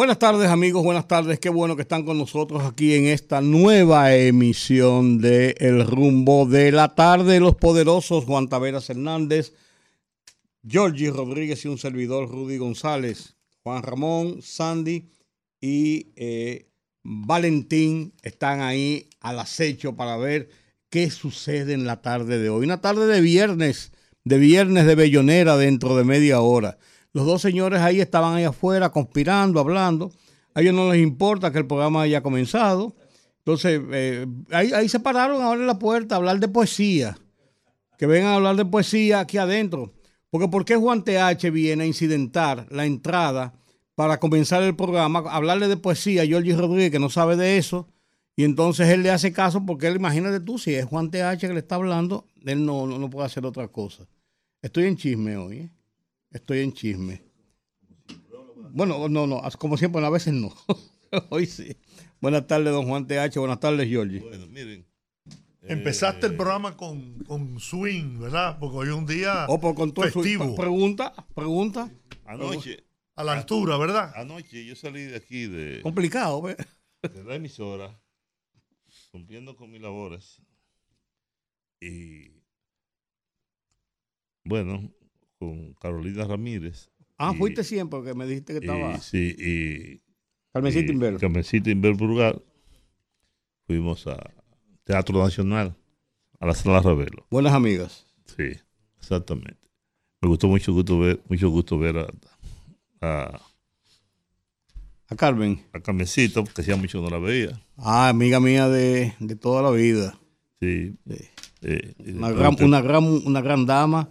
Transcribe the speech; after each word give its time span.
Buenas 0.00 0.18
tardes 0.18 0.48
amigos, 0.48 0.82
buenas 0.82 1.06
tardes. 1.06 1.38
Qué 1.38 1.50
bueno 1.50 1.76
que 1.76 1.82
están 1.82 2.06
con 2.06 2.16
nosotros 2.16 2.62
aquí 2.64 2.94
en 2.94 3.04
esta 3.04 3.42
nueva 3.42 4.14
emisión 4.14 5.18
de 5.18 5.54
El 5.58 5.86
Rumbo 5.86 6.46
de 6.46 6.72
la 6.72 6.94
Tarde. 6.94 7.38
Los 7.38 7.56
poderosos 7.56 8.24
Juan 8.24 8.48
Taveras 8.48 8.88
Hernández, 8.88 9.52
Georgie 10.66 11.10
Rodríguez 11.10 11.62
y 11.66 11.68
un 11.68 11.76
servidor 11.76 12.30
Rudy 12.30 12.56
González, 12.56 13.36
Juan 13.62 13.82
Ramón, 13.82 14.40
Sandy 14.40 15.10
y 15.60 16.06
eh, 16.16 16.70
Valentín 17.02 18.14
están 18.22 18.62
ahí 18.62 19.10
al 19.20 19.38
acecho 19.38 19.96
para 19.96 20.16
ver 20.16 20.48
qué 20.88 21.10
sucede 21.10 21.74
en 21.74 21.84
la 21.84 22.00
tarde 22.00 22.38
de 22.38 22.48
hoy. 22.48 22.64
Una 22.64 22.80
tarde 22.80 23.06
de 23.06 23.20
viernes, 23.20 23.92
de 24.24 24.38
viernes 24.38 24.86
de 24.86 24.94
Bellonera 24.94 25.58
dentro 25.58 25.94
de 25.94 26.04
media 26.04 26.40
hora. 26.40 26.78
Los 27.12 27.26
dos 27.26 27.42
señores 27.42 27.80
ahí 27.80 28.00
estaban 28.00 28.34
ahí 28.34 28.44
afuera 28.44 28.90
conspirando, 28.90 29.60
hablando. 29.60 30.12
A 30.54 30.60
ellos 30.60 30.74
no 30.74 30.92
les 30.92 31.02
importa 31.02 31.50
que 31.50 31.58
el 31.58 31.66
programa 31.66 32.02
haya 32.02 32.22
comenzado. 32.22 32.94
Entonces, 33.38 33.80
eh, 33.92 34.26
ahí, 34.50 34.88
se 34.88 35.00
pararon 35.00 35.42
a 35.42 35.48
abrir 35.48 35.66
la 35.66 35.78
puerta 35.78 36.14
a 36.14 36.18
hablar 36.18 36.38
de 36.38 36.48
poesía. 36.48 37.18
Que 37.98 38.06
vengan 38.06 38.32
a 38.32 38.34
hablar 38.36 38.56
de 38.56 38.64
poesía 38.64 39.20
aquí 39.20 39.38
adentro. 39.38 39.92
Porque 40.30 40.48
¿por 40.48 40.64
qué 40.64 40.76
Juan 40.76 41.02
TH 41.02 41.50
viene 41.50 41.84
a 41.84 41.86
incidentar 41.86 42.66
la 42.70 42.86
entrada 42.86 43.54
para 43.96 44.18
comenzar 44.18 44.62
el 44.62 44.76
programa, 44.76 45.18
hablarle 45.30 45.68
de 45.68 45.76
poesía 45.76 46.22
a 46.22 46.26
Georgie 46.26 46.56
Rodríguez, 46.56 46.90
que 46.90 46.98
no 46.98 47.10
sabe 47.10 47.36
de 47.36 47.58
eso, 47.58 47.88
y 48.34 48.44
entonces 48.44 48.88
él 48.88 49.02
le 49.02 49.10
hace 49.10 49.32
caso 49.32 49.66
porque 49.66 49.88
él, 49.88 49.96
imagínate 49.96 50.40
tú, 50.40 50.58
si 50.58 50.74
es 50.74 50.86
Juan 50.86 51.10
TH 51.10 51.40
que 51.40 51.52
le 51.52 51.58
está 51.58 51.74
hablando, 51.74 52.24
él 52.46 52.64
no, 52.64 52.86
no, 52.86 52.98
no 52.98 53.10
puede 53.10 53.26
hacer 53.26 53.44
otra 53.44 53.68
cosa. 53.68 54.06
Estoy 54.62 54.84
en 54.84 54.96
chisme 54.96 55.36
hoy, 55.36 55.56
¿eh? 55.58 55.70
Estoy 56.30 56.60
en 56.60 56.72
chisme. 56.72 57.22
Bueno, 58.72 59.08
no, 59.08 59.26
no, 59.26 59.42
como 59.58 59.76
siempre, 59.76 60.04
a 60.04 60.10
veces 60.10 60.32
no. 60.32 60.54
Hoy 61.30 61.46
sí. 61.46 61.76
Buenas 62.20 62.46
tardes, 62.46 62.72
don 62.72 62.86
Juan 62.86 63.06
TH. 63.06 63.36
Buenas 63.38 63.58
tardes, 63.60 63.88
Georgie. 63.88 64.20
Bueno, 64.20 64.46
miren. 64.46 64.86
Empezaste 65.62 66.26
eh, 66.26 66.30
el 66.30 66.36
programa 66.36 66.76
con, 66.76 67.18
con 67.24 67.58
swing, 67.60 68.18
¿verdad? 68.20 68.58
Porque 68.58 68.76
hoy 68.78 68.88
es 68.88 68.94
un 68.94 69.06
día 69.06 69.44
Oh, 69.48 69.60
pues 69.60 69.74
con 69.74 69.92
todo 69.92 70.08
su- 70.08 70.22
festivo. 70.22 70.54
Pregunta, 70.54 71.12
pregunta. 71.34 71.90
Anoche, 72.24 72.84
a 73.16 73.24
la 73.24 73.32
altura, 73.32 73.76
¿verdad? 73.76 74.12
anoche 74.14 74.64
yo 74.64 74.74
salí 74.76 75.02
de 75.02 75.16
aquí 75.16 75.46
de, 75.46 75.82
Complicado, 75.82 76.40
¿ves? 76.40 76.56
de 77.02 77.24
la 77.24 77.34
emisora, 77.34 78.00
cumpliendo 79.10 79.56
con 79.56 79.70
mis 79.70 79.80
labores. 79.82 80.40
Y 81.80 82.30
bueno, 84.44 84.90
con 85.40 85.72
Carolina 85.80 86.24
Ramírez. 86.26 86.90
Ah, 87.18 87.32
Y- 87.34 87.38
fuiste 87.38 87.64
siempre, 87.64 87.98
porque 87.98 88.14
me 88.14 88.26
dijiste 88.26 88.52
que 88.52 88.64
y, 88.64 88.68
estaba. 88.68 88.98
sí, 89.00 89.34
y, 89.38 90.00
Carmencita 90.52 90.92
y 90.92 90.94
Inverno. 90.94 91.18
Carmencita 91.18 91.70
Inver 91.70 91.94
Brugal. 91.94 92.42
Fuimos 93.66 94.06
a 94.06 94.18
Teatro 94.84 95.22
Nacional, 95.22 95.74
a 96.38 96.46
la 96.46 96.54
Sala 96.54 96.80
Ravelo. 96.80 97.26
Buenas 97.30 97.54
amigas. 97.54 98.06
Sí, 98.36 98.52
exactamente. 98.98 99.56
Me 100.20 100.28
gustó 100.28 100.46
mucho 100.48 100.72
gusto 100.72 100.98
ver, 100.98 101.20
mucho 101.28 101.48
gusto 101.48 101.78
ver 101.78 101.96
a, 101.98 102.06
a, 103.00 103.40
A 105.08 105.16
Carmen. 105.16 105.64
a 105.72 105.80
Carmencita, 105.80 106.42
porque 106.44 106.60
hacía 106.62 106.76
mucho 106.76 106.98
que 106.98 107.04
no 107.04 107.10
la 107.10 107.18
veía. 107.18 107.60
Ah, 107.78 108.08
amiga 108.10 108.40
mía 108.40 108.68
de, 108.68 109.14
de 109.18 109.36
toda 109.36 109.62
la 109.62 109.70
vida. 109.70 110.18
Sí. 110.60 110.94
Sí. 111.08 111.16
Eh, 111.62 111.94
y 111.98 112.12
le 112.12 112.18
Una 112.18 112.30
gran, 112.30 112.56
una, 112.62 112.80
gran, 112.82 113.04
una 113.04 113.40
gran 113.40 113.64
dama, 113.66 114.10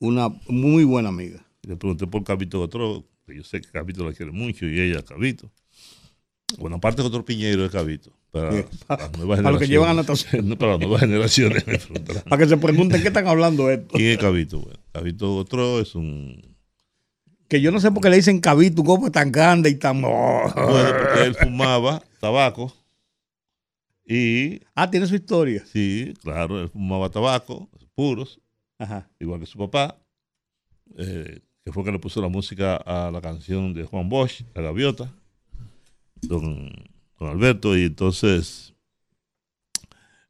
una 0.00 0.28
muy 0.48 0.82
buena 0.84 1.10
amiga. 1.10 1.44
Le 1.62 1.76
pregunté 1.76 2.06
por 2.08 2.24
Cabito 2.24 2.60
Otro, 2.60 3.04
que 3.26 3.36
yo 3.36 3.44
sé 3.44 3.60
que 3.60 3.68
Cabito 3.70 4.04
la 4.04 4.12
quiere 4.12 4.32
mucho 4.32 4.66
y 4.66 4.80
ella 4.80 4.98
a 5.00 5.02
Cabito. 5.04 5.50
Bueno, 6.58 6.76
aparte 6.76 7.02
otro 7.02 7.24
Piñero 7.24 7.62
de 7.62 7.70
Cabito. 7.70 8.10
Para, 8.32 8.52
Sí. 8.52 8.64
para 8.86 9.02
las 9.08 9.16
nuevas 9.18 9.38
Para 9.42 9.50
los 9.52 9.60
que 9.60 9.68
llevan 9.68 9.90
a 9.98 10.02
generaciones. 10.02 10.44
No, 10.48 10.56
para 10.58 10.72
las 10.72 10.80
nuevas 10.80 11.00
generaciones. 11.00 11.64
Para 12.28 12.42
que 12.42 12.48
se 12.48 12.56
pregunten 12.56 13.02
qué 13.02 13.08
están 13.08 13.28
hablando 13.28 13.66
de 13.68 13.74
esto. 13.74 13.88
¿Quién 13.96 14.10
es 14.12 14.18
Cabito? 14.18 14.60
Bueno, 14.60 14.80
Cabito 14.92 15.36
Otro 15.36 15.80
es 15.80 15.94
un... 15.94 16.50
Que 17.48 17.60
yo 17.60 17.72
no 17.72 17.80
sé 17.80 17.90
por 17.90 18.00
qué 18.02 18.10
le 18.10 18.16
dicen 18.16 18.40
cabito, 18.40 18.84
como 18.84 19.06
es 19.06 19.12
tan 19.12 19.32
grande 19.32 19.70
y 19.70 19.74
tan. 19.74 20.00
Bueno, 20.02 20.52
porque 20.54 21.24
él 21.24 21.34
fumaba 21.34 22.00
tabaco 22.20 22.72
y 24.06 24.60
Ah, 24.74 24.88
tiene 24.90 25.06
su 25.08 25.16
historia. 25.16 25.64
sí, 25.66 26.14
claro, 26.22 26.60
él 26.62 26.68
fumaba 26.68 27.10
tabaco, 27.10 27.68
puros, 27.96 28.40
Ajá. 28.80 29.08
igual 29.20 29.38
que 29.40 29.46
su 29.46 29.58
papá, 29.58 29.98
eh, 30.96 31.40
que 31.64 31.72
fue 31.72 31.84
que 31.84 31.92
le 31.92 31.98
puso 31.98 32.20
la 32.22 32.28
música 32.28 32.76
a 32.76 33.10
la 33.10 33.20
canción 33.20 33.74
de 33.74 33.84
Juan 33.84 34.08
Bosch, 34.08 34.40
La 34.54 34.62
Gaviota, 34.62 35.14
don, 36.22 36.72
don 37.18 37.28
Alberto, 37.28 37.76
y 37.76 37.82
entonces 37.84 38.74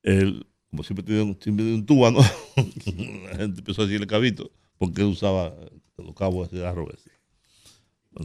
él, 0.03 0.47
como 0.71 0.83
siempre 0.83 1.05
tiene 1.05 1.23
un, 1.23 1.39
siempre 1.41 1.65
un 1.65 1.87
tubano, 1.87 2.19
la 2.57 3.37
gente 3.37 3.61
empezó 3.61 3.83
a 3.83 3.87
decirle 3.87 4.07
cabito, 4.07 4.51
porque 4.79 5.03
él 5.03 5.09
usaba 5.09 5.55
los 5.97 6.15
cabos 6.15 6.51
de 6.51 6.67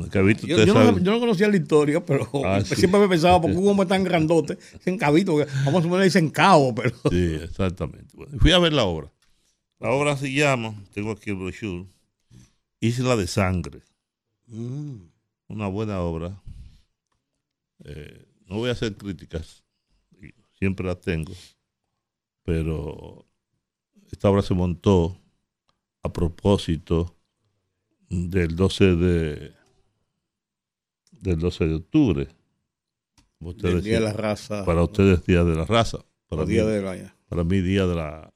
el 0.03 0.09
cabito, 0.09 0.47
Yo, 0.47 0.65
no, 0.65 0.97
yo 0.97 1.11
no 1.11 1.19
conocía 1.19 1.47
la 1.47 1.57
historia, 1.57 2.03
pero 2.03 2.27
Ah, 2.43 2.59
sí. 2.65 2.75
siempre 2.75 2.99
me 2.99 3.07
pensaba, 3.07 3.39
porque 3.39 3.55
un 3.55 3.67
hombre 3.67 3.85
tan 3.85 4.03
grandote, 4.03 4.57
dicen 4.73 4.97
cabito, 4.97 5.35
vamos 5.63 5.79
a 5.79 5.83
suponer 5.83 6.05
dicen 6.05 6.29
cabo, 6.29 6.73
pero. 6.73 6.89
Sí, 7.11 7.35
exactamente. 7.43 8.07
Bueno, 8.15 8.37
fui 8.39 8.51
a 8.51 8.59
ver 8.59 8.73
la 8.73 8.85
obra. 8.85 9.11
La 9.79 9.91
obra 9.91 10.15
se 10.17 10.31
llama, 10.31 10.73
tengo 10.93 11.11
aquí 11.11 11.29
el 11.31 11.35
brochure, 11.35 11.85
Isla 12.79 13.15
de 13.15 13.27
Sangre. 13.27 13.81
Mm. 14.47 14.97
Una 15.47 15.67
buena 15.67 16.01
obra. 16.01 16.41
Eh, 17.83 18.25
no 18.47 18.57
voy 18.57 18.69
a 18.69 18.73
hacer 18.73 18.95
críticas, 18.95 19.63
siempre 20.57 20.85
las 20.87 21.01
tengo, 21.01 21.33
pero 22.43 23.25
esta 24.11 24.29
obra 24.29 24.41
se 24.41 24.53
montó 24.53 25.19
a 26.01 26.11
propósito 26.11 27.15
del 28.09 28.55
12 28.55 28.95
de 28.95 29.53
del 31.11 31.39
12 31.39 31.65
de 31.65 31.75
octubre. 31.75 32.27
Como 33.37 33.49
ustedes 33.51 33.75
El 33.75 33.83
día 33.83 33.93
de 33.95 33.99
la 34.01 34.05
decían, 34.07 34.23
raza. 34.23 34.65
para 34.65 34.83
ustedes 34.83 35.25
Día 35.25 35.43
de 35.43 35.55
la 35.55 35.65
Raza. 35.65 35.99
Para 36.27 36.45
mí, 36.45 36.53
día 36.53 36.65
de 36.65 36.81
la, 36.81 37.15
para 37.27 37.43
mí 37.43 37.61
Día 37.61 37.85
de 37.85 37.95
la 37.95 38.33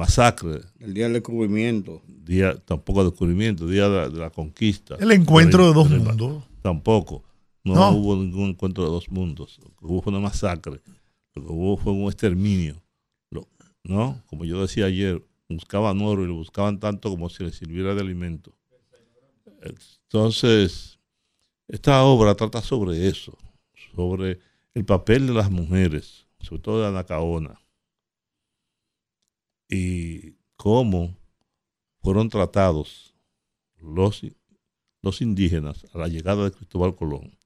Masacre, 0.00 0.60
el 0.80 0.94
día 0.94 1.04
del 1.04 1.14
descubrimiento. 1.14 2.02
día 2.06 2.56
tampoco 2.64 3.04
de 3.04 3.10
descubrimiento, 3.10 3.66
día 3.66 3.88
de 3.88 3.96
la, 3.96 4.08
de 4.08 4.18
la 4.18 4.30
conquista. 4.30 4.96
El 5.00 5.12
encuentro 5.12 5.66
de 5.66 5.72
dos 5.74 5.90
mundos. 5.90 6.44
Tampoco. 6.62 7.22
No, 7.64 7.74
No. 7.74 7.90
hubo 7.92 8.16
ningún 8.16 8.50
encuentro 8.50 8.84
de 8.84 8.90
dos 8.90 9.10
mundos. 9.10 9.58
Lo 9.62 9.68
que 9.76 9.84
hubo 9.86 10.02
fue 10.02 10.12
una 10.12 10.20
masacre. 10.20 10.80
Lo 11.34 11.42
que 11.42 11.52
hubo 11.52 11.76
fue 11.76 11.92
un 11.92 12.04
exterminio. 12.04 12.82
Lo- 13.30 13.46
¿No? 13.84 14.22
Como 14.26 14.44
yo 14.44 14.60
decía 14.62 14.86
ayer, 14.86 15.22
buscaban 15.48 16.00
oro 16.00 16.24
y 16.24 16.28
lo 16.28 16.34
buscaban 16.34 16.78
tanto 16.80 17.10
como 17.10 17.28
si 17.28 17.44
les 17.44 17.56
sirviera 17.56 17.94
de 17.94 18.00
alimento. 18.00 18.54
Entonces, 19.62 20.98
esta 21.68 22.02
obra 22.04 22.34
trata 22.34 22.62
sobre 22.62 23.08
eso, 23.08 23.36
sobre 23.94 24.38
el 24.74 24.84
papel 24.84 25.26
de 25.26 25.34
las 25.34 25.50
mujeres, 25.50 26.26
sobre 26.40 26.62
todo 26.62 26.80
de 26.80 26.88
Anacaona, 26.88 27.60
y 29.70 30.34
cómo 30.56 31.16
fueron 32.02 32.28
tratados 32.28 33.14
los, 33.78 34.22
los 35.00 35.22
indígenas 35.22 35.86
a 35.94 35.98
la 35.98 36.08
llegada 36.08 36.44
de 36.44 36.50
Cristóbal 36.50 36.96
Colón, 36.96 37.38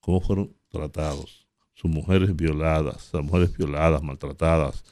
cómo 0.00 0.20
fueron 0.20 0.54
tratados, 0.68 1.46
sus 1.74 1.90
mujeres 1.90 2.36
violadas, 2.36 3.10
las 3.12 3.24
mujeres 3.24 3.56
violadas, 3.56 4.02
maltratadas, 4.02 4.84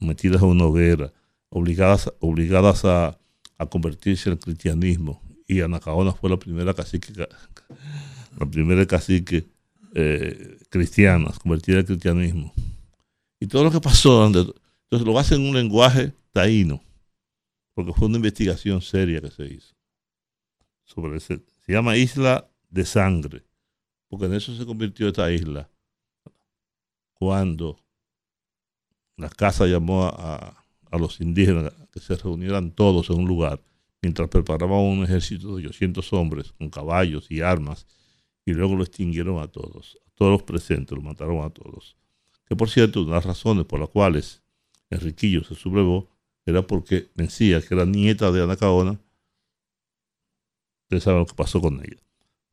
metidas 0.00 0.42
a 0.42 0.46
una 0.46 0.64
hoguera, 0.64 1.12
obligadas, 1.48 2.12
obligadas 2.20 2.84
a, 2.84 3.18
a 3.56 3.66
convertirse 3.66 4.30
al 4.30 4.38
cristianismo. 4.38 5.22
Y 5.46 5.60
Anacaona 5.60 6.12
fue 6.12 6.28
la 6.28 6.38
primera 6.38 6.74
cacique, 6.74 7.12
la 8.38 8.46
primera 8.46 8.84
cacique 8.86 9.46
eh, 9.94 10.58
cristiana, 10.68 11.30
convertida 11.42 11.78
al 11.78 11.86
cristianismo. 11.86 12.52
Y 13.40 13.46
todo 13.46 13.64
lo 13.64 13.70
que 13.70 13.80
pasó, 13.80 14.30
entonces 14.90 15.06
lo 15.06 15.18
hace 15.18 15.34
en 15.34 15.42
un 15.42 15.54
lenguaje 15.54 16.14
taíno, 16.32 16.82
porque 17.74 17.92
fue 17.92 18.08
una 18.08 18.16
investigación 18.16 18.80
seria 18.80 19.20
que 19.20 19.30
se 19.30 19.44
hizo 19.46 19.74
sobre 20.84 21.18
ese. 21.18 21.44
Se 21.66 21.72
llama 21.72 21.96
Isla 21.98 22.50
de 22.70 22.86
Sangre. 22.86 23.44
porque 24.08 24.24
en 24.24 24.32
eso 24.32 24.56
se 24.56 24.64
convirtió 24.64 25.08
esta 25.08 25.30
isla 25.30 25.68
cuando 27.12 27.78
la 29.16 29.28
casa 29.28 29.66
llamó 29.66 30.04
a, 30.04 30.64
a 30.90 30.98
los 30.98 31.20
indígenas 31.20 31.74
que 31.92 32.00
se 32.00 32.16
reunieran 32.16 32.70
todos 32.70 33.10
en 33.10 33.18
un 33.18 33.26
lugar 33.26 33.60
mientras 34.00 34.28
preparaban 34.28 34.78
un 34.78 35.04
ejército 35.04 35.56
de 35.56 35.66
800 35.66 36.12
hombres 36.14 36.52
con 36.52 36.70
caballos 36.70 37.30
y 37.30 37.42
armas 37.42 37.86
y 38.46 38.52
luego 38.52 38.76
lo 38.76 38.84
extinguieron 38.84 39.42
a 39.42 39.48
todos, 39.48 39.98
a 40.06 40.10
todos 40.14 40.32
los 40.32 40.42
presentes, 40.42 40.96
lo 40.96 41.02
mataron 41.02 41.44
a 41.44 41.50
todos. 41.50 41.96
Que 42.46 42.56
por 42.56 42.70
cierto, 42.70 43.02
una 43.02 43.10
de 43.10 43.16
las 43.16 43.26
razones 43.26 43.66
por 43.66 43.78
las 43.78 43.90
cuales 43.90 44.42
Enriquillo 44.90 45.44
se 45.44 45.54
sublevó 45.54 46.08
era 46.46 46.66
porque 46.66 47.10
Mencía, 47.14 47.60
que 47.60 47.74
era 47.74 47.84
nieta 47.84 48.32
de 48.32 48.42
Anacaona, 48.42 48.98
ustedes 50.84 51.02
saben 51.02 51.20
lo 51.20 51.26
que 51.26 51.34
pasó 51.34 51.60
con 51.60 51.78
ella. 51.80 52.02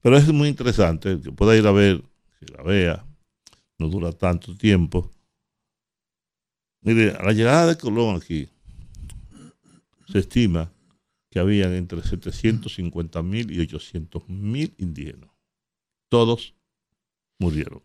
Pero 0.02 0.18
es 0.18 0.28
muy 0.34 0.50
interesante, 0.50 1.20
que 1.22 1.32
pueda 1.32 1.56
ir 1.56 1.66
a 1.66 1.72
ver, 1.72 2.04
que 2.40 2.46
la 2.54 2.62
vea, 2.62 3.06
no 3.80 3.88
dura 3.88 4.12
tanto 4.12 4.56
tiempo. 4.56 5.10
Mire, 6.82 7.12
a 7.12 7.24
la 7.24 7.32
llegada 7.32 7.68
de 7.68 7.78
Colón 7.78 8.18
aquí, 8.18 8.50
se 10.08 10.20
estima 10.20 10.72
que 11.32 11.40
habían 11.40 11.74
entre 11.74 12.02
750 12.02 13.24
mil 13.24 13.52
y 13.52 13.62
800 13.62 14.28
mil 14.28 14.76
indígenas. 14.78 15.30
Todos 16.10 16.54
murieron. 17.40 17.82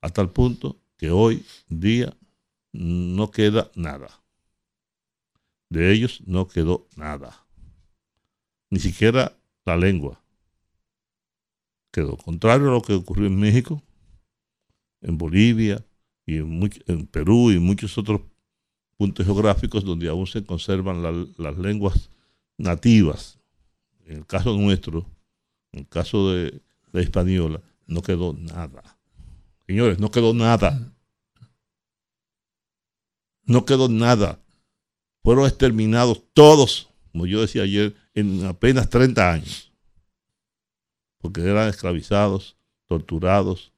Hasta 0.00 0.20
el 0.20 0.30
punto 0.30 0.80
que 0.96 1.10
hoy 1.10 1.44
día 1.68 2.16
no 2.72 3.30
queda 3.30 3.70
nada. 3.74 4.22
De 5.68 5.92
ellos 5.92 6.22
no 6.26 6.48
quedó 6.48 6.88
nada. 6.96 7.46
Ni 8.70 8.80
siquiera 8.80 9.36
la 9.64 9.76
lengua. 9.76 10.22
Quedó 11.92 12.16
contrario 12.16 12.68
a 12.68 12.72
lo 12.72 12.82
que 12.82 12.94
ocurrió 12.94 13.26
en 13.26 13.38
México, 13.38 13.82
en 15.00 15.18
Bolivia 15.18 15.84
y 16.26 16.36
en, 16.36 17.06
Perú 17.06 17.50
y 17.50 17.58
muchos 17.58 17.98
otros 17.98 18.20
puntos 18.96 19.26
geográficos 19.26 19.84
donde 19.84 20.08
aún 20.08 20.26
se 20.26 20.44
conservan 20.44 21.02
la, 21.02 21.26
las 21.36 21.58
lenguas 21.58 22.10
nativas. 22.58 23.38
En 24.04 24.18
el 24.18 24.26
caso 24.26 24.56
nuestro, 24.56 25.06
en 25.72 25.80
el 25.80 25.88
caso 25.88 26.32
de 26.32 26.60
la 26.92 27.00
española, 27.00 27.60
no 27.86 28.02
quedó 28.02 28.34
nada. 28.34 28.98
Señores, 29.66 29.98
no 29.98 30.10
quedó 30.10 30.34
nada. 30.34 30.92
No 33.50 33.64
quedó 33.64 33.88
nada. 33.88 34.40
Fueron 35.22 35.46
exterminados 35.46 36.22
todos, 36.32 36.88
como 37.12 37.26
yo 37.26 37.40
decía 37.40 37.62
ayer, 37.62 37.94
en 38.14 38.44
apenas 38.46 38.88
30 38.88 39.32
años. 39.32 39.72
Porque 41.18 41.42
eran 41.42 41.68
esclavizados, 41.68 42.56
torturados 42.86 43.72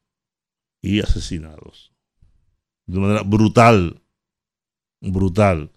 y 0.80 1.00
asesinados. 1.00 1.92
De 2.86 3.00
manera 3.00 3.22
brutal 3.22 4.02
brutal. 5.10 5.70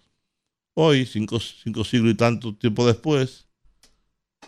Hoy, 0.74 1.06
cinco, 1.06 1.40
cinco 1.40 1.84
siglos 1.84 2.12
y 2.12 2.16
tanto 2.16 2.54
tiempo 2.54 2.86
después, 2.86 3.48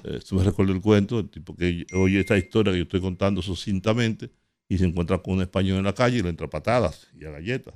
eh, 0.05 0.21
me 0.31 0.45
recuerdo 0.45 0.73
el 0.73 0.81
cuento, 0.81 1.19
el 1.21 1.31
tipo 1.31 1.57
que 1.57 1.87
oye 1.95 2.21
esta 2.21 2.37
historia 2.37 2.73
que 2.73 2.79
yo 2.79 2.85
estoy 2.85 3.01
contando 3.01 3.43
sucintamente 3.43 4.31
y 4.69 4.79
se 4.79 4.85
encuentra 4.85 5.19
con 5.19 5.35
un 5.35 5.43
español 5.43 5.79
en 5.79 5.85
la 5.85 5.95
calle 5.95 6.19
y 6.19 6.23
le 6.23 6.29
entra 6.29 6.49
patadas 6.49 7.09
y 7.19 7.25
a 7.25 7.31
galletas. 7.31 7.75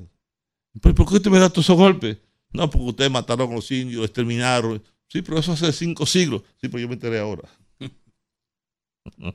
¿Pero 0.81 0.95
por 0.95 1.09
qué 1.09 1.15
usted 1.17 1.31
me 1.31 1.39
da 1.39 1.51
todos 1.51 1.67
esos 1.67 1.77
golpes? 1.77 2.19
No, 2.53 2.71
porque 2.71 2.87
ustedes 2.87 3.11
mataron 3.11 3.51
a 3.51 3.55
los 3.55 3.71
indios, 3.71 4.05
exterminaron. 4.05 4.83
Sí, 5.09 5.23
pero 5.23 5.39
eso 5.39 5.53
hace 5.53 5.73
cinco 5.73 6.07
siglos. 6.07 6.43
Sí, 6.61 6.69
pero 6.69 6.79
yo 6.79 6.89
me 6.89 6.95
enteré 6.95 7.19
ahora. 7.19 7.49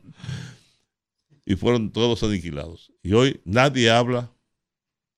y 1.45 1.55
fueron 1.55 1.91
todos 1.91 2.23
aniquilados. 2.23 2.91
Y 3.03 3.13
hoy 3.13 3.41
nadie 3.45 3.89
habla 3.89 4.31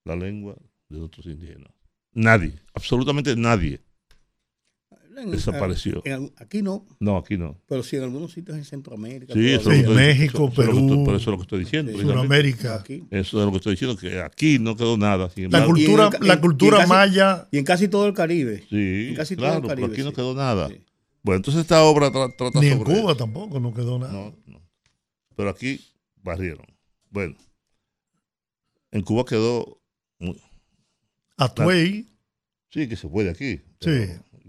la 0.06 0.16
lengua 0.16 0.56
de 0.90 1.00
otros 1.02 1.26
indígenas. 1.26 1.72
Nadie, 2.14 2.62
absolutamente 2.74 3.36
nadie. 3.36 3.82
En, 5.22 5.32
desapareció. 5.32 6.02
En, 6.06 6.32
aquí 6.38 6.62
no. 6.62 6.86
No, 7.00 7.18
aquí 7.18 7.38
no. 7.38 7.58
Pero 7.68 7.84
sí 7.84 7.96
en 7.96 8.04
algunos 8.04 8.32
sitios 8.32 8.58
en 8.58 8.66
Centroamérica. 8.66 9.34
Sí, 9.34 9.50
eso 9.50 9.72
en 9.72 9.94
México, 9.94 10.50
eso, 10.52 10.62
Perú. 10.62 10.86
Eso, 10.86 11.04
por 11.04 11.16
eso 11.16 11.18
es 11.18 11.28
lo 11.28 11.38
que 11.38 11.42
estoy 11.44 11.60
diciendo. 11.60 11.92
Sí, 11.92 12.02
Sudamérica. 12.02 12.76
Aquí. 12.76 13.04
Eso 13.12 13.40
es 13.40 13.46
lo 13.46 13.52
que 13.52 13.58
estoy 13.58 13.74
diciendo, 13.74 13.98
que 13.98 14.22
aquí 14.22 14.60
no 14.60 14.76
quedó 14.76 14.98
nada. 14.98 15.30
la 15.36 15.66
cultura, 15.66 16.10
en, 16.20 16.28
la 16.28 16.40
cultura 16.40 16.78
y 16.78 16.80
casi, 16.80 16.90
maya. 16.90 17.48
Y 17.52 17.58
en 17.58 17.66
casi 17.66 17.88
todo 17.88 18.08
el 18.08 18.14
Caribe. 18.14 18.64
Sí, 18.70 19.08
en 19.10 19.16
casi 19.16 19.36
claro, 19.36 19.62
todo 19.62 19.64
el 19.64 19.68
Caribe, 19.70 19.88
pero 19.88 19.94
aquí 19.94 20.04
no 20.04 20.10
sí. 20.10 20.16
quedó 20.16 20.34
nada. 20.36 20.70
Sí. 20.70 20.82
Bueno, 21.22 21.38
entonces 21.38 21.62
esta 21.62 21.84
obra 21.84 22.12
tra 22.12 22.28
trata 22.38 22.60
Ni 22.62 22.70
sobre 22.70 22.94
en 22.94 23.02
Cuba 23.02 23.12
eso. 23.12 23.18
tampoco 23.18 23.60
no 23.60 23.74
quedó 23.74 24.00
nada. 24.00 24.14
No, 24.14 24.36
no. 24.46 24.62
Pero 25.36 25.50
aquí 25.50 25.80
barrieron. 26.24 26.66
Bueno, 27.10 27.36
en 28.92 29.02
Cuba 29.02 29.26
quedó. 29.26 29.82
muy- 30.20 30.42
Atuey, 31.38 32.08
Sí, 32.72 32.88
que 32.88 32.96
se 32.96 33.10
fue 33.10 33.24
de 33.24 33.32
aquí. 33.32 33.62
Sí. 33.80 33.90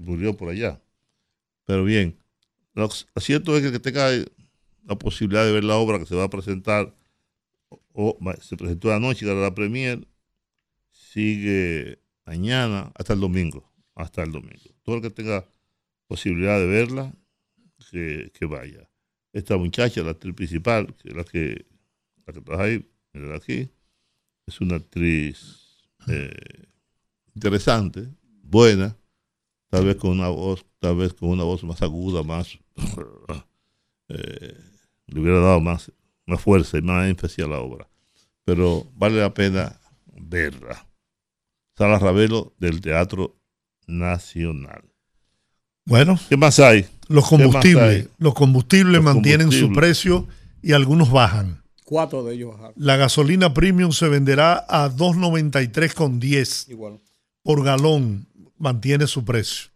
Murió 0.00 0.36
por 0.36 0.48
allá. 0.48 0.80
Pero 1.66 1.84
bien, 1.84 2.18
lo 2.74 2.88
cierto 3.20 3.54
es 3.56 3.60
que 3.60 3.66
el 3.68 3.72
que 3.72 3.80
tenga 3.80 4.08
la 4.84 4.98
posibilidad 4.98 5.44
de 5.44 5.52
ver 5.52 5.64
la 5.64 5.76
obra 5.76 5.98
que 5.98 6.06
se 6.06 6.14
va 6.14 6.24
a 6.24 6.30
presentar, 6.30 6.94
o, 7.92 8.18
se 8.40 8.56
presentó 8.56 8.92
anoche, 8.92 9.26
era 9.26 9.34
la 9.34 9.54
premier, 9.54 10.06
sigue 10.90 12.00
mañana 12.24 12.92
hasta 12.94 13.12
el 13.12 13.20
domingo. 13.20 13.70
Hasta 13.94 14.22
el 14.22 14.32
domingo. 14.32 14.74
Todo 14.82 14.96
el 14.96 15.02
que 15.02 15.10
tenga 15.10 15.46
posibilidad 16.06 16.58
de 16.58 16.66
verla, 16.66 17.14
que, 17.90 18.32
que 18.32 18.46
vaya. 18.46 18.88
Esta 19.32 19.56
muchacha, 19.56 20.02
la 20.02 20.12
actriz 20.12 20.34
principal, 20.34 20.94
que 20.96 21.10
es 21.10 21.14
la 21.14 21.24
que, 21.24 21.66
la 22.26 22.32
que 22.32 22.40
trabaja 22.40 22.64
ahí, 22.64 22.90
mírala 23.12 23.36
aquí, 23.36 23.70
es 24.46 24.60
una 24.60 24.76
actriz 24.76 25.88
eh, 26.08 26.66
interesante, 27.34 28.08
buena, 28.42 28.96
tal 29.70 29.86
vez 29.86 29.96
con 29.96 30.10
una 30.10 30.28
voz, 30.28 30.64
tal 30.78 30.96
vez 30.96 31.14
con 31.14 31.30
una 31.30 31.44
voz 31.44 31.64
más 31.64 31.80
aguda, 31.82 32.22
más 32.22 32.58
eh, 34.08 34.54
le 35.06 35.20
hubiera 35.20 35.40
dado 35.40 35.60
más, 35.60 35.90
más 36.26 36.40
fuerza 36.40 36.78
y 36.78 36.82
más 36.82 37.08
énfasis 37.08 37.44
a 37.44 37.48
la 37.48 37.60
obra. 37.60 37.88
Pero 38.44 38.86
vale 38.94 39.20
la 39.20 39.32
pena 39.32 39.78
verla. 40.12 40.86
Sala 41.76 41.98
Ravelo 41.98 42.52
del 42.58 42.80
Teatro 42.80 43.36
Nacional. 43.86 44.82
bueno, 45.86 46.18
¿Qué 46.28 46.36
más 46.36 46.58
hay? 46.60 46.86
los 47.08 47.28
¿Qué 47.28 47.36
más 47.36 47.44
combustibles. 47.44 47.82
hay? 47.84 48.08
Los 48.18 48.34
combustibles 48.34 49.02
Los 49.02 49.04
mantienen 49.04 49.50
su 49.50 49.72
precio 49.72 50.28
y 50.62 50.72
algunos 50.72 51.10
bajan. 51.10 51.62
Cuatro 51.84 52.22
de 52.22 52.34
ellos 52.34 52.50
bajaron. 52.52 52.74
La 52.76 52.96
gasolina 52.96 53.52
premium 53.52 53.90
se 53.92 54.08
venderá 54.08 54.64
a 54.68 54.88
2.93,10 54.90 56.70
Igual. 56.70 57.00
por 57.42 57.64
galón, 57.64 58.28
mantiene 58.60 59.08
su 59.08 59.24
precio. 59.24 59.72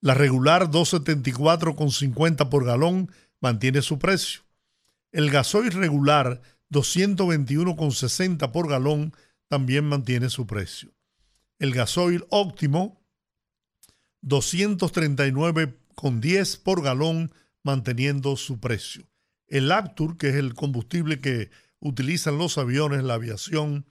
La 0.00 0.12
regular 0.12 0.70
2.74,50 0.70 2.50
por 2.50 2.66
galón 2.66 3.10
mantiene 3.40 3.80
su 3.80 3.98
precio. 3.98 4.42
El 5.12 5.30
gasoil 5.30 5.72
regular 5.72 6.42
221,60 6.70 8.50
por 8.50 8.68
galón 8.68 9.14
también 9.48 9.86
mantiene 9.86 10.28
su 10.28 10.46
precio. 10.46 10.92
El 11.58 11.72
gasoil 11.72 12.26
óptimo 12.28 13.00
239,10 14.22 16.62
por 16.62 16.82
galón 16.82 17.32
manteniendo 17.62 18.36
su 18.36 18.60
precio. 18.60 19.08
El 19.46 19.70
Actur, 19.70 20.16
que 20.18 20.30
es 20.30 20.34
el 20.34 20.54
combustible 20.54 21.20
que 21.20 21.50
utilizan 21.78 22.38
los 22.38 22.58
aviones, 22.58 23.04
la 23.04 23.14
aviación, 23.14 23.86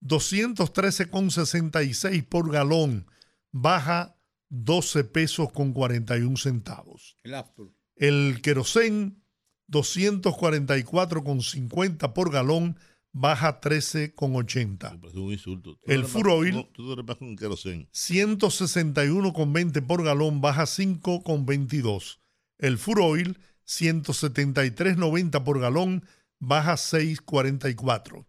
213,66 0.00 2.26
por 2.26 2.50
galón, 2.50 3.04
baja 3.52 4.16
12 4.48 5.04
pesos 5.04 5.52
con 5.52 5.72
41 5.72 6.36
centavos. 6.36 7.16
El 7.22 7.34
Aptur. 7.34 7.72
El 7.96 8.40
querosén, 8.42 9.22
244,50 9.68 12.12
por 12.12 12.32
galón, 12.32 12.76
baja 13.12 13.60
13,80. 13.60 14.92
Me 14.92 14.98
parece 14.98 15.18
un 15.18 15.32
insulto. 15.32 15.76
Tú 15.76 15.92
El 15.92 16.04
Furoil. 16.04 16.54
no, 16.54 16.64
Tú 16.66 16.92
eres 16.92 17.04
más 17.04 17.16
con 17.16 17.28
un 17.28 17.36
querosén. 17.36 17.88
161,20 17.92 19.86
por 19.86 20.04
galón, 20.04 20.40
baja 20.40 20.62
5,22. 20.64 22.18
El 22.58 22.78
Furoil, 22.78 23.38
173,90 23.66 25.44
por 25.44 25.60
galón, 25.60 26.04
baja 26.38 26.74
6,44. 26.74 28.26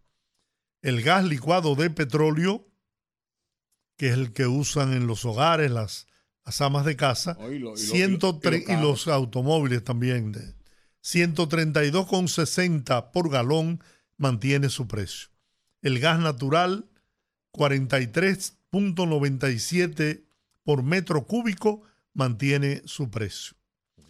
El 0.81 1.01
gas 1.03 1.25
licuado 1.25 1.75
de 1.75 1.89
petróleo, 1.89 2.67
que 4.01 4.07
es 4.07 4.13
el 4.15 4.33
que 4.33 4.47
usan 4.47 4.93
en 4.93 5.05
los 5.05 5.25
hogares, 5.25 5.69
las, 5.69 6.07
las 6.43 6.59
amas 6.59 6.85
de 6.85 6.95
casa, 6.95 7.37
Oh, 7.39 7.51
y 7.51 7.59
lo- 7.59 7.77
y 7.77 7.81
lo- 7.85 7.93
103 7.93 8.63
y 8.63 8.65
lo- 8.65 8.73
y 8.73 8.75
y 8.75 8.81
los 8.81 9.07
automóviles 9.07 9.83
también. 9.83 10.31
de 10.31 10.55
132,60 11.03 13.11
por 13.11 13.29
galón 13.29 13.83
mantiene 14.17 14.69
su 14.69 14.87
precio. 14.87 15.29
El 15.83 15.99
gas 15.99 16.17
natural 16.19 16.89
43.97 17.53 20.23
por 20.63 20.81
metro 20.81 21.27
cúbico 21.27 21.83
mantiene 22.15 22.81
su 22.85 23.11
precio. 23.11 23.55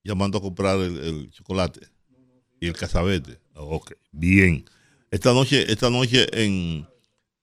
llamando 0.02 0.38
a 0.38 0.40
comprar 0.42 0.78
el, 0.78 0.96
el 0.98 1.30
chocolate 1.30 1.80
y 2.60 2.66
el 2.66 2.74
casabete. 2.74 3.38
Ok, 3.54 3.92
bien. 4.12 4.64
Esta 5.10 5.32
noche, 5.32 5.70
esta 5.70 5.88
noche 5.88 6.26
en, 6.32 6.86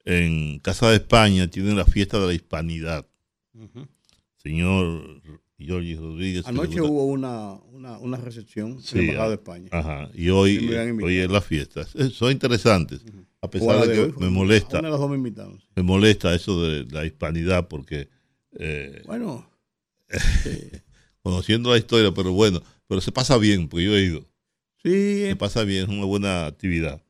en 0.05 0.59
Casa 0.59 0.89
de 0.89 0.97
España 0.97 1.47
tienen 1.47 1.77
la 1.77 1.85
fiesta 1.85 2.19
de 2.19 2.27
la 2.27 2.33
hispanidad. 2.33 3.07
Señor 4.37 5.21
Giorgi 5.63 5.95
Rodríguez. 5.95 6.45
Anoche 6.47 6.81
hubo 6.81 7.05
una, 7.05 7.53
una, 7.71 7.97
una 7.99 8.17
recepción 8.17 8.81
Sí, 8.81 8.99
en 8.99 9.05
la 9.07 9.11
Embajada 9.11 9.25
ah, 9.25 9.29
de 9.29 9.35
España. 9.35 9.69
Ajá, 9.71 10.09
y 10.13 10.29
hoy, 10.29 10.59
Sí, 10.59 10.69
hoy 11.03 11.17
es 11.17 11.31
la 11.31 11.41
fiesta. 11.41 11.85
Eh, 11.95 12.09
Son 12.09 12.31
interesantes, 12.31 13.01
a 13.41 13.49
pesar 13.49 13.87
de 13.87 13.93
que 13.93 13.99
hoy, 14.01 14.13
me 14.19 14.29
molesta, 14.29 14.79
Una 14.79 14.87
de 14.87 14.91
las 14.91 14.99
dos 14.99 15.09
me 15.09 15.15
invitaron. 15.17 15.59
me 15.75 15.83
molesta 15.83 16.33
eso 16.35 16.61
de 16.63 16.85
la 16.85 17.05
hispanidad, 17.05 17.67
porque 17.67 18.09
eh, 18.59 19.01
Bueno, 19.05 19.47
conociendo 21.21 21.71
la 21.71 21.77
historia, 21.77 22.11
pero 22.13 22.31
bueno, 22.33 22.61
pero 22.87 23.01
se 23.01 23.11
pasa 23.11 23.37
bien, 23.37 23.67
porque 23.67 23.85
yo 23.85 23.95
he 23.95 24.03
ido, 24.03 24.21
sí, 24.83 25.23
se 25.27 25.35
pasa 25.35 25.63
bien, 25.63 25.83
es 25.83 25.89
una 25.89 26.05
buena 26.05 26.45
actividad. 26.45 27.01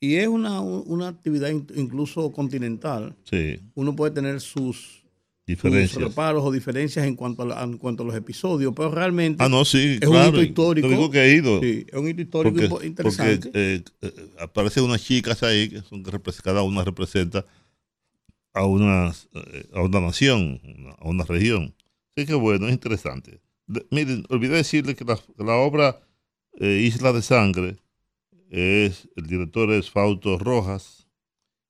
y 0.00 0.16
es 0.16 0.28
una, 0.28 0.60
una 0.60 1.08
actividad 1.08 1.50
in- 1.50 1.66
incluso 1.76 2.32
continental. 2.32 3.16
Sí, 3.24 3.60
Uno 3.74 3.94
puede 3.96 4.12
tener 4.12 4.40
sus, 4.40 5.01
sus 5.56 5.62
diferencias. 5.70 6.02
reparos 6.02 6.44
o 6.44 6.50
diferencias 6.52 7.06
en 7.06 7.16
cuanto, 7.16 7.42
a 7.42 7.46
la- 7.46 7.62
en 7.62 7.78
cuanto 7.78 8.02
a 8.02 8.06
los 8.06 8.14
episodios, 8.14 8.72
pero 8.76 8.90
realmente 8.90 9.42
Ah, 9.42 9.48
no, 9.48 9.64
sí, 9.64 9.98
Es 10.00 10.08
un 10.08 10.16
hito 10.28 10.42
histórico. 10.42 10.88
Digo 10.88 11.10
que 11.10 11.20
he 11.22 11.36
ido. 11.36 11.60
sí, 11.60 11.86
es 11.88 11.98
un 11.98 12.08
hito 12.08 12.20
histórico 12.22 12.68
porque, 12.68 12.86
interesante. 12.86 13.36
porque, 13.48 13.74
eh, 13.74 13.82
eh, 14.02 14.12
aparecen 14.40 14.84
unas 14.84 15.02
chicas 15.02 15.42
ahí 15.42 15.68
que 15.68 15.82
son 15.82 16.02
cada 16.42 16.62
una 16.62 16.84
representa 16.84 17.44
a 18.54 18.66
una 18.66 19.08
a 19.72 19.82
una 19.82 20.00
nación 20.00 20.60
a 20.98 21.08
una 21.08 21.24
región 21.24 21.74
así 22.14 22.26
que 22.26 22.34
bueno 22.34 22.66
es 22.66 22.72
interesante 22.74 23.40
De- 23.66 23.86
miren 23.90 24.24
olvidé 24.28 24.56
decirles 24.56 24.94
que 24.96 25.04
la, 25.06 25.18
obra 25.56 26.00
eh, 26.60 26.82
Isla 26.86 27.12
de 27.14 27.22
Sangre 27.22 27.76
es 28.50 29.08
el 29.16 29.26
director 29.26 29.70
es 29.72 29.88
Fausto 29.90 30.38
Rojas 30.38 31.08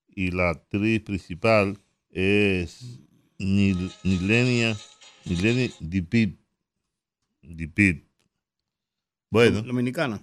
y 0.09 0.33
la 0.33 0.51
actriz 0.51 1.01
principal 1.03 1.79
es 2.11 2.99
Nil- 3.43 3.93
Nilenia 4.05 4.77
Nileni 5.25 5.71
Dipit 5.81 6.39
Dipit 7.43 8.05
bueno 9.31 9.63
Dominicana. 9.63 10.21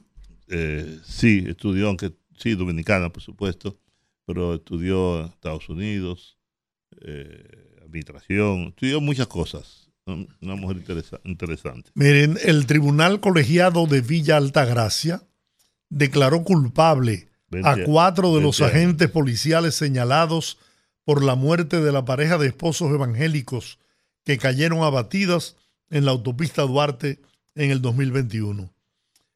eh, 0.47 0.99
sí, 1.05 1.43
estudió, 1.47 1.87
aunque 1.87 2.13
sí, 2.37 2.55
dominicana, 2.55 3.09
por 3.11 3.21
supuesto, 3.21 3.77
pero 4.25 4.55
estudió 4.55 5.19
en 5.21 5.25
Estados 5.27 5.67
Unidos, 5.69 6.37
eh, 7.01 7.75
administración, 7.85 8.67
estudió 8.69 9.01
muchas 9.01 9.27
cosas. 9.27 9.89
¿no? 10.05 10.27
Una 10.41 10.55
mujer 10.55 10.77
interesa- 10.77 11.19
interesante. 11.23 11.91
Miren, 11.95 12.37
el 12.43 12.65
Tribunal 12.65 13.19
Colegiado 13.19 13.85
de 13.87 14.01
Villa 14.01 14.37
Altagracia 14.37 15.21
declaró 15.89 16.43
culpable 16.43 17.29
a 17.63 17.75
20 17.75 17.83
cuatro 17.85 18.35
de 18.35 18.41
los 18.41 18.59
20 18.59 18.63
años. 18.63 18.75
agentes 18.75 19.09
policiales 19.11 19.75
señalados 19.75 20.57
por 21.09 21.23
la 21.23 21.33
muerte 21.33 21.81
de 21.81 21.91
la 21.91 22.05
pareja 22.05 22.37
de 22.37 22.45
esposos 22.45 22.93
evangélicos 22.93 23.79
que 24.25 24.37
cayeron 24.37 24.83
abatidas 24.83 25.55
en 25.89 26.05
la 26.05 26.11
autopista 26.11 26.61
Duarte 26.61 27.19
en 27.55 27.71
el 27.71 27.81
2021. 27.81 28.71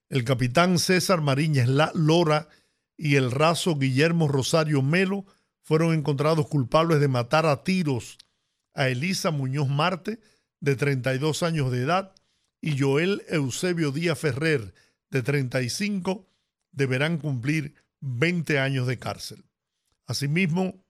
El 0.10 0.24
capitán 0.24 0.78
César 0.78 1.22
Mariñez 1.22 1.68
Lora 1.96 2.48
y 2.96 3.16
el 3.16 3.32
raso 3.32 3.76
Guillermo 3.76 4.28
Rosario 4.28 4.84
Melo 4.84 5.26
fueron 5.64 5.96
encontrados 5.96 6.48
culpables 6.48 7.00
de 7.00 7.08
matar 7.08 7.48
a 7.48 7.64
tiros 7.64 8.20
a 8.76 8.90
Elisa 8.90 9.32
Muñoz 9.32 9.68
Marte, 9.68 10.20
de 10.60 10.76
32 10.76 11.42
años 11.42 11.72
de 11.72 11.82
edad, 11.82 12.14
y 12.62 12.78
Joel 12.78 13.24
Eusebio 13.30 13.92
Díaz 13.92 14.20
Ferrer, 14.20 14.76
de 15.10 15.24
35, 15.24 16.30
deberán 16.72 17.18
cumplir 17.18 17.74
20 18.02 18.60
años 18.60 18.86
de 18.86 19.00
cárcel. 19.00 19.44
Asimismo, 20.06 20.83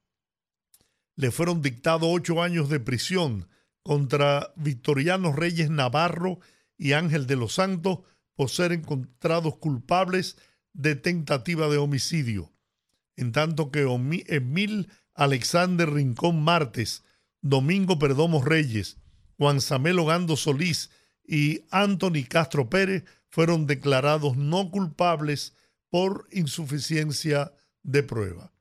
le 1.15 1.32
fueron 1.32 1.62
dictados 1.62 2.10
ocho 2.12 2.41
años 2.41 2.70
de 2.70 2.79
prisión 2.79 3.48
contra 3.84 4.53
Victoriano 4.55 5.34
Reyes 5.34 5.70
Navarro 5.70 6.39
y 6.77 6.93
Ángel 6.93 7.27
de 7.27 7.36
los 7.36 7.55
Santos 7.55 8.00
por 8.36 8.50
ser 8.50 8.72
encontrados 8.72 9.58
culpables 9.58 10.38
de 10.74 10.96
tentativa 10.96 11.67
de 11.67 11.77
homicidio, 11.77 12.51
en 13.15 13.32
tanto 13.32 13.72
que 13.72 13.82
Emil 14.27 14.89
Alexander 15.13 15.91
Rincón 15.91 16.43
Martes, 16.43 17.03
Domingo 17.41 18.00
Perdomo 18.00 18.43
Reyes, 18.43 18.98
Juan 19.38 19.62
Samuel 19.62 20.00
Ogando 20.00 20.36
Solís 20.36 20.89
y 21.27 21.62
Anthony 21.70 22.25
Castro 22.27 22.70
Pérez 22.70 23.03
fueron 23.29 23.67
declarados 23.67 24.38
no 24.38 24.72
culpables 24.72 25.53
por 25.89 26.27
insuficiencia 26.32 27.53
de 27.84 28.03
prueba. 28.03 28.52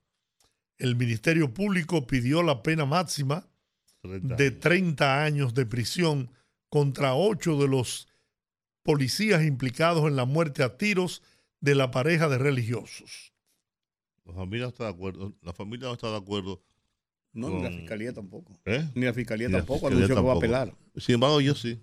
El 0.83 0.97
Ministerio 0.97 1.55
Público 1.55 2.09
pidió 2.09 2.43
la 2.43 2.65
pena 2.65 2.85
máxima 2.85 3.47
30 4.01 4.35
de 4.35 4.47
años. 4.47 4.61
30 4.61 5.25
años 5.25 5.55
de 5.55 5.65
prisión 5.65 6.33
contra 6.69 7.15
ocho 7.15 7.57
de 7.57 7.69
los 7.69 8.09
policías 8.83 9.45
implicados 9.45 10.09
en 10.09 10.17
la 10.17 10.25
muerte 10.25 10.65
a 10.65 10.77
tiros 10.77 11.23
de 11.61 11.77
la 11.77 11.93
pareja 11.93 12.29
de 12.29 12.39
religiosos. 12.39 13.33
La 14.25 14.33
familia 14.33 14.65
no 14.65 14.71
está 14.71 14.85
de 14.87 14.91
acuerdo. 14.91 15.33
La 15.43 15.53
familia 15.53 15.87
no 15.87 15.95
está 15.95 16.11
de 16.11 16.17
acuerdo. 16.17 16.61
No, 17.33 17.51
ni 17.51 17.63
la 17.63 17.71
fiscalía 17.71 18.13
tampoco. 18.13 18.59
¿eh? 18.65 18.91
Ni 18.97 19.05
la 19.05 19.15
fiscalía 19.15 19.47
Ni 19.47 19.53
la 19.53 19.59
tampoco 19.61 19.89
fiscalía 19.89 20.05
anunció 20.07 20.17
que 20.17 20.27
va 20.27 20.33
a 20.33 20.37
apelar. 20.37 20.77
Sin 20.97 21.15
embargo, 21.15 21.41
yo 21.41 21.55
sí. 21.55 21.81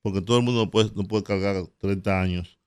Porque 0.00 0.22
todo 0.22 0.38
el 0.38 0.42
mundo 0.42 0.64
no 0.64 0.70
puede, 0.70 0.90
no 0.94 1.04
puede 1.04 1.22
cargar 1.22 1.66
30 1.66 2.18
años 2.18 2.58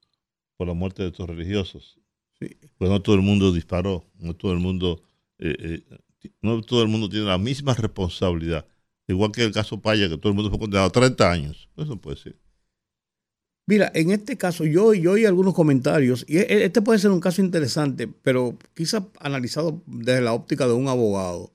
por 0.58 0.68
la 0.68 0.76
muerte 0.76 1.02
de 1.02 1.10
estos 1.10 1.28
religiosos. 1.28 2.00
Sí. 2.40 2.50
Pues 2.78 2.90
no 2.90 3.02
todo 3.02 3.16
el 3.16 3.22
mundo 3.22 3.52
disparó, 3.52 4.06
no 4.20 4.36
todo 4.36 4.54
el 4.54 4.60
mundo, 4.60 5.02
eh, 5.40 5.56
eh, 5.60 6.30
no 6.42 6.62
todo 6.62 6.84
el 6.84 6.88
mundo 6.88 7.10
tiene 7.10 7.26
la 7.26 7.38
misma 7.38 7.74
responsabilidad. 7.74 8.66
Igual 9.08 9.32
que 9.32 9.44
el 9.44 9.54
caso 9.54 9.82
Paya, 9.82 10.10
que 10.10 10.18
todo 10.18 10.30
el 10.30 10.36
mundo 10.36 10.50
fue 10.50 10.60
condenado 10.60 10.88
a 10.88 10.92
30 10.92 11.32
años. 11.32 11.70
Eso 11.78 11.96
puede 12.00 12.18
ser. 12.18 12.36
Mira, 13.66 13.92
en 13.94 14.12
este 14.12 14.38
caso, 14.38 14.66
yo, 14.66 14.94
yo 14.94 15.12
oí 15.14 15.26
algunos 15.26 15.54
comentarios, 15.54 16.26
y 16.28 16.38
e- 16.38 16.64
este 16.64 16.82
puede 16.82 17.00
ser 17.00 17.12
un 17.12 17.20
caso 17.20 17.42
interesante, 17.42 18.08
pero 18.08 18.58
quizá 18.74 19.06
analizado 19.20 19.82
desde 19.86 20.22
la 20.22 20.34
óptica 20.34 20.68
de 20.68 20.74
un 20.74 20.88
abogado, 20.88 21.52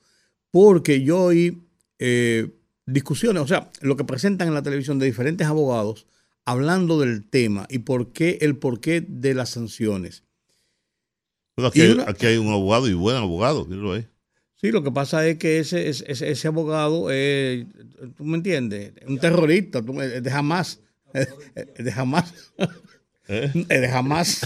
porque 0.50 1.02
yo 1.02 1.22
oí 1.22 1.62
eh, 1.98 2.50
discusiones, 2.84 3.42
o 3.42 3.46
sea, 3.46 3.70
lo 3.80 3.96
que 3.96 4.04
presentan 4.04 4.48
en 4.48 4.54
la 4.54 4.62
televisión 4.62 4.98
de 4.98 5.06
diferentes 5.06 5.46
abogados 5.46 6.06
hablando 6.44 7.00
del 7.00 7.24
tema 7.28 7.66
y 7.70 7.78
por 7.78 8.12
qué, 8.12 8.38
el 8.42 8.56
porqué 8.56 9.00
de 9.00 9.32
las 9.32 9.50
sanciones. 9.50 10.24
Pero 11.54 11.68
aquí, 11.68 11.80
hay, 11.82 11.90
una- 11.90 12.04
aquí 12.08 12.26
hay 12.26 12.36
un 12.38 12.48
abogado 12.52 12.88
y 12.88 12.94
buen 12.94 13.16
abogado, 13.16 13.64
míralo 13.66 13.92
ahí. 13.94 14.06
Sí, 14.56 14.70
lo 14.70 14.82
que 14.82 14.92
pasa 14.92 15.26
es 15.26 15.38
que 15.38 15.58
ese, 15.58 15.88
ese, 15.88 16.04
ese- 16.30 16.48
abogado, 16.48 17.08
eh, 17.10 17.66
tú 18.16 18.24
me 18.24 18.36
entiendes, 18.36 18.92
un 19.06 19.18
terrorista, 19.18 19.82
tú 19.82 19.92
de 19.94 20.30
jamás, 20.30 20.80
de 21.78 21.92
jamás. 21.92 22.32
¿Eh? 23.28 23.50
Eh, 23.68 23.78
de 23.80 23.88
jamás. 23.88 24.40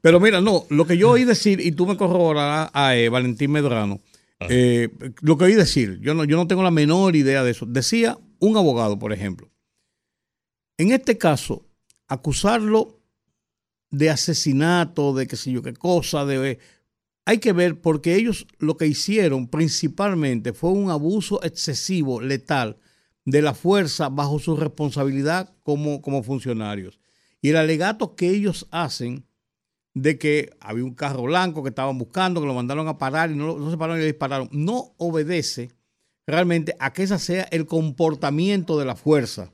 Pero 0.00 0.20
mira, 0.20 0.40
no, 0.40 0.64
lo 0.70 0.86
que 0.86 0.96
yo 0.96 1.10
oí 1.10 1.24
decir, 1.24 1.60
y 1.60 1.72
tú 1.72 1.86
me 1.86 1.96
corroborarás 1.96 2.70
a 2.72 2.96
eh, 2.96 3.08
Valentín 3.08 3.50
Medrano, 3.52 4.00
eh, 4.48 4.88
lo 5.22 5.36
que 5.38 5.44
oí 5.44 5.54
decir, 5.54 5.98
yo 6.00 6.14
no, 6.14 6.24
yo 6.24 6.36
no 6.36 6.46
tengo 6.46 6.62
la 6.62 6.70
menor 6.70 7.16
idea 7.16 7.42
de 7.42 7.50
eso. 7.50 7.66
Decía 7.66 8.18
un 8.38 8.56
abogado, 8.56 8.98
por 8.98 9.12
ejemplo, 9.12 9.50
en 10.78 10.92
este 10.92 11.16
caso, 11.18 11.66
acusarlo 12.08 12.95
de 13.96 14.10
asesinato, 14.10 15.14
de 15.14 15.26
qué 15.26 15.36
sé 15.36 15.50
yo 15.52 15.62
qué 15.62 15.72
cosa, 15.72 16.26
de... 16.26 16.58
Hay 17.24 17.38
que 17.38 17.52
ver 17.52 17.80
porque 17.80 18.14
ellos 18.14 18.46
lo 18.58 18.76
que 18.76 18.86
hicieron 18.86 19.48
principalmente 19.48 20.52
fue 20.52 20.70
un 20.70 20.90
abuso 20.90 21.42
excesivo, 21.42 22.20
letal, 22.20 22.76
de 23.24 23.42
la 23.42 23.54
fuerza 23.54 24.08
bajo 24.08 24.38
su 24.38 24.56
responsabilidad 24.56 25.52
como, 25.62 26.02
como 26.02 26.22
funcionarios. 26.22 27.00
Y 27.40 27.48
el 27.48 27.56
alegato 27.56 28.14
que 28.14 28.30
ellos 28.30 28.68
hacen 28.70 29.26
de 29.94 30.18
que 30.18 30.50
había 30.60 30.84
un 30.84 30.94
carro 30.94 31.22
blanco 31.22 31.62
que 31.62 31.70
estaban 31.70 31.98
buscando, 31.98 32.40
que 32.40 32.46
lo 32.46 32.54
mandaron 32.54 32.86
a 32.86 32.98
parar 32.98 33.30
y 33.30 33.34
no, 33.34 33.58
no 33.58 33.70
se 33.70 33.78
pararon 33.78 33.98
y 33.98 34.00
le 34.02 34.06
dispararon, 34.06 34.48
no 34.52 34.94
obedece 34.98 35.70
realmente 36.26 36.76
a 36.78 36.92
que 36.92 37.04
ese 37.04 37.18
sea 37.18 37.44
el 37.50 37.66
comportamiento 37.66 38.78
de 38.78 38.84
la 38.84 38.94
fuerza. 38.94 39.52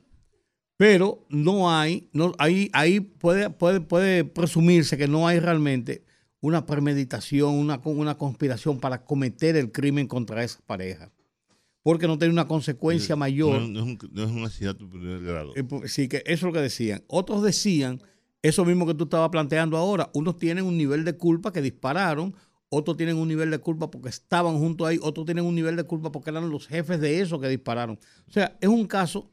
Pero 0.82 1.24
no 1.28 1.70
hay, 1.70 2.08
no, 2.12 2.32
ahí, 2.38 2.68
ahí 2.72 2.98
puede, 2.98 3.50
puede, 3.50 3.80
puede 3.80 4.24
presumirse 4.24 4.98
que 4.98 5.06
no 5.06 5.28
hay 5.28 5.38
realmente 5.38 6.02
una 6.40 6.66
premeditación, 6.66 7.54
una, 7.54 7.80
una 7.84 8.18
conspiración 8.18 8.80
para 8.80 9.04
cometer 9.04 9.54
el 9.54 9.70
crimen 9.70 10.08
contra 10.08 10.42
esa 10.42 10.58
pareja. 10.66 11.12
Porque 11.84 12.08
no 12.08 12.18
tiene 12.18 12.32
una 12.32 12.48
consecuencia 12.48 13.14
mayor. 13.14 13.62
No, 13.62 13.78
es 13.78 13.84
un, 13.84 13.98
no, 14.10 14.24
es 14.24 14.30
un, 14.32 14.42
asesinato 14.42 14.86
de 14.86 14.90
primer 14.90 15.22
grado. 15.22 15.52
Eh, 15.54 15.62
pues, 15.62 15.92
sí, 15.92 16.08
que 16.08 16.16
eso 16.26 16.32
es 16.32 16.42
lo 16.42 16.52
que 16.52 16.58
decían. 16.58 17.04
Otros 17.06 17.44
decían 17.44 18.02
eso 18.42 18.64
mismo 18.64 18.84
que 18.84 18.94
tú 18.94 19.04
estabas 19.04 19.28
planteando 19.30 19.76
ahora. 19.76 20.10
Unos 20.14 20.36
tienen 20.36 20.64
un 20.64 20.76
nivel 20.76 21.04
de 21.04 21.16
culpa 21.16 21.52
que 21.52 21.62
dispararon, 21.62 22.34
otros 22.70 22.96
tienen 22.96 23.18
un 23.18 23.28
nivel 23.28 23.52
de 23.52 23.60
culpa 23.60 23.88
porque 23.88 24.08
estaban 24.08 24.58
junto 24.58 24.84
ahí, 24.84 24.98
otros 25.00 25.26
tienen 25.26 25.44
un 25.44 25.54
nivel 25.54 25.76
de 25.76 25.84
culpa 25.84 26.10
porque 26.10 26.30
eran 26.30 26.50
los 26.50 26.66
jefes 26.66 27.00
de 27.00 27.20
eso 27.20 27.38
que 27.38 27.46
dispararon. 27.46 28.00
O 28.26 28.32
sea, 28.32 28.58
es 28.60 28.68
un 28.68 28.88
caso, 28.88 29.30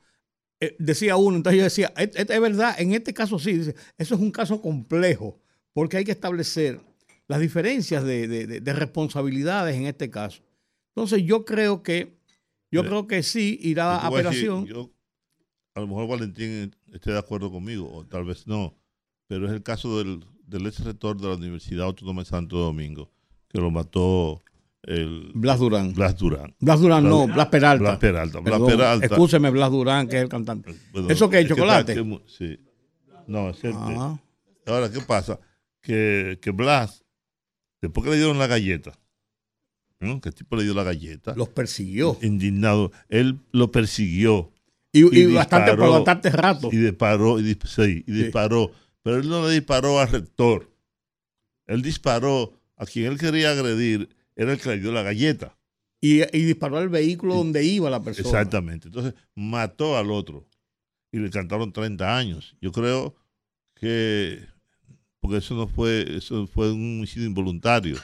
eh, 0.59 0.75
decía 0.79 1.15
uno, 1.15 1.37
entonces 1.37 1.57
yo 1.57 1.63
decía, 1.63 1.93
es, 1.97 2.09
es, 2.15 2.41
verdad, 2.41 2.79
en 2.79 2.93
este 2.93 3.13
caso 3.13 3.39
sí, 3.39 3.53
dice, 3.53 3.75
eso 3.97 4.15
es 4.15 4.21
un 4.21 4.31
caso 4.31 4.61
complejo, 4.61 5.39
porque 5.73 5.97
hay 5.97 6.03
que 6.03 6.11
establecer 6.11 6.81
las 7.27 7.39
diferencias 7.39 8.03
de, 8.03 8.27
de, 8.27 8.59
de 8.59 8.73
responsabilidades 8.73 9.75
en 9.75 9.85
este 9.85 10.09
caso. 10.09 10.41
Entonces 10.95 11.23
yo 11.23 11.45
creo 11.45 11.83
que, 11.83 12.17
yo 12.71 12.83
creo 12.83 13.07
que 13.07 13.23
sí 13.23 13.57
irá 13.61 13.97
a 13.97 14.07
apelación. 14.07 14.61
Decir, 14.61 14.75
yo, 14.75 14.91
a 15.75 15.79
lo 15.79 15.87
mejor 15.87 16.07
Valentín 16.07 16.75
esté 16.91 17.11
de 17.11 17.19
acuerdo 17.19 17.51
conmigo, 17.51 17.89
o 17.91 18.05
tal 18.05 18.25
vez 18.25 18.47
no, 18.47 18.75
pero 19.27 19.45
es 19.45 19.53
el 19.53 19.63
caso 19.63 19.99
del, 19.99 20.25
del 20.45 20.65
ex 20.65 20.83
rector 20.83 21.19
de 21.19 21.27
la 21.27 21.35
Universidad 21.35 21.85
Autónoma 21.85 22.23
de 22.23 22.29
Santo 22.29 22.57
Domingo 22.57 23.11
que 23.49 23.59
lo 23.59 23.71
mató 23.71 24.41
el 24.83 25.31
Blas 25.35 25.59
Durán. 25.59 25.93
Blas 25.93 26.17
Durán. 26.17 26.55
Blas 26.59 26.79
Durán, 26.79 27.03
no, 27.03 27.27
Blas 27.27 27.47
Peralta. 27.47 27.83
Blas 27.83 27.97
Peralta. 27.97 28.39
Blas 28.39 28.53
Perdón, 28.59 28.67
Peralta. 28.77 29.05
Escúcheme, 29.05 29.49
Blas 29.49 29.71
Durán, 29.71 30.07
que 30.07 30.17
es 30.17 30.23
el 30.23 30.29
cantante. 30.29 30.73
Bueno, 30.93 31.09
¿Eso 31.09 31.29
qué 31.29 31.39
es, 31.41 31.47
que 31.47 31.55
chocolate? 31.55 31.91
está- 31.93 32.03
que- 32.03 32.21
sí. 32.27 32.59
No, 33.27 33.49
es. 33.49 33.59
Ah, 33.73 34.19
Ahora, 34.65 34.91
¿qué 34.91 34.99
pasa? 35.01 35.39
Que, 35.81 36.39
que 36.41 36.51
Blas, 36.51 37.03
después 37.81 38.03
que 38.05 38.11
le 38.11 38.17
dieron 38.17 38.37
la 38.39 38.47
galleta, 38.47 38.97
¿no? 39.99 40.19
que 40.21 40.29
el 40.29 40.35
tipo 40.35 40.55
le 40.55 40.63
dio 40.63 40.73
la 40.73 40.83
galleta, 40.83 41.33
los 41.35 41.49
persiguió. 41.49 42.17
indignado, 42.21 42.91
él 43.09 43.39
lo 43.51 43.71
persiguió 43.71 44.51
Y, 44.91 45.03
y 45.15 45.23
y 45.23 45.33
bastante, 45.33 45.75
por 45.75 45.89
bastante 45.91 46.29
rato. 46.31 46.69
y 46.71 46.77
disparó, 46.77 47.39
y, 47.39 47.43
dis- 47.55 47.65
sí, 47.67 48.03
y 48.07 48.11
Sí. 48.11 48.23
disparó, 48.23 48.71
pero 49.03 49.17
él 49.17 49.29
no 49.29 49.45
le 49.47 49.53
disparó 49.53 49.99
al 49.99 50.09
rector. 50.09 50.69
Él 51.67 51.81
disparó 51.81 52.53
a 52.77 52.85
quien 52.85 53.11
él 53.11 53.19
quería 53.19 53.51
agredir, 53.51 54.09
era 54.41 54.53
el 54.53 54.59
que 54.59 54.69
le 54.69 54.79
dio 54.79 54.91
la 54.91 55.03
galleta. 55.03 55.57
Y, 56.01 56.21
y 56.35 56.43
disparó 56.45 56.77
al 56.77 56.87
vehículo 56.89 57.35
donde 57.35 57.63
iba 57.65 57.89
la 57.89 58.01
persona. 58.01 58.27
Exactamente. 58.29 58.87
Entonces 58.87 59.13
mató 59.35 59.97
al 59.97 60.09
otro 60.11 60.47
y 61.11 61.19
le 61.19 61.29
cantaron 61.29 61.73
30 61.73 62.17
años. 62.17 62.55
Yo 62.61 62.71
creo 62.71 63.15
que 63.75 64.39
porque 65.19 65.37
eso 65.37 65.55
no 65.55 65.67
fue 65.67 66.15
eso 66.17 66.47
fue 66.47 66.71
un 66.71 66.99
homicidio 66.99 67.27
involuntario. 67.27 67.97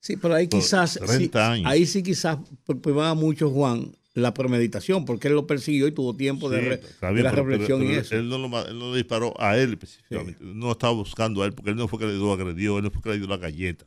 Sí, 0.00 0.16
pero 0.16 0.34
ahí 0.34 0.46
Por 0.46 0.60
quizás, 0.60 0.92
sí, 0.92 1.00
30 1.06 1.52
años. 1.52 1.66
ahí 1.70 1.84
sí 1.84 2.02
quizás 2.02 2.38
primaba 2.82 3.14
mucho 3.14 3.50
Juan 3.50 3.92
la 4.14 4.32
premeditación, 4.34 5.04
porque 5.04 5.28
él 5.28 5.34
lo 5.34 5.46
persiguió 5.46 5.86
y 5.86 5.92
tuvo 5.92 6.16
tiempo 6.16 6.48
de, 6.48 6.60
Sí, 6.60 6.68
re- 6.68 6.80
la 7.22 7.30
pero- 7.30 7.44
reflexión 7.44 7.80
pero 7.80 7.92
y 7.92 7.94
eso. 7.96 8.16
Él 8.16 8.28
no, 8.28 8.38
lo, 8.38 8.48
ma- 8.48 8.62
él 8.62 8.78
no 8.78 8.90
le 8.92 8.96
disparó 8.98 9.34
a 9.40 9.56
él 9.58 9.72
específicamente. 9.72 10.38
No 10.42 10.72
estaba 10.72 10.92
buscando 10.94 11.42
a 11.42 11.46
él 11.46 11.52
porque 11.52 11.70
él 11.70 11.76
no 11.76 11.86
fue 11.88 11.98
que 11.98 12.06
le 12.06 12.14
dio 12.14 12.32
agredió, 12.32 12.78
él 12.78 12.84
no 12.84 12.90
fue 12.90 13.02
que 13.02 13.10
le 13.10 13.18
dio 13.18 13.26
la 13.28 13.36
galleta. 13.36 13.84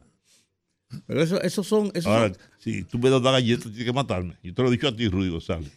Pero 1.08 1.22
eso, 1.24 1.42
esos 1.42 1.66
son, 1.68 1.92
esos 1.94 2.08
Ahora, 2.08 2.28
son- 2.34 2.38
si 2.60 2.84
tú 2.84 3.00
me 3.00 3.10
das 3.10 3.22
la 3.22 3.32
galleta, 3.32 3.64
tienes 3.64 3.86
que 3.86 3.94
matarme. 3.94 4.38
Yo 4.44 4.54
te 4.54 4.62
lo 4.62 4.68
he 4.68 4.72
dicho 4.72 4.88
a 4.88 4.96
ti, 4.96 5.08
Rudy 5.08 5.30
González. 5.30 5.72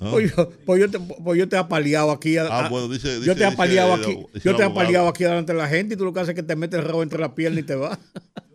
¿Ah? 0.00 0.10
Pues 0.12 0.32
yo, 0.34 0.50
pues 0.64 0.80
yo 0.80 0.90
te, 0.90 1.00
pues 1.00 1.38
yo 1.38 1.48
te 1.48 1.56
he 1.56 1.58
apaleado 1.58 2.10
aquí. 2.12 2.36
a- 2.36 2.46
Ah, 2.46 2.68
bueno, 2.68 2.88
dice, 2.88 3.08
yo 3.14 3.20
dice- 3.20 3.34
te 3.34 3.42
he 3.42 3.46
apaleado 3.46 3.96
dice- 3.96 4.10
aquí. 4.12 4.26
dice 4.34 4.48
Yo 4.48 4.56
te 4.56 4.62
he 4.62 4.66
apaleado 4.66 5.08
aquí 5.08 5.24
delante 5.24 5.52
de 5.52 5.58
la 5.58 5.68
gente 5.68 5.94
y 5.94 5.96
tú 5.96 6.04
lo 6.04 6.12
que 6.12 6.20
haces 6.20 6.30
es 6.30 6.34
que 6.36 6.42
te 6.44 6.54
metes 6.56 6.78
el 6.78 6.86
rabo 6.86 7.02
entre 7.02 7.18
la 7.18 7.34
pierna 7.34 7.58
y 7.60 7.64
te 7.64 7.74
vas. 7.74 7.98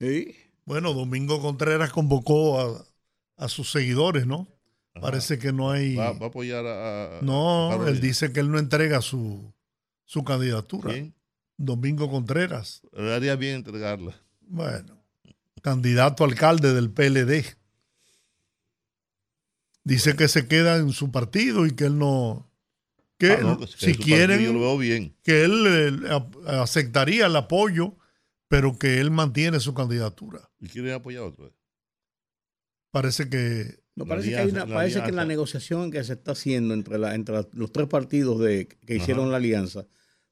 ¿Sí? 0.00 0.36
Bueno, 0.64 0.92
Domingo 0.94 1.40
Contreras 1.40 1.90
convocó 1.92 2.60
a, 2.60 2.84
a 3.36 3.48
sus 3.48 3.70
seguidores, 3.70 4.26
¿no? 4.26 4.46
Ajá. 4.94 5.00
Parece 5.02 5.38
que 5.38 5.52
no 5.52 5.70
hay... 5.70 5.96
Va, 5.96 6.12
va 6.12 6.26
a 6.26 6.28
apoyar 6.28 6.64
a. 6.66 7.18
No, 7.22 7.86
él 7.86 8.00
dice 8.00 8.32
que 8.32 8.40
él 8.40 8.50
no 8.50 8.58
entrega 8.58 9.00
su, 9.00 9.52
su 10.04 10.24
candidatura. 10.24 10.92
Bien. 10.92 11.14
Domingo 11.58 12.08
Contreras, 12.10 12.82
Le 12.92 13.12
haría 13.14 13.36
bien 13.36 13.56
entregarla. 13.56 14.14
bueno, 14.40 15.02
candidato 15.62 16.24
a 16.24 16.28
alcalde 16.28 16.72
del 16.72 16.90
PLD. 16.90 17.44
Dice 19.84 20.16
que 20.16 20.28
se 20.28 20.46
queda 20.46 20.76
en 20.76 20.92
su 20.92 21.10
partido 21.10 21.66
y 21.66 21.72
que 21.74 21.84
él 21.86 21.98
no... 21.98 22.50
Que 23.18 23.32
Ah, 23.32 23.38
no, 23.40 23.58
que 23.58 23.66
si 23.66 23.94
partido, 23.94 24.04
quieren, 24.04 24.40
Yo 24.40 24.52
lo 24.52 24.60
veo 24.60 24.78
bien. 24.78 25.16
que 25.24 25.44
él 25.44 25.64
eh, 25.66 26.20
aceptaría 26.46 27.26
el 27.26 27.34
apoyo, 27.34 27.96
pero 28.46 28.78
que 28.78 29.00
él 29.00 29.10
mantiene 29.10 29.58
su 29.58 29.74
candidatura. 29.74 30.48
¿Y 30.60 30.68
quiere 30.68 30.92
apoyar 30.92 31.22
a 31.24 31.26
otro? 31.26 31.52
Parece 32.92 33.28
que 33.28 33.80
No, 33.96 34.04
La 34.04 34.08
parece 34.10 34.30
que, 34.30 34.36
hay 34.36 34.50
una- 34.50 34.64
la 34.66 34.74
parece 34.74 35.02
que 35.02 35.10
la 35.10 35.24
negociación 35.24 35.90
que 35.90 36.04
se 36.04 36.12
está 36.12 36.30
haciendo 36.32 36.72
entre, 36.74 36.98
la, 36.98 37.16
entre 37.16 37.34
la- 37.34 37.48
los 37.52 37.72
tres 37.72 37.88
partidos 37.88 38.38
de, 38.40 38.68
que 38.68 38.94
hicieron 38.96 39.24
Ajá. 39.24 39.30
la 39.32 39.36
alianza, 39.38 39.86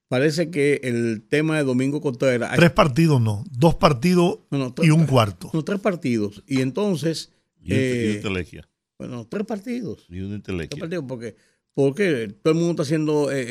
parece 0.08 0.50
que 0.50 0.80
el 0.84 1.22
tema 1.28 1.56
de 1.58 1.64
Domingo 1.64 2.00
Contreras... 2.00 2.54
tres 2.56 2.70
partidos 2.70 3.20
no, 3.20 3.44
dos 3.50 3.74
partidos 3.74 4.40
no, 4.50 4.58
no, 4.58 4.66
y 4.68 4.72
tres- 4.72 4.90
un 4.90 5.06
cuarto. 5.06 5.50
no, 5.52 5.64
tres 5.64 5.80
partidos. 5.80 6.42
Y 6.46 6.60
entonces, 6.60 7.32
Y, 7.62 7.72
un- 7.72 7.78
y 7.78 7.82
Eh, 7.82 8.04
una 8.08 8.16
intelequia. 8.16 8.68
bueno, 8.98 9.26
tres 9.28 9.44
partidos. 9.46 10.06
Y 10.08 10.20
una 10.20 10.40
Tres 10.42 10.68
partidos 10.78 11.04
porque, 11.08 11.34
porque 11.74 12.34
todo 12.42 12.52
el 12.52 12.58
mundo 12.58 12.72
está 12.72 12.82
haciendo 12.82 13.30
eh, 13.32 13.40
eh, 13.42 13.46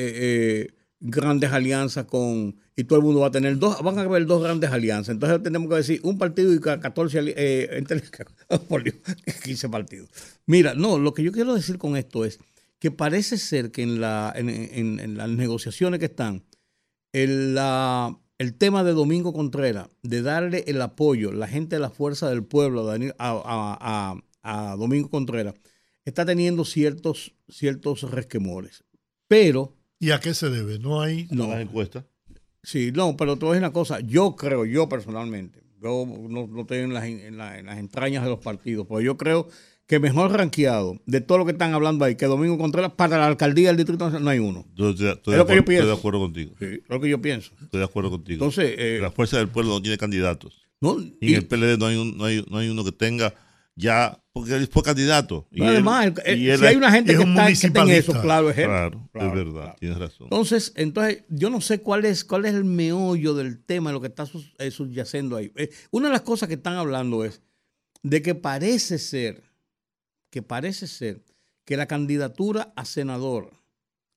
eh, 0.67 0.67
grandes 0.99 1.51
alianzas 1.51 2.05
con... 2.05 2.55
Y 2.77 2.83
todo 2.85 2.99
el 2.99 3.05
mundo 3.05 3.21
va 3.21 3.27
a 3.27 3.31
tener 3.31 3.57
dos, 3.57 3.81
van 3.83 3.97
a 3.99 4.01
haber 4.01 4.25
dos 4.25 4.43
grandes 4.43 4.69
alianzas. 4.69 5.13
Entonces 5.13 5.41
tenemos 5.43 5.69
que 5.69 5.75
decir 5.75 6.01
un 6.03 6.17
partido 6.17 6.53
y 6.53 6.59
ca- 6.59 6.79
14 6.81 7.19
ali- 7.19 7.33
eh, 7.37 7.69
entre- 7.73 8.01
por 8.69 8.83
Dios, 8.83 8.95
15 9.43 9.69
partidos. 9.69 10.09
Mira, 10.45 10.73
no, 10.73 10.97
lo 10.99 11.13
que 11.13 11.23
yo 11.23 11.31
quiero 11.31 11.53
decir 11.55 11.77
con 11.77 11.95
esto 11.95 12.25
es 12.25 12.37
que 12.85 12.91
parece 12.91 13.39
ser 13.39 13.71
que 13.71 13.81
en, 13.81 13.99
la, 13.99 14.31
en, 14.35 14.47
en- 14.47 14.99
en 14.99 15.17
las 15.17 15.27
negociaciones 15.27 15.99
que 15.99 16.05
están, 16.05 16.43
el, 17.13 17.55
la- 17.55 18.15
el 18.37 18.53
tema 18.53 18.83
de 18.83 18.91
Domingo 18.93 19.33
Contreras, 19.33 19.89
de 20.03 20.21
darle 20.21 20.63
el 20.67 20.79
apoyo, 20.83 21.31
la 21.31 21.47
gente 21.47 21.77
de 21.77 21.79
la 21.79 21.89
Fuerza 21.89 22.29
del 22.29 22.43
Pueblo 22.43 22.81
a, 22.81 22.91
Daniel- 22.91 23.15
a- 23.17 23.31
a- 23.43 24.19
a- 24.43 24.69
a 24.71 24.75
Domingo 24.75 25.09
Contreras, 25.09 25.55
está 26.03 26.27
teniendo 26.27 26.63
ciertos, 26.63 27.33
ciertos 27.49 28.03
resquemores. 28.11 28.83
Pero, 29.27 29.75
¿Y 29.99 30.11
a 30.11 30.19
qué 30.19 30.35
se 30.35 30.51
debe? 30.51 30.77
No 30.77 31.01
hay... 31.01 31.27
no, 31.31 31.47
Las 31.47 31.61
encuestas. 31.61 32.05
sí, 32.61 32.91
no, 32.93 33.17
pero 33.17 33.35
te 33.35 33.45
voy 33.45 33.53
a 33.53 33.53
decir 33.55 33.63
una 33.65 33.73
cosa, 33.73 33.99
yo 34.01 34.35
creo, 34.35 34.63
yo 34.65 34.87
personalmente, 34.87 35.63
yo 35.81 36.05
no, 36.05 36.45
no 36.45 36.61
estoy 36.61 36.77
en 36.79 36.93
las, 36.93 37.05
en, 37.05 37.35
la- 37.35 37.57
en 37.57 37.65
las 37.65 37.79
entrañas 37.79 38.23
de 38.23 38.29
los 38.29 38.41
partidos, 38.41 38.85
pero 38.87 39.01
yo 39.01 39.17
creo 39.17 39.47
que 39.87 39.99
mejor 39.99 40.31
rankeado 40.31 40.99
de 41.05 41.21
todo 41.21 41.37
lo 41.37 41.45
que 41.45 41.51
están 41.51 41.73
hablando 41.73 42.05
ahí, 42.05 42.15
que 42.15 42.25
Domingo 42.25 42.57
Contreras 42.57 42.91
para 42.93 43.17
la 43.17 43.27
alcaldía 43.27 43.67
del 43.67 43.77
Distrito 43.77 44.05
Nacional 44.05 44.23
no 44.23 44.29
hay 44.31 44.39
uno. 44.39 44.65
Yo 44.75 44.89
estoy, 44.89 45.07
estoy 45.09 45.33
Es 45.33 45.37
lo 45.37 45.45
que 45.45 45.53
yo 45.55 45.59
acuerdo, 45.59 45.59
estoy 45.59 45.63
pienso. 45.75 45.87
de 45.87 45.93
acuerdo 45.93 46.19
contigo. 46.19 46.51
Sí, 46.59 46.65
es 46.65 46.81
lo 46.89 46.99
que 47.01 47.09
yo 47.09 47.21
pienso. 47.21 47.51
Estoy 47.61 47.79
de 47.79 47.85
acuerdo 47.85 48.09
contigo. 48.09 48.33
Entonces, 48.43 48.75
eh, 48.77 48.99
la 49.01 49.11
fuerza 49.11 49.37
del 49.37 49.49
pueblo 49.49 49.73
no 49.73 49.81
tiene 49.81 49.97
candidatos. 49.97 50.61
no, 50.81 50.99
Y 50.99 51.15
y- 51.21 51.29
en 51.33 51.35
el 51.35 51.45
PLD 51.47 51.77
no 51.77 51.85
hay, 51.87 51.95
un- 51.97 52.17
no, 52.17 52.25
hay, 52.25 52.45
no 52.49 52.57
hay 52.57 52.69
uno 52.69 52.83
que 52.83 52.91
tenga 52.91 53.33
ya, 53.75 54.21
porque 54.33 54.53
él 54.55 54.67
fue 54.67 54.83
candidato. 54.83 55.47
Y 55.51 55.63
además, 55.63 56.05
él- 56.07 56.13
el- 56.25 56.39
y 56.41 56.45
el- 56.45 56.51
él 56.53 56.59
si 56.59 56.65
hay 56.65 56.75
una 56.75 56.91
gente 56.91 57.11
es 57.13 57.17
que 57.19 57.23
un 57.23 57.31
está, 57.31 57.45
que 57.47 57.51
está 57.67 57.81
en 57.83 57.89
eso, 57.89 58.21
claro, 58.21 58.49
es 58.49 58.57
él. 58.57 58.65
Claro, 58.65 59.09
Claro, 59.11 59.27
es 59.29 59.33
verdad, 59.35 59.61
claro. 59.61 59.75
tienes 59.79 59.97
razón. 59.97 60.27
Entonces, 60.31 60.73
entonces, 60.75 61.23
yo 61.29 61.49
no 61.49 61.61
sé 61.61 61.79
cuál 61.81 62.05
es, 62.05 62.23
cuál 62.25 62.45
es 62.45 62.53
el 62.53 62.65
meollo 62.65 63.33
del 63.35 63.63
tema, 63.63 63.91
lo 63.91 64.01
que 64.01 64.07
está 64.07 64.27
eh, 64.59 64.71
subyacendo 64.71 65.37
ahí. 65.37 65.51
Eh, 65.55 65.69
una 65.91 66.07
de 66.07 66.13
las 66.13 66.21
cosas 66.21 66.47
que 66.49 66.55
están 66.55 66.75
hablando 66.75 67.23
es 67.25 67.41
de 68.03 68.21
que 68.21 68.35
parece 68.35 68.97
ser, 68.99 69.41
que 70.35 70.41
parece 70.41 70.85
ser 70.87 71.23
que 71.63 71.77
la 71.77 71.85
candidatura 71.85 72.73
a 72.75 72.83
senador 72.83 73.51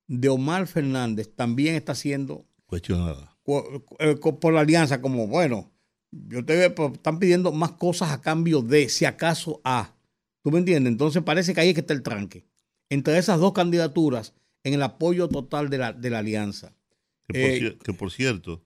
de 0.08 0.28
Omar 0.28 0.66
Fernández 0.66 1.30
también 1.32 1.76
está 1.76 1.94
siendo 1.94 2.44
Cuestionada. 2.66 3.36
cu- 3.44 3.84
eh, 4.00 4.16
por 4.16 4.52
la 4.52 4.62
alianza, 4.62 5.00
como 5.00 5.28
bueno, 5.28 5.70
yo 6.10 6.44
te 6.44 6.70
pues, 6.70 6.94
están 6.94 7.20
pidiendo 7.20 7.52
más 7.52 7.70
cosas 7.72 8.10
a 8.10 8.20
cambio 8.20 8.62
de, 8.62 8.88
si 8.88 9.04
acaso 9.04 9.60
a. 9.62 9.94
¿Tú 10.42 10.50
me 10.50 10.58
entiendes? 10.58 10.90
Entonces 10.90 11.22
parece 11.22 11.54
que 11.54 11.60
ahí 11.60 11.68
es 11.68 11.74
que 11.74 11.82
está 11.82 11.92
el 11.94 12.02
tranque. 12.02 12.44
Entre 12.90 13.16
esas 13.16 13.38
dos 13.38 13.52
candidaturas, 13.52 14.34
en 14.64 14.74
el 14.74 14.82
apoyo 14.82 15.28
total 15.28 15.70
de 15.70 15.78
la, 15.78 15.92
de 15.92 16.10
la 16.10 16.18
alianza. 16.18 16.74
Que 17.28 17.32
por, 17.40 17.50
Eh, 17.50 17.60
cier- 17.60 17.78
que 17.78 17.92
por 17.92 18.10
cierto, 18.10 18.64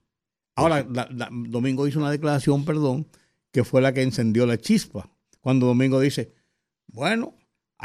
Ahora, 0.55 0.87
la- 0.89 1.07
la- 1.11 1.29
Domingo 1.31 1.87
hizo 1.87 1.99
una 1.99 2.09
declaración, 2.09 2.65
perdón, 2.65 3.05
que 3.51 3.63
fue 3.63 3.79
la 3.79 3.93
que 3.93 4.01
encendió 4.01 4.47
la 4.47 4.57
chispa. 4.57 5.07
Cuando 5.39 5.67
Domingo 5.67 5.99
dice, 5.99 6.33
bueno, 6.87 7.35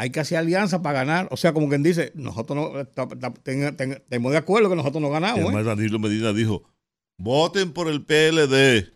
hay 0.00 0.10
que 0.10 0.20
hacer 0.20 0.38
alianza 0.38 0.80
para 0.80 1.00
ganar. 1.00 1.26
O 1.32 1.36
sea, 1.36 1.52
como 1.52 1.68
quien 1.68 1.82
dice, 1.82 2.12
nosotros 2.14 2.56
no, 2.56 2.80
estamos 2.80 4.32
de 4.32 4.36
acuerdo 4.36 4.70
que 4.70 4.76
nosotros 4.76 5.02
no 5.02 5.10
ganamos. 5.10 5.40
¿eh? 5.40 5.44
además 5.46 5.64
Danilo 5.64 5.98
Medina 5.98 6.32
dijo, 6.32 6.62
voten 7.18 7.72
por 7.72 7.88
el 7.88 8.04
PLD. 8.04 8.92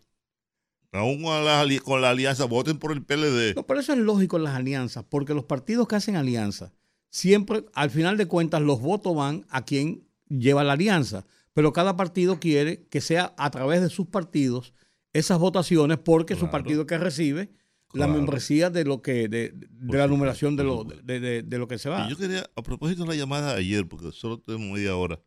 Aún 0.92 1.22
con 1.22 1.44
la, 1.44 1.60
ali- 1.60 1.78
con 1.78 2.00
la 2.02 2.10
alianza, 2.10 2.44
voten 2.44 2.78
por 2.78 2.92
el 2.92 3.02
PLD. 3.02 3.54
No, 3.56 3.66
pero 3.66 3.80
eso 3.80 3.92
es 3.94 3.98
lógico 3.98 4.36
en 4.36 4.44
las 4.44 4.54
alianzas, 4.54 5.04
porque 5.08 5.34
los 5.34 5.44
partidos 5.44 5.88
que 5.88 5.96
hacen 5.96 6.16
alianza, 6.16 6.72
siempre, 7.10 7.64
al 7.72 7.90
final 7.90 8.16
de 8.16 8.26
cuentas, 8.26 8.60
los 8.60 8.80
votos 8.80 9.16
van 9.16 9.44
a 9.48 9.64
quien 9.64 10.04
lleva 10.28 10.62
la 10.64 10.74
alianza. 10.74 11.24
pero 11.54 11.72
cada 11.72 11.96
partido 11.96 12.38
quiere 12.40 12.84
que 12.90 13.00
sea 13.00 13.34
a 13.38 13.50
través 13.50 13.80
de 13.82 13.88
sus 13.90 14.06
partidos 14.06 14.72
esas 15.12 15.38
votaciones 15.38 15.98
porque 15.98 16.36
su 16.36 16.48
partido 16.50 16.86
que 16.86 16.96
recibe 16.96 17.50
la 17.92 18.07
membresía 18.07 18.70
de 18.70 18.85
lo 18.85 19.02
que 19.02 19.28
de, 19.28 19.55
la 19.88 20.07
numeración 20.07 20.57
de 20.57 20.64
lo, 20.64 20.85
de, 20.85 21.44
lo 21.48 21.68
que 21.68 21.78
se 21.78 21.88
va. 21.88 22.07
Y 22.07 22.11
yo 22.11 22.16
quería, 22.16 22.48
a 22.57 22.62
propósito 22.62 23.02
de 23.02 23.11
la 23.11 23.16
llamada 23.16 23.55
de 23.55 23.61
ayer, 23.61 23.87
porque 23.87 24.12
solo 24.12 24.40
tenemos 24.40 24.76
media 24.76 24.96
hora 24.96 25.20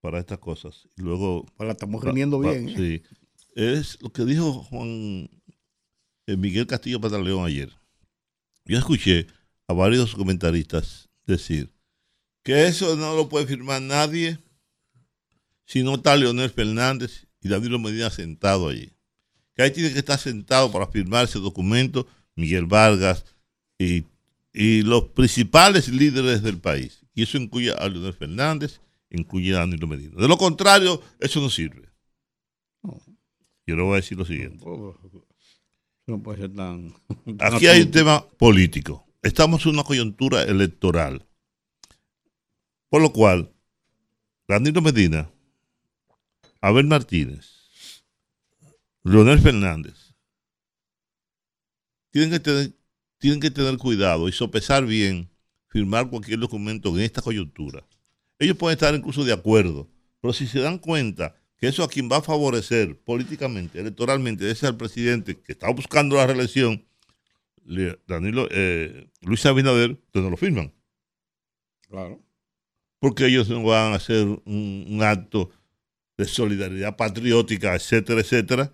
para 0.00 0.18
estas 0.18 0.38
cosas, 0.38 0.88
y 0.96 1.02
luego... 1.02 1.46
la 1.58 1.72
estamos 1.72 2.02
rindiendo 2.02 2.38
bien. 2.40 2.70
¿eh? 2.70 2.74
Sí. 2.76 3.02
Es 3.54 4.00
lo 4.00 4.10
que 4.12 4.24
dijo 4.24 4.52
Juan 4.52 5.28
eh, 6.26 6.36
Miguel 6.36 6.66
Castillo 6.66 7.00
Pataleón 7.00 7.44
ayer. 7.44 7.70
Yo 8.64 8.78
escuché 8.78 9.26
a 9.66 9.72
varios 9.72 10.14
comentaristas 10.14 11.10
decir 11.26 11.72
que 12.42 12.66
eso 12.66 12.96
no 12.96 13.14
lo 13.14 13.28
puede 13.28 13.46
firmar 13.46 13.82
nadie 13.82 14.38
si 15.66 15.82
no 15.82 15.96
está 15.96 16.16
Leonel 16.16 16.50
Fernández 16.50 17.26
y 17.40 17.48
David 17.48 17.70
Medina 17.78 18.10
sentado 18.10 18.68
allí. 18.68 18.92
Que 19.60 19.64
ahí 19.64 19.72
tiene 19.72 19.92
que 19.92 19.98
estar 19.98 20.18
sentado 20.18 20.72
para 20.72 20.86
firmar 20.86 21.26
ese 21.26 21.38
documento 21.38 22.06
Miguel 22.34 22.64
Vargas 22.64 23.26
y, 23.78 24.06
los 24.54 25.10
principales 25.10 25.88
líderes 25.88 26.42
del 26.42 26.58
país. 26.58 27.04
Y 27.14 27.24
eso 27.24 27.36
incluye 27.36 27.70
a 27.70 27.86
Leonel 27.86 28.14
Fernández, 28.14 28.80
incluye 29.10 29.54
a 29.54 29.58
Danilo 29.58 29.86
Medina. 29.86 30.18
De 30.18 30.26
lo 30.26 30.38
contrario, 30.38 31.02
eso 31.18 31.42
no 31.42 31.50
sirve. 31.50 31.90
Yo 33.66 33.76
le 33.76 33.82
voy 33.82 33.92
a 33.92 33.96
decir 33.96 34.16
lo 34.16 34.24
siguiente. 34.24 34.64
No 36.06 36.22
puede 36.22 36.38
ser 36.38 36.54
tan... 36.54 36.94
Aquí 37.38 37.66
hay 37.66 37.82
un 37.82 37.90
tema 37.90 38.26
político. 38.38 39.06
Estamos 39.20 39.66
en 39.66 39.72
una 39.72 39.84
coyuntura 39.84 40.42
electoral. 40.42 41.26
Por 42.88 43.02
lo 43.02 43.12
cual, 43.12 43.52
Danilo 44.48 44.80
Medina, 44.80 45.30
Abel 46.62 46.86
Martínez, 46.86 47.59
Leonel 49.02 49.38
Fernández, 49.38 50.14
tienen 52.10 52.30
que 52.30 52.40
tener, 52.40 52.72
tienen 53.18 53.40
que 53.40 53.50
tener 53.50 53.76
cuidado 53.78 54.28
y 54.28 54.32
sopesar 54.32 54.84
bien, 54.84 55.30
firmar 55.68 56.10
cualquier 56.10 56.38
documento 56.38 56.90
en 56.90 57.00
esta 57.00 57.22
coyuntura. 57.22 57.86
Ellos 58.38 58.56
pueden 58.56 58.76
estar 58.76 58.94
incluso 58.94 59.24
de 59.24 59.32
acuerdo, 59.32 59.88
pero 60.20 60.32
si 60.32 60.46
se 60.46 60.60
dan 60.60 60.78
cuenta 60.78 61.36
que 61.56 61.68
eso 61.68 61.84
a 61.84 61.88
quien 61.88 62.10
va 62.10 62.18
a 62.18 62.22
favorecer 62.22 62.98
políticamente, 63.00 63.80
electoralmente, 63.80 64.50
es 64.50 64.62
el 64.62 64.76
presidente 64.76 65.40
que 65.40 65.52
está 65.52 65.70
buscando 65.70 66.16
la 66.16 66.26
reelección, 66.26 66.86
Danilo, 68.06 68.48
eh, 68.50 69.10
Luis 69.20 69.44
Abinader, 69.46 69.90
entonces 69.90 70.22
no 70.22 70.30
lo 70.30 70.36
firman. 70.36 70.72
Claro 71.88 72.22
porque 73.00 73.26
ellos 73.26 73.48
no 73.48 73.62
van 73.64 73.92
a 73.92 73.96
hacer 73.96 74.26
un, 74.44 75.00
acto 75.02 75.50
de 76.16 76.26
solidaridad 76.26 76.96
patriótica, 76.96 77.74
etcétera, 77.74 78.20
etcétera, 78.20 78.72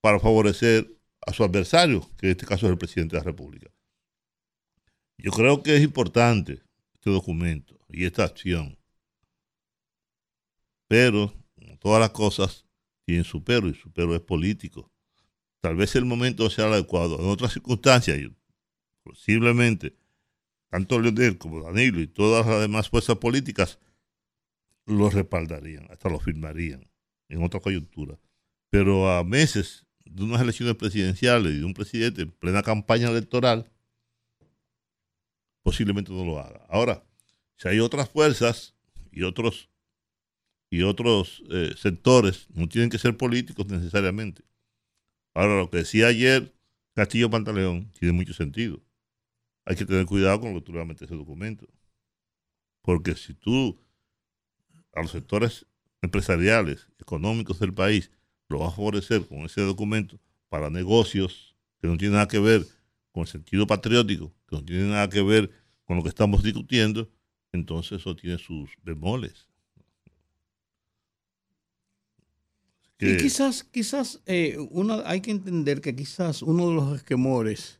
para 0.00 0.20
favorecer 0.20 0.90
a 1.26 1.32
su 1.32 1.44
adversario, 1.44 2.08
que 2.16 2.26
en 2.26 2.32
este 2.32 2.46
caso 2.46 2.66
es 2.66 2.72
el 2.72 2.78
presidente 2.78 3.16
de 3.16 3.20
la 3.20 3.24
República. 3.24 3.70
Yo 5.18 5.30
creo 5.32 5.62
que 5.62 5.76
es 5.76 5.82
importante 5.82 6.62
este 6.94 7.10
documento 7.10 7.78
y 7.88 8.04
esta 8.04 8.24
acción, 8.24 8.78
pero 10.86 11.34
todas 11.80 12.00
las 12.00 12.10
cosas 12.10 12.66
tienen 13.04 13.24
su 13.24 13.42
pero 13.42 13.68
y 13.68 13.74
su 13.74 13.92
pero 13.92 14.14
es 14.14 14.20
político. 14.20 14.90
Tal 15.60 15.76
vez 15.76 15.96
el 15.96 16.04
momento 16.04 16.48
sea 16.50 16.66
el 16.66 16.74
adecuado. 16.74 17.18
En 17.18 17.26
otras 17.28 17.52
circunstancias, 17.52 18.16
posiblemente 19.02 19.96
tanto 20.68 21.00
Leonel 21.00 21.38
como 21.38 21.62
Danilo 21.62 22.00
y 22.00 22.06
todas 22.06 22.46
las 22.46 22.60
demás 22.60 22.88
fuerzas 22.90 23.16
políticas 23.16 23.78
lo 24.86 25.10
respaldarían, 25.10 25.86
hasta 25.90 26.08
lo 26.08 26.20
firmarían 26.20 26.88
en 27.28 27.42
otra 27.42 27.60
coyuntura. 27.60 28.18
Pero 28.70 29.10
a 29.10 29.24
meses 29.24 29.86
de 30.10 30.24
unas 30.24 30.40
elecciones 30.40 30.74
presidenciales 30.74 31.52
y 31.54 31.58
de 31.58 31.64
un 31.64 31.74
presidente 31.74 32.22
en 32.22 32.30
plena 32.30 32.62
campaña 32.62 33.08
electoral, 33.08 33.70
posiblemente 35.62 36.12
no 36.12 36.24
lo 36.24 36.38
haga. 36.38 36.64
Ahora, 36.68 37.04
si 37.56 37.68
hay 37.68 37.80
otras 37.80 38.08
fuerzas 38.08 38.74
y 39.10 39.22
otros 39.22 39.68
y 40.70 40.82
otros 40.82 41.42
eh, 41.50 41.74
sectores, 41.78 42.46
no 42.54 42.68
tienen 42.68 42.90
que 42.90 42.98
ser 42.98 43.16
políticos 43.16 43.66
necesariamente. 43.66 44.42
Ahora, 45.34 45.56
lo 45.56 45.70
que 45.70 45.78
decía 45.78 46.08
ayer 46.08 46.52
Castillo 46.94 47.30
Pantaleón 47.30 47.90
tiene 47.92 48.12
mucho 48.12 48.34
sentido 48.34 48.82
hay 49.68 49.76
que 49.76 49.84
tener 49.84 50.06
cuidado 50.06 50.40
con 50.40 50.54
lo 50.54 50.60
que 50.60 50.64
tú 50.64 50.72
le 50.72 50.92
ese 50.92 51.14
documento. 51.14 51.68
Porque 52.80 53.14
si 53.14 53.34
tú 53.34 53.78
a 54.94 55.02
los 55.02 55.10
sectores 55.10 55.66
empresariales, 56.00 56.88
económicos 56.98 57.58
del 57.58 57.74
país, 57.74 58.10
lo 58.48 58.58
vas 58.58 58.72
a 58.72 58.76
favorecer 58.76 59.26
con 59.26 59.38
ese 59.38 59.60
documento 59.62 60.18
para 60.48 60.70
negocios 60.70 61.54
que 61.80 61.88
no 61.88 61.96
tienen 61.96 62.14
nada 62.14 62.28
que 62.28 62.38
ver 62.38 62.66
con 63.12 63.22
el 63.22 63.28
sentido 63.28 63.66
patriótico, 63.66 64.32
que 64.48 64.56
no 64.56 64.64
tienen 64.64 64.90
nada 64.90 65.08
que 65.08 65.22
ver 65.22 65.50
con 65.84 65.96
lo 65.96 66.02
que 66.02 66.08
estamos 66.08 66.42
discutiendo, 66.42 67.10
entonces 67.52 68.00
eso 68.00 68.14
tiene 68.16 68.38
sus 68.38 68.70
bemoles. 68.82 69.46
y 73.00 73.16
quizás, 73.16 73.62
quizás 73.62 74.20
eh, 74.26 74.58
hay 75.04 75.20
que 75.20 75.30
entender 75.30 75.80
que 75.80 75.94
quizás 75.94 76.42
uno 76.42 76.68
de 76.68 76.74
los 76.74 76.96
esquemores 76.96 77.78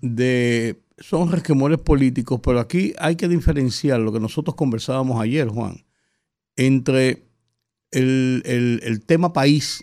de 0.00 0.82
son 0.98 1.32
resquemores 1.32 1.78
políticos, 1.78 2.40
pero 2.42 2.60
aquí 2.60 2.92
hay 2.98 3.16
que 3.16 3.28
diferenciar 3.28 4.00
lo 4.00 4.12
que 4.12 4.20
nosotros 4.20 4.54
conversábamos 4.54 5.20
ayer, 5.20 5.48
Juan, 5.48 5.84
entre 6.56 7.26
el, 7.90 9.02
tema 9.06 9.32
país 9.32 9.82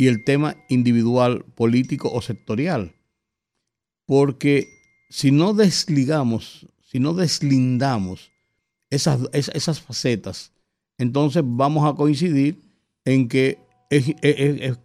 y 0.00 0.06
el 0.06 0.24
tema 0.24 0.56
individual, 0.70 1.44
político 1.54 2.10
o 2.10 2.22
sectorial. 2.22 2.94
Porque 4.06 4.66
si 5.10 5.30
no 5.30 5.52
desligamos, 5.52 6.66
si 6.82 6.98
no 6.98 7.12
deslindamos 7.12 8.32
esas, 8.88 9.20
esas 9.34 9.82
facetas, 9.82 10.54
entonces 10.96 11.42
vamos 11.44 11.86
a 11.86 11.94
coincidir 11.94 12.62
en 13.04 13.28
que 13.28 13.58
es 13.90 14.78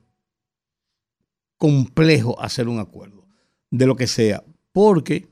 complejo 1.56 2.38
hacer 2.42 2.68
un 2.68 2.80
acuerdo 2.80 3.26
de 3.72 3.86
lo 3.86 3.96
que 3.96 4.08
sea. 4.08 4.44
Porque 4.74 5.30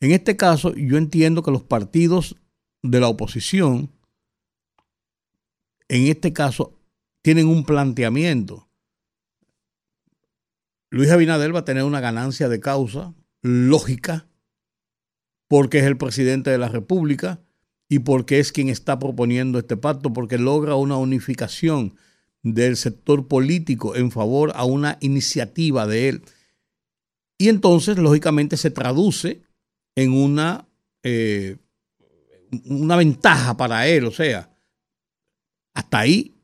en 0.00 0.12
este 0.12 0.38
caso, 0.38 0.74
yo 0.74 0.96
entiendo 0.96 1.42
que 1.42 1.50
los 1.50 1.64
partidos 1.64 2.34
de 2.82 2.98
la 2.98 3.08
oposición, 3.08 3.90
en 5.86 6.06
este 6.06 6.32
caso, 6.32 6.72
tienen 7.20 7.46
un 7.46 7.62
planteamiento. 7.66 8.67
Luis 10.90 11.10
Abinader 11.10 11.54
va 11.54 11.60
a 11.60 11.64
tener 11.64 11.84
una 11.84 12.00
ganancia 12.00 12.48
de 12.48 12.60
causa 12.60 13.14
lógica 13.42 14.26
porque 15.48 15.78
es 15.78 15.84
el 15.84 15.96
presidente 15.96 16.50
de 16.50 16.58
la 16.58 16.68
República 16.68 17.40
y 17.88 18.00
porque 18.00 18.38
es 18.38 18.52
quien 18.52 18.68
está 18.68 18.98
proponiendo 18.98 19.58
este 19.58 19.76
pacto, 19.76 20.12
porque 20.12 20.38
logra 20.38 20.74
una 20.74 20.96
unificación 20.96 21.96
del 22.42 22.76
sector 22.76 23.26
político 23.28 23.96
en 23.96 24.10
favor 24.10 24.52
a 24.54 24.64
una 24.64 24.98
iniciativa 25.00 25.86
de 25.86 26.10
él. 26.10 26.22
Y 27.38 27.48
entonces, 27.48 27.98
lógicamente, 27.98 28.56
se 28.56 28.70
traduce 28.70 29.42
en 29.94 30.12
una, 30.12 30.68
eh, 31.02 31.56
una 32.64 32.96
ventaja 32.96 33.56
para 33.56 33.86
él. 33.88 34.04
O 34.04 34.10
sea, 34.10 34.50
hasta 35.72 36.00
ahí 36.00 36.34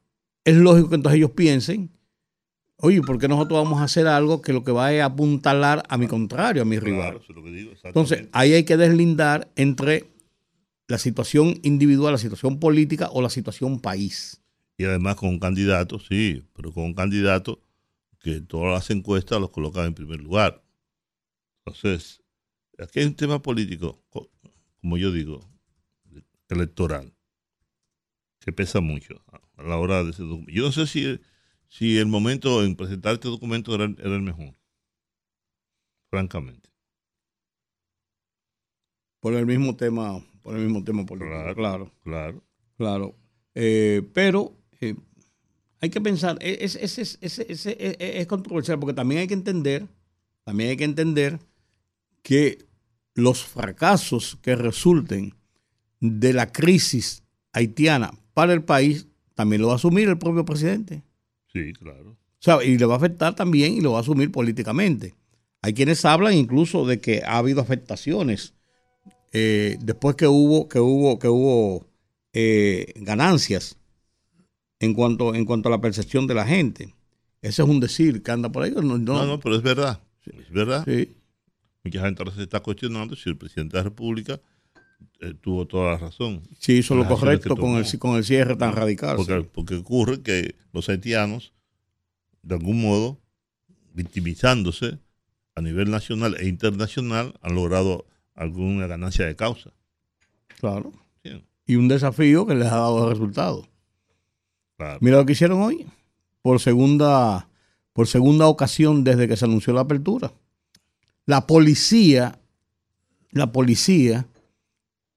es 0.45 0.57
lógico 0.57 0.89
que 0.89 0.95
entonces 0.97 1.19
ellos 1.19 1.33
piensen, 1.33 1.91
oye, 2.77 3.01
¿por 3.03 3.19
qué 3.19 3.29
nosotros 3.29 3.63
vamos 3.63 3.81
a 3.81 3.85
hacer 3.85 4.07
algo 4.07 4.43
que 4.43 4.53
lo 4.53 4.65
que 4.65 4.73
va 4.73 4.89
a 4.89 5.05
apuntalar 5.05 5.83
a 5.89 5.99
mi 5.99 6.07
contrario, 6.07 6.63
a 6.63 6.65
mi 6.65 6.79
rival? 6.79 7.21
entonces, 7.85 8.29
ahí 8.33 8.53
hay 8.53 8.65
que 8.65 8.77
deslindar 8.77 9.51
entre 9.57 10.07
la 10.87 10.99
situación 10.99 11.59
individual, 11.63 12.13
la 12.13 12.19
situación 12.19 12.61
política 12.61 13.09
o 13.11 13.23
la 13.23 13.31
situación 13.31 13.81
país. 13.81 14.43
Y 14.77 14.85
además 14.85 15.17
con 15.17 15.31
un 15.31 15.39
candidato, 15.39 15.99
sí, 15.99 16.43
pero 16.55 16.73
con 16.73 16.85
un 16.85 16.95
candidato 16.95 17.61
que 18.19 18.41
todas 18.41 18.73
las 18.73 18.91
encuestas 18.91 19.41
los 19.41 19.51
colocan 19.51 19.87
en 19.87 19.95
primer 19.95 20.21
lugar. 20.21 20.63
Entonces, 21.65 22.25
Aquí 22.79 23.01
hay 23.01 23.07
un 23.07 23.15
tema 23.15 23.41
político, 23.41 24.03
como 24.81 24.99
yo 24.99 25.13
digo, 25.13 25.41
electoral, 26.49 27.13
que 28.41 28.53
pesa 28.53 28.81
mucho 28.81 29.23
a 29.57 29.63
la 29.63 29.77
hora 29.77 30.03
de 30.03 30.11
ese 30.11 30.23
documento. 30.23 30.53
Yo 30.53 30.65
no 30.65 30.73
sé 30.73 30.87
si, 30.87 31.21
si 31.75 31.99
el 31.99 32.07
momento 32.07 32.63
en 32.63 32.77
presentar 32.77 33.15
este 33.15 33.27
documento 33.27 33.75
era, 33.75 33.85
el 33.85 34.23
mejor, 34.23 34.55
francamente. 36.09 36.71
Por 39.19 39.35
el 39.35 39.45
mismo 39.45 39.75
tema, 39.75 40.25
por 40.43 40.55
el 40.55 40.63
mismo 40.63 40.85
tema 40.85 41.05
político. 41.05 41.33
Claro, 41.57 41.91
claro. 42.05 42.45
Claro. 42.77 43.17
Eh, 43.57 44.09
pero 44.13 44.57
eh, 44.81 44.95
hay 45.81 45.91
que 45.91 46.01
pensar, 46.01 46.39
e, 46.41 46.59
es, 46.61 46.77
es, 46.77 47.19
es, 47.21 47.67
es 47.67 48.27
controversial 48.29 48.79
porque 48.79 48.95
también 48.95 49.23
hay 49.23 49.27
que 49.27 49.35
entender, 49.35 49.89
también 50.45 50.71
hay 50.71 50.77
que 50.77 50.85
entender 50.85 51.41
que 52.23 52.67
los 53.15 53.43
fracasos 53.43 54.39
que 54.43 54.55
resulten 54.55 55.35
de 55.99 56.35
la 56.35 56.53
crisis 56.53 57.25
haitiana 57.53 58.13
para 58.33 58.53
el 58.53 58.63
país 58.63 59.09
también 59.35 59.63
lo 59.63 59.69
va 59.69 59.73
a 59.73 59.77
asumir 59.77 60.09
el 60.09 60.19
propio 60.19 60.45
presidente. 60.45 61.03
Sí, 61.55 61.73
claro. 61.73 62.11
O 62.11 62.17
sea, 62.41 62.63
y 62.63 62.77
le 62.77 62.85
va 62.85 62.95
a 62.95 62.97
afectar 62.99 63.35
también 63.35 63.75
y 63.75 63.81
lo 63.81 63.93
va 63.93 63.99
a 63.99 64.01
asumir 64.03 64.31
políticamente. 64.31 65.15
Hay 65.63 65.73
quienes 65.73 66.05
hablan 66.05 66.35
incluso 66.35 66.85
de 66.85 67.01
que 67.01 67.23
ha 67.25 67.39
habido 67.39 67.63
afectaciones 67.63 68.53
eh, 69.33 69.79
después 69.81 70.15
que 70.17 70.27
hubo 70.27 70.69
que 70.69 70.79
hubo 70.79 71.19
que 71.19 71.29
hubo 71.29 71.87
eh, 72.33 72.93
ganancias 72.97 73.79
en 74.79 74.93
cuanto 74.93 75.35
en 75.35 75.45
cuanto 75.47 75.69
a 75.69 75.71
la 75.71 75.81
percepción 75.81 76.27
de 76.27 76.35
la 76.35 76.47
gente. 76.47 76.95
Ese 77.41 77.63
es 77.63 77.69
un 77.69 77.81
decir 77.81 78.23
que 78.23 78.31
anda 78.31 78.51
por 78.51 78.63
ahí. 78.63 78.73
No, 78.73 78.99
No, 78.99 79.27
no, 79.27 79.41
pero 79.41 79.57
es 79.57 79.63
verdad. 79.63 80.03
Es 80.27 80.51
verdad. 80.51 80.85
Sí. 80.87 81.17
Mucha 81.83 82.01
gente 82.01 82.23
ahora 82.23 82.35
se 82.35 82.43
está 82.43 82.61
cuestionando 82.61 83.15
si 83.17 83.29
el 83.29 83.37
presidente 83.37 83.77
de 83.77 83.81
la 83.81 83.85
República 83.85 84.41
eh, 85.21 85.35
tuvo 85.41 85.67
toda 85.67 85.93
la 85.93 85.99
razón. 85.99 86.43
Sí, 86.59 86.75
hizo 86.79 86.95
lo 86.95 87.07
correcto 87.09 87.57
con 87.57 87.77
el, 87.77 87.99
con 87.99 88.17
el 88.17 88.25
cierre 88.25 88.57
tan 88.57 88.73
radical. 88.73 89.17
Porque, 89.17 89.41
sí. 89.41 89.49
porque 89.53 89.77
ocurre 89.77 90.23
que 90.23 90.55
los 90.73 90.89
haitianos, 90.89 91.53
de 92.43 92.57
algún 92.57 92.81
modo, 92.83 93.21
victimizándose 93.93 94.99
a 95.55 95.61
nivel 95.61 95.91
nacional 95.91 96.37
e 96.39 96.49
internacional, 96.49 97.35
han 97.41 97.55
logrado 97.55 98.07
alguna 98.35 98.87
ganancia 98.87 99.25
de 99.27 99.37
causa. 99.37 99.71
Claro. 100.61 100.93
Sí, 101.23 101.43
Y 101.67 101.77
un 101.77 101.89
desafío 101.89 102.47
que 102.47 102.55
les 102.55 102.67
ha 102.67 102.77
dado 102.77 103.09
resultados. 103.09 103.67
claro. 104.77 104.99
Mira 105.01 105.19
lo 105.19 105.27
que 105.27 105.33
hicieron 105.33 105.63
hoy. 105.63 105.87
Por 106.43 106.61
segunda, 106.61 107.49
por 107.93 108.07
segunda 108.09 108.47
ocasión 108.49 109.05
desde 109.05 109.29
que 109.29 109.37
se 109.37 109.47
anunció 109.47 109.73
la 109.73 109.83
apertura. 109.83 110.33
La 111.25 111.47
policía, 111.47 112.39
la 113.31 113.51
policía 113.53 114.27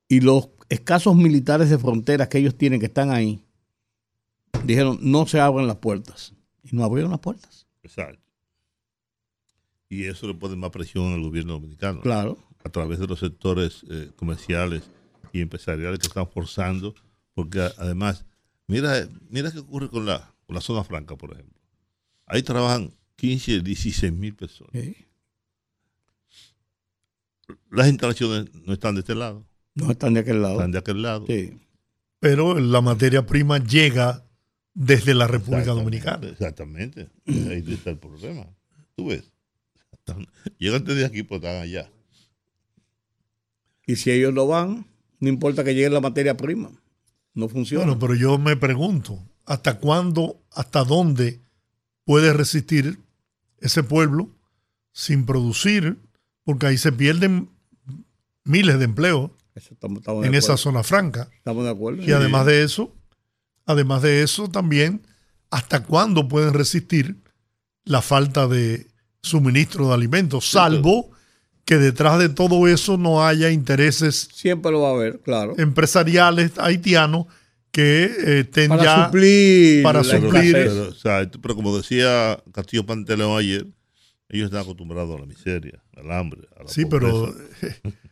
y 0.08 0.22
los 0.22 0.50
escasos 0.70 1.16
militares 1.16 1.70
de 1.70 1.78
fronteras 1.78 2.28
que 2.28 2.38
ellos 2.38 2.58
tienen 2.58 2.80
que 2.80 2.88
están 2.88 3.12
ahí, 3.12 3.44
dijeron 4.64 5.00
no 5.02 5.28
se 5.28 5.40
abren 5.40 5.68
las 5.68 5.78
puertas. 5.78 6.34
Y 6.64 6.76
no 6.76 6.84
abrieron 6.84 7.12
las 7.12 7.22
puertas. 7.22 7.68
Exacto. 7.84 8.22
Y 9.90 10.04
eso 10.04 10.28
le 10.28 10.34
pone 10.34 10.56
más 10.56 10.72
presión 10.72 11.14
al 11.14 11.22
gobierno 11.22 11.54
dominicano. 11.54 12.02
Claro. 12.02 12.38
a 12.64 12.70
través 12.70 13.00
de 13.00 13.08
los 13.08 13.20
sectores 13.20 13.86
eh, 13.90 14.12
comerciales 14.18 14.84
y 15.32 15.40
empresariales 15.40 16.00
que 16.00 16.08
están 16.08 16.28
forzando, 16.28 16.94
porque 17.34 17.62
además, 17.78 18.26
mira, 18.68 19.08
mira 19.30 19.52
qué 19.52 19.60
ocurre 19.60 19.90
con 19.90 20.06
la, 20.06 20.34
con 20.46 20.56
la 20.56 20.62
zona 20.62 20.84
franca, 20.84 21.16
por 21.16 21.32
ejemplo. 21.32 21.58
Ahí 22.26 22.44
trabajan 22.44 22.92
15, 23.16 23.62
16 23.62 24.12
mil 24.12 24.36
personas. 24.36 24.74
Las 27.72 27.88
instalaciones 27.88 28.54
no 28.54 28.74
están 28.74 28.96
de 28.96 29.02
este 29.02 29.16
lado, 29.16 29.46
No 29.78 29.92
están 29.92 30.14
de 30.16 30.22
aquel 30.22 30.42
lado. 30.42 30.56
están 30.56 30.72
de 30.72 30.80
aquel 30.80 31.02
lado. 31.02 31.26
Sí. 31.28 31.58
Pero 32.20 32.60
la 32.60 32.82
materia 32.82 33.26
prima 33.26 33.60
llega 33.60 34.26
desde 34.74 35.14
la 35.14 35.28
República 35.28 35.72
Exactamente, 35.72 35.84
Dominicana. 35.84 36.28
Exactamente. 36.28 37.10
Ahí 37.28 37.74
está 37.74 37.92
el 37.92 37.98
problema. 38.00 38.48
Tú 38.96 39.08
ves. 39.08 39.32
Llegan 40.58 40.84
desde 40.84 41.06
aquí, 41.06 41.24
pues 41.24 41.42
están 41.42 41.62
allá. 41.62 41.92
Y 43.86 43.96
si 43.98 44.12
ellos 44.12 44.34
no 44.34 44.48
van, 44.48 44.88
no 45.20 45.30
importa 45.30 45.64
que 45.64 45.76
llegue 45.76 45.90
la 45.90 46.02
materia 46.02 46.36
prima. 46.36 46.72
No 47.34 47.48
funciona. 47.48 47.86
Bueno, 47.86 48.00
pero 48.00 48.16
yo 48.16 48.38
me 48.38 48.56
pregunto, 48.58 49.20
¿hasta 49.46 49.78
cuándo, 49.80 50.42
hasta 50.52 50.84
dónde 50.84 51.40
puede 52.04 52.34
resistir 52.34 53.00
ese 53.60 53.84
pueblo 53.84 54.30
sin 54.92 55.26
producir? 55.26 55.98
Porque 56.44 56.66
ahí 56.66 56.78
se 56.78 56.92
pierden 56.92 57.50
miles 58.44 58.80
de 58.80 58.86
empleos 58.86 59.32
Eso 59.58 59.74
estamos, 59.74 60.00
estamos 60.00 60.22
de 60.22 60.28
en 60.28 60.36
esa 60.36 60.56
zona 60.58 60.84
franca. 60.84 61.28
Estamos 61.36 61.64
de 61.66 61.72
acuerdo. 61.72 62.04
Y 62.04 62.12
además 62.12 62.46
de 62.46 62.64
eso, 62.64 62.96
además 63.66 64.02
de 64.04 64.22
eso 64.24 64.48
también, 64.50 65.02
¿hasta 65.50 65.84
cuándo 65.84 66.28
pueden 66.28 66.54
resistir 66.54 67.18
la 67.84 68.02
falta 68.02 68.48
de 68.48 68.88
suministro 69.22 69.88
de 69.88 69.94
alimentos? 69.96 70.50
Salvo 70.50 71.10
que 71.66 71.78
detrás 71.78 72.20
de 72.20 72.30
todo 72.30 72.68
eso 72.68 72.98
no 72.98 73.26
haya 73.26 73.50
intereses 73.50 74.30
Siempre 74.34 74.72
lo 74.72 74.82
va 74.82 74.90
a 74.90 74.94
haber, 74.94 75.20
claro. 75.20 75.54
empresariales 75.58 76.52
haitianos 76.60 77.26
que 77.72 78.06
eh, 78.06 78.40
estén 78.40 78.70
para 78.70 78.84
ya 78.84 79.06
suplir. 79.06 79.84
para 79.84 80.02
Pero, 80.02 80.22
suplir- 80.32 80.54
pero, 80.54 80.90
o 80.90 80.94
sea, 80.94 81.30
pero 81.42 81.56
como 81.56 81.76
decía 81.76 82.42
Castillo 82.54 82.86
Panteleón 82.86 83.38
ayer, 83.38 83.68
ellos 84.30 84.46
están 84.46 84.62
acostumbrados 84.62 85.16
a 85.16 85.20
la 85.20 85.26
miseria, 85.26 85.84
al 85.96 86.12
hambre, 86.12 86.48
a 86.58 86.64
la 86.64 86.70
Sí, 86.70 86.86
pero. 86.86 87.34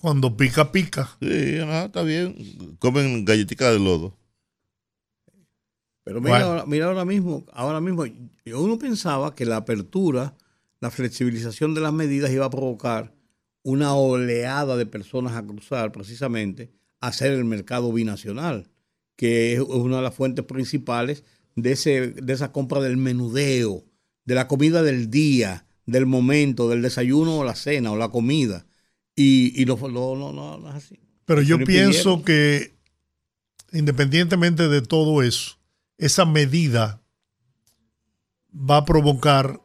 cuando 0.00 0.36
pica, 0.36 0.70
pica. 0.72 1.16
Sí, 1.20 1.58
ajá, 1.58 1.86
está 1.86 2.02
bien. 2.02 2.76
Comen 2.78 3.24
galletica 3.24 3.70
de 3.72 3.78
lodo. 3.78 4.16
Pero 6.04 6.20
mira, 6.20 6.30
Bueno. 6.38 6.46
ahora, 6.46 6.66
mira 6.66 6.86
ahora 6.86 7.04
mismo, 7.04 7.44
ahora 7.52 7.80
mismo, 7.80 8.04
yo- 8.44 8.60
uno 8.62 8.78
pensaba 8.78 9.34
que 9.34 9.44
la 9.44 9.56
apertura, 9.56 10.36
la 10.80 10.90
flexibilización 10.90 11.74
de 11.74 11.80
las 11.80 11.92
medidas 11.92 12.30
iba 12.30 12.44
a 12.46 12.50
provocar 12.50 13.12
una 13.64 13.94
oleada 13.94 14.76
de 14.76 14.86
personas 14.86 15.32
a 15.34 15.44
cruzar 15.44 15.90
precisamente 15.90 16.70
a 17.00 17.08
hacer 17.08 17.32
el 17.32 17.44
mercado 17.44 17.92
binacional, 17.92 18.70
que 19.16 19.54
es 19.54 19.60
una 19.60 19.96
de 19.96 20.02
las 20.02 20.14
fuentes 20.14 20.44
principales 20.44 21.24
de, 21.56 21.72
ese, 21.72 22.08
de 22.12 22.32
esa 22.32 22.52
compra 22.52 22.80
del 22.80 22.96
menudeo, 22.98 23.84
de 24.24 24.34
la 24.36 24.46
comida 24.46 24.82
del 24.84 25.10
día, 25.10 25.66
del 25.86 26.06
momento, 26.06 26.68
del 26.68 26.82
desayuno 26.82 27.38
o 27.38 27.44
la 27.44 27.56
cena 27.56 27.90
o 27.90 27.96
la 27.96 28.10
comida. 28.10 28.65
Y, 29.16 29.60
y 29.60 29.64
lo, 29.64 29.76
lo- 29.76 30.14
no, 30.16 30.32
no, 30.32 30.58
no 30.58 30.68
es 30.70 30.74
así. 30.76 30.98
Pero 31.24 31.42
yo 31.42 31.58
pienso 31.64 32.22
que 32.22 32.76
independientemente 33.72 34.68
de 34.68 34.82
todo 34.82 35.22
eso, 35.22 35.56
esa 35.98 36.24
medida 36.24 37.02
va 38.52 38.78
a 38.78 38.84
provocar 38.84 39.60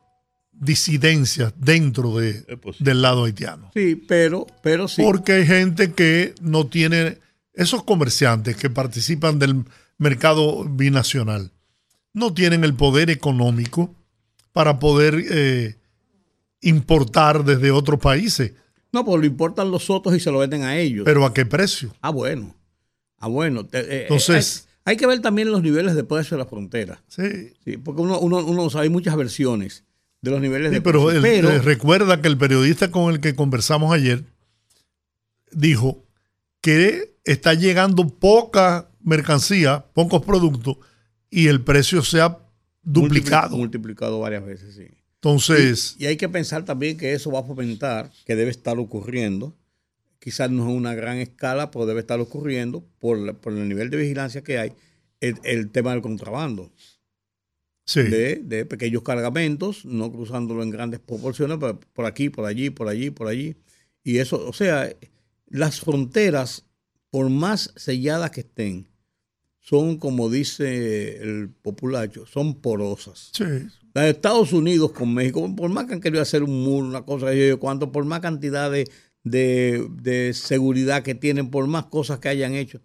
disidencias 0.51 1.53
dentro 1.57 2.17
de, 2.17 2.43
Es 2.47 2.57
posible. 2.59 2.91
del 2.91 3.01
lado 3.01 3.25
haitiano. 3.25 3.71
Sí, 3.73 3.95
pero, 3.95 4.47
pero 4.63 4.87
sí. 4.87 5.01
Porque 5.03 5.33
hay 5.33 5.45
gente 5.45 5.93
que 5.93 6.33
no 6.41 6.67
tiene, 6.67 7.19
esos 7.53 7.83
comerciantes 7.83 8.55
que 8.55 8.69
participan 8.69 9.39
del 9.39 9.65
mercado 9.97 10.63
binacional, 10.65 11.51
no 12.13 12.33
tienen 12.33 12.63
el 12.63 12.73
poder 12.73 13.09
económico 13.09 13.95
para 14.51 14.79
poder 14.79 15.23
eh, 15.29 15.77
importar 16.61 17.43
desde 17.45 17.71
otros 17.71 17.99
países. 17.99 18.53
No, 18.91 19.05
pues 19.05 19.19
lo 19.19 19.25
importan 19.25 19.71
los 19.71 19.89
otros 19.89 20.15
y 20.15 20.19
se 20.19 20.31
lo 20.31 20.39
venden 20.39 20.63
a 20.63 20.77
ellos. 20.77 21.03
Pero 21.05 21.25
¿a 21.25 21.33
qué 21.33 21.45
precio? 21.45 21.93
ah, 22.01 22.09
bueno. 22.09 22.55
Ah, 23.17 23.27
bueno. 23.27 23.61
Eh, 23.71 23.85
eh, 23.87 24.01
Entonces- 24.03 24.67
hay, 24.83 24.93
hay 24.93 24.97
que 24.97 25.07
ver 25.07 25.21
también 25.21 25.51
los 25.51 25.61
niveles 25.61 25.95
de 25.95 26.03
precio 26.03 26.35
de 26.37 26.43
la 26.43 26.49
frontera. 26.49 27.01
Sí. 27.07 27.53
Sí, 27.63 27.77
porque 27.77 28.01
uno, 28.01 28.19
uno, 28.19 28.43
uno 28.45 28.69
sabe, 28.69 28.83
hay 28.85 28.89
muchas 28.89 29.15
versiones 29.15 29.85
de 30.21 30.31
los 30.31 30.41
niveles 30.41 30.69
Sí, 30.69 30.75
de 30.75 30.81
pero, 30.81 31.09
el- 31.11 31.21
pero 31.21 31.49
eh, 31.51 31.59
recuerda 31.59 32.21
que 32.21 32.27
el 32.27 32.37
periodista 32.37 32.91
con 32.91 33.13
el 33.13 33.19
que 33.21 33.33
conversamos 33.35 33.93
ayer 33.93 34.23
dijo 35.51 36.03
que 36.61 37.15
está 37.23 37.53
llegando 37.53 38.07
poca 38.07 38.89
mercancía, 39.01 39.85
pocos 39.93 40.23
productos 40.23 40.77
y 41.29 41.47
el 41.47 41.61
precio 41.63 42.03
se 42.03 42.21
ha 42.21 42.37
duplicado. 42.83 43.55
multipli- 43.55 43.59
multiplicado 43.59 44.19
varias 44.19 44.45
veces, 44.45 44.75
sí. 44.75 44.87
Entonces, 45.23 45.95
Y 45.99 46.07
hay 46.07 46.17
que 46.17 46.27
pensar 46.29 46.65
también 46.65 46.97
que 46.97 47.13
eso 47.13 47.31
va 47.31 47.39
a 47.41 47.43
fomentar, 47.43 48.11
que 48.25 48.35
debe 48.35 48.49
estar 48.49 48.79
ocurriendo, 48.79 49.55
quizás 50.19 50.49
no 50.49 50.67
es 50.67 50.75
una 50.75 50.95
gran 50.95 51.17
escala, 51.17 51.69
pero 51.69 51.85
debe 51.85 51.99
estar 51.99 52.19
ocurriendo 52.19 52.83
por, 52.99 53.35
por 53.37 53.53
el 53.53 53.69
nivel 53.69 53.91
de 53.91 53.97
vigilancia 53.97 54.41
que 54.43 54.57
hay, 54.57 54.73
el, 55.19 55.35
el 55.43 55.69
tema 55.69 55.91
del 55.91 56.01
contrabando. 56.01 56.71
sí. 57.85 58.01
de, 58.01 58.37
de 58.37 58.65
pequeños 58.65 59.03
cargamentos, 59.03 59.85
no 59.85 60.11
cruzándolo 60.11 60.63
en 60.63 60.71
grandes 60.71 60.99
proporciones, 60.99 61.57
pero 61.59 61.79
por 61.79 62.05
aquí, 62.05 62.29
por 62.29 62.45
allí, 62.45 62.71
por 62.71 62.87
allí, 62.87 63.11
por 63.11 63.27
allí. 63.27 63.55
Y 64.03 64.17
eso, 64.17 64.43
o 64.47 64.53
sea, 64.53 64.91
las 65.47 65.81
fronteras, 65.81 66.65
por 67.11 67.29
más 67.29 67.73
selladas 67.75 68.31
que 68.31 68.41
estén, 68.41 68.87
son, 69.59 69.97
como 69.97 70.29
dice 70.31 71.21
el 71.21 71.49
populacho, 71.49 72.25
son 72.25 72.55
porosas. 72.59 73.29
sí. 73.33 73.43
Las 73.93 74.05
de 74.05 74.11
Estados 74.11 74.53
Unidos 74.53 74.91
con 74.91 75.13
México, 75.13 75.53
por 75.55 75.69
más 75.69 75.85
que 75.85 75.93
han 75.93 76.01
querido 76.01 76.21
hacer 76.21 76.43
un 76.43 76.63
muro, 76.63 76.87
una 76.87 77.03
cosa, 77.03 77.33
yo, 77.33 77.45
yo, 77.45 77.59
cuánto, 77.59 77.91
por 77.91 78.05
más 78.05 78.21
cantidad 78.21 78.71
de, 78.71 78.89
de, 79.23 79.87
de 80.01 80.33
seguridad 80.33 81.03
que 81.03 81.15
tienen, 81.15 81.49
por 81.49 81.67
más 81.67 81.85
cosas 81.85 82.19
que 82.19 82.29
hayan 82.29 82.53
hecho, 82.53 82.79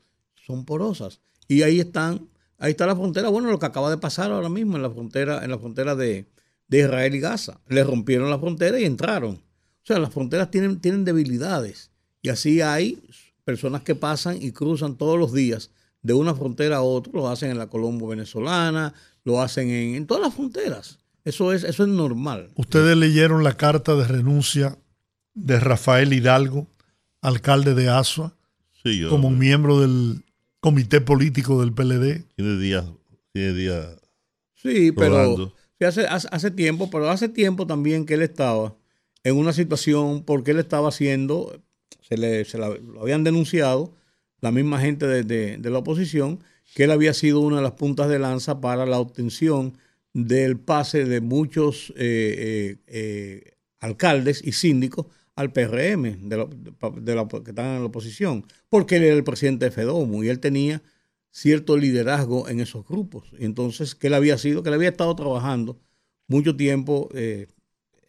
son 0.47 0.65
porosas. 0.65 1.21
Y 1.49 1.63
ahí 1.63 1.81
están, 1.81 2.29
ahí 2.59 2.73
está 2.73 2.87
la 2.87 2.97
frontera. 2.97 3.29
Bueno, 3.29 3.51
lo 3.51 3.59
que 3.59 3.67
acaba 3.67 3.91
de 3.91 3.99
pasar 3.99 4.33
ahora 4.33 4.49
mismo 4.49 4.77
en 4.77 4.83
la 4.83 4.91
frontera, 4.91 5.45
en 5.45 5.51
la 5.51 5.59
frontera 5.59 5.95
de, 5.95 6.27
de 6.69 6.79
Israel 6.81 7.15
y 7.15 7.21
Gaza. 7.21 7.61
Le 7.69 7.85
rompieron 7.85 8.31
la 8.31 8.39
frontera 8.39 8.79
y 8.79 8.85
entraron. 8.85 9.35
O 9.37 9.87
sea, 9.87 9.99
las 9.99 10.13
fronteras 10.13 10.51
tienen, 10.51 10.81
tienen 10.81 11.05
debilidades. 11.05 11.91
Y 12.23 12.29
así 12.29 12.61
hay 12.61 13.03
personas 13.45 13.83
que 13.83 13.95
pasan 13.95 14.43
y 14.43 14.51
cruzan 14.51 14.97
todos 14.97 15.19
los 15.19 15.33
días 15.33 15.71
de 16.03 16.13
una 16.15 16.35
frontera 16.35 16.77
a 16.77 16.83
otra, 16.83 17.13
lo 17.13 17.29
hacen 17.29 17.51
en 17.51 17.59
la 17.59 17.69
Colombo 17.69 18.09
venezolana, 18.09 18.95
lo 19.27 19.43
hacen 19.43 19.69
en, 19.69 19.95
en 19.97 20.07
todas 20.07 20.23
las 20.23 20.33
fronteras. 20.35 20.99
Eso 21.25 21.53
es, 21.53 21.65
eso 21.65 21.83
es 21.83 21.89
normal. 21.91 22.49
Ustedes 22.55 22.97
leyeron 22.97 23.43
la 23.45 23.57
carta 23.57 23.95
de 23.97 24.07
renuncia 24.07 24.79
de 25.35 25.59
Rafael 25.61 26.13
Hidalgo, 26.13 26.69
alcalde 27.21 27.75
de 27.75 27.91
Asua, 27.91 28.35
Sí, 28.83 28.99
yo, 29.01 29.11
como 29.11 29.31
miembro 29.31 29.81
del 29.81 30.25
comité 30.61 31.01
político 31.01 31.61
del 31.61 31.73
PLD. 31.73 32.25
Tiene 32.37 32.57
días, 32.59 32.85
tiene 33.33 33.53
días. 33.53 33.89
Sí, 34.55 34.93
pero 34.93 35.17
Rodando. 35.17 35.53
sí, 35.79 35.85
hace, 35.85 36.07
hace, 36.07 36.29
hace 36.31 36.51
tiempo, 36.53 36.89
pero 36.89 37.11
hace 37.11 37.29
tiempo 37.29 37.67
también 37.67 38.07
que 38.07 38.15
él 38.15 38.23
estaba 38.23 38.77
en 39.25 39.37
una 39.37 39.53
situación 39.53 40.23
porque 40.23 40.53
él 40.53 40.61
estaba 40.61 40.89
haciendo, 40.89 41.61
se 42.01 42.17
le 42.17 42.45
se 42.45 42.59
la- 42.59 42.69
lo 42.69 43.03
habían 43.03 43.25
denunciado 43.25 43.93
la 44.41 44.53
misma 44.53 44.81
gente 44.81 45.07
de, 45.09 45.25
de- 45.25 45.57
de 45.59 45.71
la 45.71 45.79
oposición, 45.79 46.39
que 46.77 46.85
él 46.85 46.91
había 46.91 47.15
sido 47.15 47.41
una 47.41 47.57
de 47.57 47.63
las 47.63 47.73
puntas 47.73 48.11
de 48.11 48.19
lanza 48.19 48.61
para 48.61 48.85
la 48.85 48.99
obtención 48.99 49.79
del 50.13 50.59
pase 50.61 51.07
de 51.07 51.23
muchos 51.23 51.95
eh, 51.97 51.97
eh, 51.97 52.77
eh, 52.87 53.53
alcaldes 53.79 54.43
y 54.45 54.53
síndicos 54.53 55.07
al 55.37 55.53
PRM, 55.55 56.29
de 56.29 56.37
la, 56.37 56.47
de 57.01 57.15
la- 57.15 57.27
que 57.29 57.51
están 57.51 57.77
en 57.77 57.81
la 57.81 57.87
oposición, 57.87 58.45
porque 58.69 58.97
él 58.97 59.05
era 59.05 59.15
el 59.17 59.25
presidente 59.25 59.65
de 59.65 59.71
FEDOMO 59.71 60.23
y 60.23 60.29
él 60.29 60.39
tenía 60.39 60.83
cierto 61.31 61.79
liderazgo 61.79 62.47
en 62.47 62.61
esos 62.61 62.87
grupos. 62.87 63.25
Y 63.39 63.47
entonces, 63.47 63.95
que 63.95 64.09
él 64.09 64.15
había 64.15 64.37
sido, 64.37 64.63
que 64.63 64.69
él 64.69 64.75
había 64.75 64.91
estado 64.91 65.17
trabajando 65.17 65.79
mucho 66.29 66.57
tiempo 66.57 67.09
eh, 67.15 67.47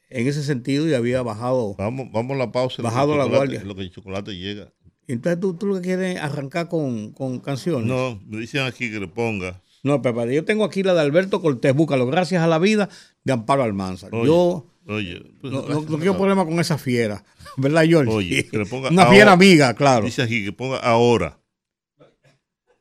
en 0.09 0.27
ese 0.27 0.43
sentido 0.43 0.89
y 0.89 0.93
había 0.93 1.21
bajado. 1.21 1.75
Vamos, 1.77 2.07
vamos 2.11 2.35
a 2.35 2.37
la 2.39 2.51
pausa. 2.51 2.81
Bajado 2.81 3.15
la 3.15 3.23
guardia. 3.23 3.63
Lo 3.63 3.75
que 3.75 3.83
el 3.83 3.91
chocolate 3.91 4.35
llega. 4.37 4.73
Entonces, 5.07 5.39
¿tú, 5.39 5.53
tú 5.53 5.67
lo 5.67 5.75
que 5.75 5.81
quieres 5.81 6.19
arrancar 6.19 6.67
con, 6.67 7.11
con 7.13 7.39
canciones. 7.39 7.87
No, 7.87 8.19
me 8.27 8.37
dicen 8.41 8.61
aquí 8.65 8.91
que 8.91 8.99
le 8.99 9.07
ponga. 9.07 9.61
No, 9.83 10.01
Pepe, 10.01 10.33
yo 10.35 10.43
tengo 10.43 10.65
aquí 10.65 10.83
la 10.83 10.93
de 10.93 11.01
Alberto 11.01 11.41
Cortés, 11.41 11.73
búscalo, 11.73 12.05
gracias 12.07 12.43
a 12.43 12.47
la 12.47 12.59
vida, 12.59 12.89
de 13.23 13.33
Amparo 13.33 13.63
Almanza. 13.63 14.07
Oye, 14.11 14.25
yo 14.25 14.65
Oye, 14.87 15.21
pues, 15.41 15.51
no, 15.53 15.63
quiero 15.97 16.17
problema 16.17 16.45
con 16.45 16.59
esa 16.59 16.77
fiera, 16.77 17.23
¿verdad, 17.57 17.83
George? 17.85 18.11
Oye, 18.11 18.47
que 18.47 18.57
le 18.57 18.65
ponga 18.65 18.89
Una 18.89 19.03
ahora. 19.03 19.13
fiera 19.15 19.31
amiga, 19.31 19.73
claro. 19.75 20.05
Dice 20.05 20.23
aquí 20.23 20.43
que 20.43 20.51
ponga 20.51 20.77
ahora. 20.79 21.39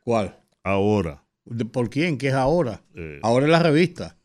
¿Cuál? 0.04 0.36
Ahora. 0.62 1.22
¿De- 1.44 1.64
¿Por 1.64 1.90
quién? 1.90 2.18
¿Qué 2.18 2.28
es 2.28 2.34
ahora? 2.34 2.82
Eh, 2.94 3.20
Ahora 3.22 3.46
es 3.46 3.52
la 3.52 3.60
revista. 3.60 4.16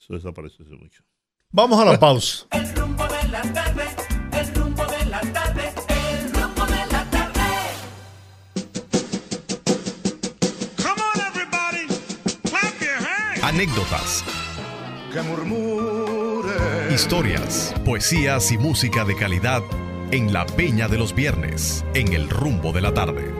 Eso 0.00 0.14
desapareció 0.14 0.64
hace 0.64 0.74
mucho. 0.76 1.02
Vamos 1.50 1.80
a 1.80 1.84
la 1.84 1.98
pausa. 2.00 2.46
El 2.52 2.74
rumbo 2.74 3.04
de 3.04 3.28
la 3.28 3.42
tarde, 3.52 3.82
Anécdotas, 13.52 14.24
Que 15.12 15.20
murmure. 15.22 16.92
historias, 16.94 17.74
poesías 17.84 18.50
y 18.50 18.56
música 18.56 19.04
de 19.04 19.14
calidad 19.14 19.62
en 20.10 20.32
la 20.32 20.46
Peña 20.46 20.88
de 20.88 20.96
los 20.96 21.14
Viernes, 21.14 21.84
en 21.94 22.14
el 22.14 22.30
rumbo 22.30 22.72
de 22.72 22.80
la 22.80 22.94
tarde. 22.94 23.30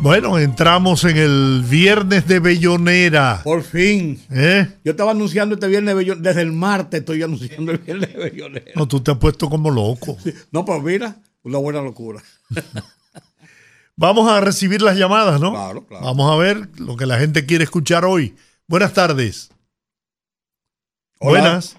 Bueno, 0.00 0.38
entramos 0.38 1.04
en 1.04 1.16
el 1.16 1.64
viernes 1.68 2.28
de 2.28 2.38
Bellonera. 2.38 3.40
Por 3.42 3.62
fin. 3.62 4.20
¿Eh? 4.30 4.66
Yo 4.84 4.92
estaba 4.92 5.12
anunciando 5.12 5.54
este 5.54 5.66
viernes 5.68 5.94
de 5.94 5.94
Bellonera, 5.94 6.28
desde 6.30 6.42
el 6.42 6.52
martes 6.52 7.00
estoy 7.00 7.22
anunciando 7.22 7.72
el 7.72 7.78
viernes 7.78 8.12
de 8.12 8.18
Bellonera. 8.18 8.72
No, 8.74 8.86
tú 8.86 9.00
te 9.00 9.10
has 9.10 9.16
puesto 9.18 9.48
como 9.48 9.70
loco. 9.70 10.16
No, 10.52 10.64
pero 10.64 10.80
mira, 10.82 11.16
una 11.42 11.58
buena 11.58 11.80
locura. 11.80 12.22
Vamos 13.96 14.28
a 14.30 14.40
recibir 14.40 14.82
las 14.82 14.96
llamadas, 14.98 15.40
¿no? 15.40 15.52
Claro, 15.52 15.86
claro. 15.86 16.04
Vamos 16.04 16.30
a 16.30 16.36
ver 16.36 16.68
lo 16.78 16.96
que 16.96 17.06
la 17.06 17.18
gente 17.18 17.46
quiere 17.46 17.64
escuchar 17.64 18.04
hoy. 18.04 18.34
Buenas 18.68 18.92
tardes. 18.92 19.50
Hola. 21.18 21.40
Buenas. 21.40 21.78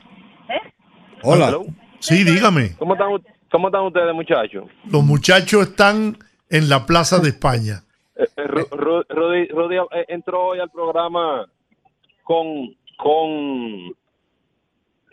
Hola. 1.23 1.47
Hello. 1.49 1.65
Sí, 1.99 2.23
dígame. 2.23 2.75
¿Cómo 2.77 2.93
están, 2.93 3.10
u- 3.13 3.23
¿Cómo 3.51 3.67
están 3.67 3.84
ustedes, 3.86 4.13
muchachos? 4.15 4.65
Los 4.86 5.03
muchachos 5.03 5.67
están 5.67 6.17
en 6.49 6.69
la 6.69 6.86
Plaza 6.86 7.19
de 7.19 7.30
España. 7.30 7.84
Eh, 8.15 8.27
eh, 8.36 8.47
Rudy, 8.47 9.47
Rudy, 9.49 9.75
eh, 9.77 10.06
entró 10.08 10.47
hoy 10.47 10.60
al 10.60 10.71
programa 10.71 11.45
con 12.23 12.75
con 12.97 13.93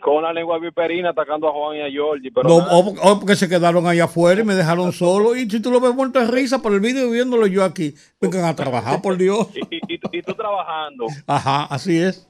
con 0.05 0.21
la 0.21 0.31
lengua 0.31 0.59
viperina 0.59 1.09
atacando 1.09 1.47
a 1.47 1.51
Juan 1.51 1.77
y 1.77 1.81
a 1.81 1.89
Georgie, 1.89 2.29
pero 2.31 2.47
No, 2.47 2.57
o, 2.57 2.93
o 3.11 3.19
porque 3.19 3.35
se 3.35 3.49
quedaron 3.49 3.87
allá 3.87 4.03
afuera 4.03 4.39
y 4.39 4.43
me 4.43 4.53
dejaron 4.53 4.91
solo. 4.93 5.35
Y 5.35 5.49
si 5.49 5.59
tú 5.59 5.71
lo 5.71 5.79
ves 5.79 5.95
muerto 5.95 6.19
de 6.19 6.27
risa 6.27 6.61
por 6.61 6.73
el 6.73 6.79
vídeo 6.79 7.09
viéndolo 7.09 7.47
yo 7.47 7.63
aquí, 7.63 7.95
vengan 8.21 8.45
a 8.45 8.55
trabajar, 8.55 9.01
por 9.01 9.17
Dios. 9.17 9.47
y, 9.55 9.77
y- 9.77 9.99
y 10.11 10.21
tú- 10.21 10.35
trabajando. 10.35 11.07
Ajá, 11.25 11.63
así 11.65 11.97
es. 11.99 12.29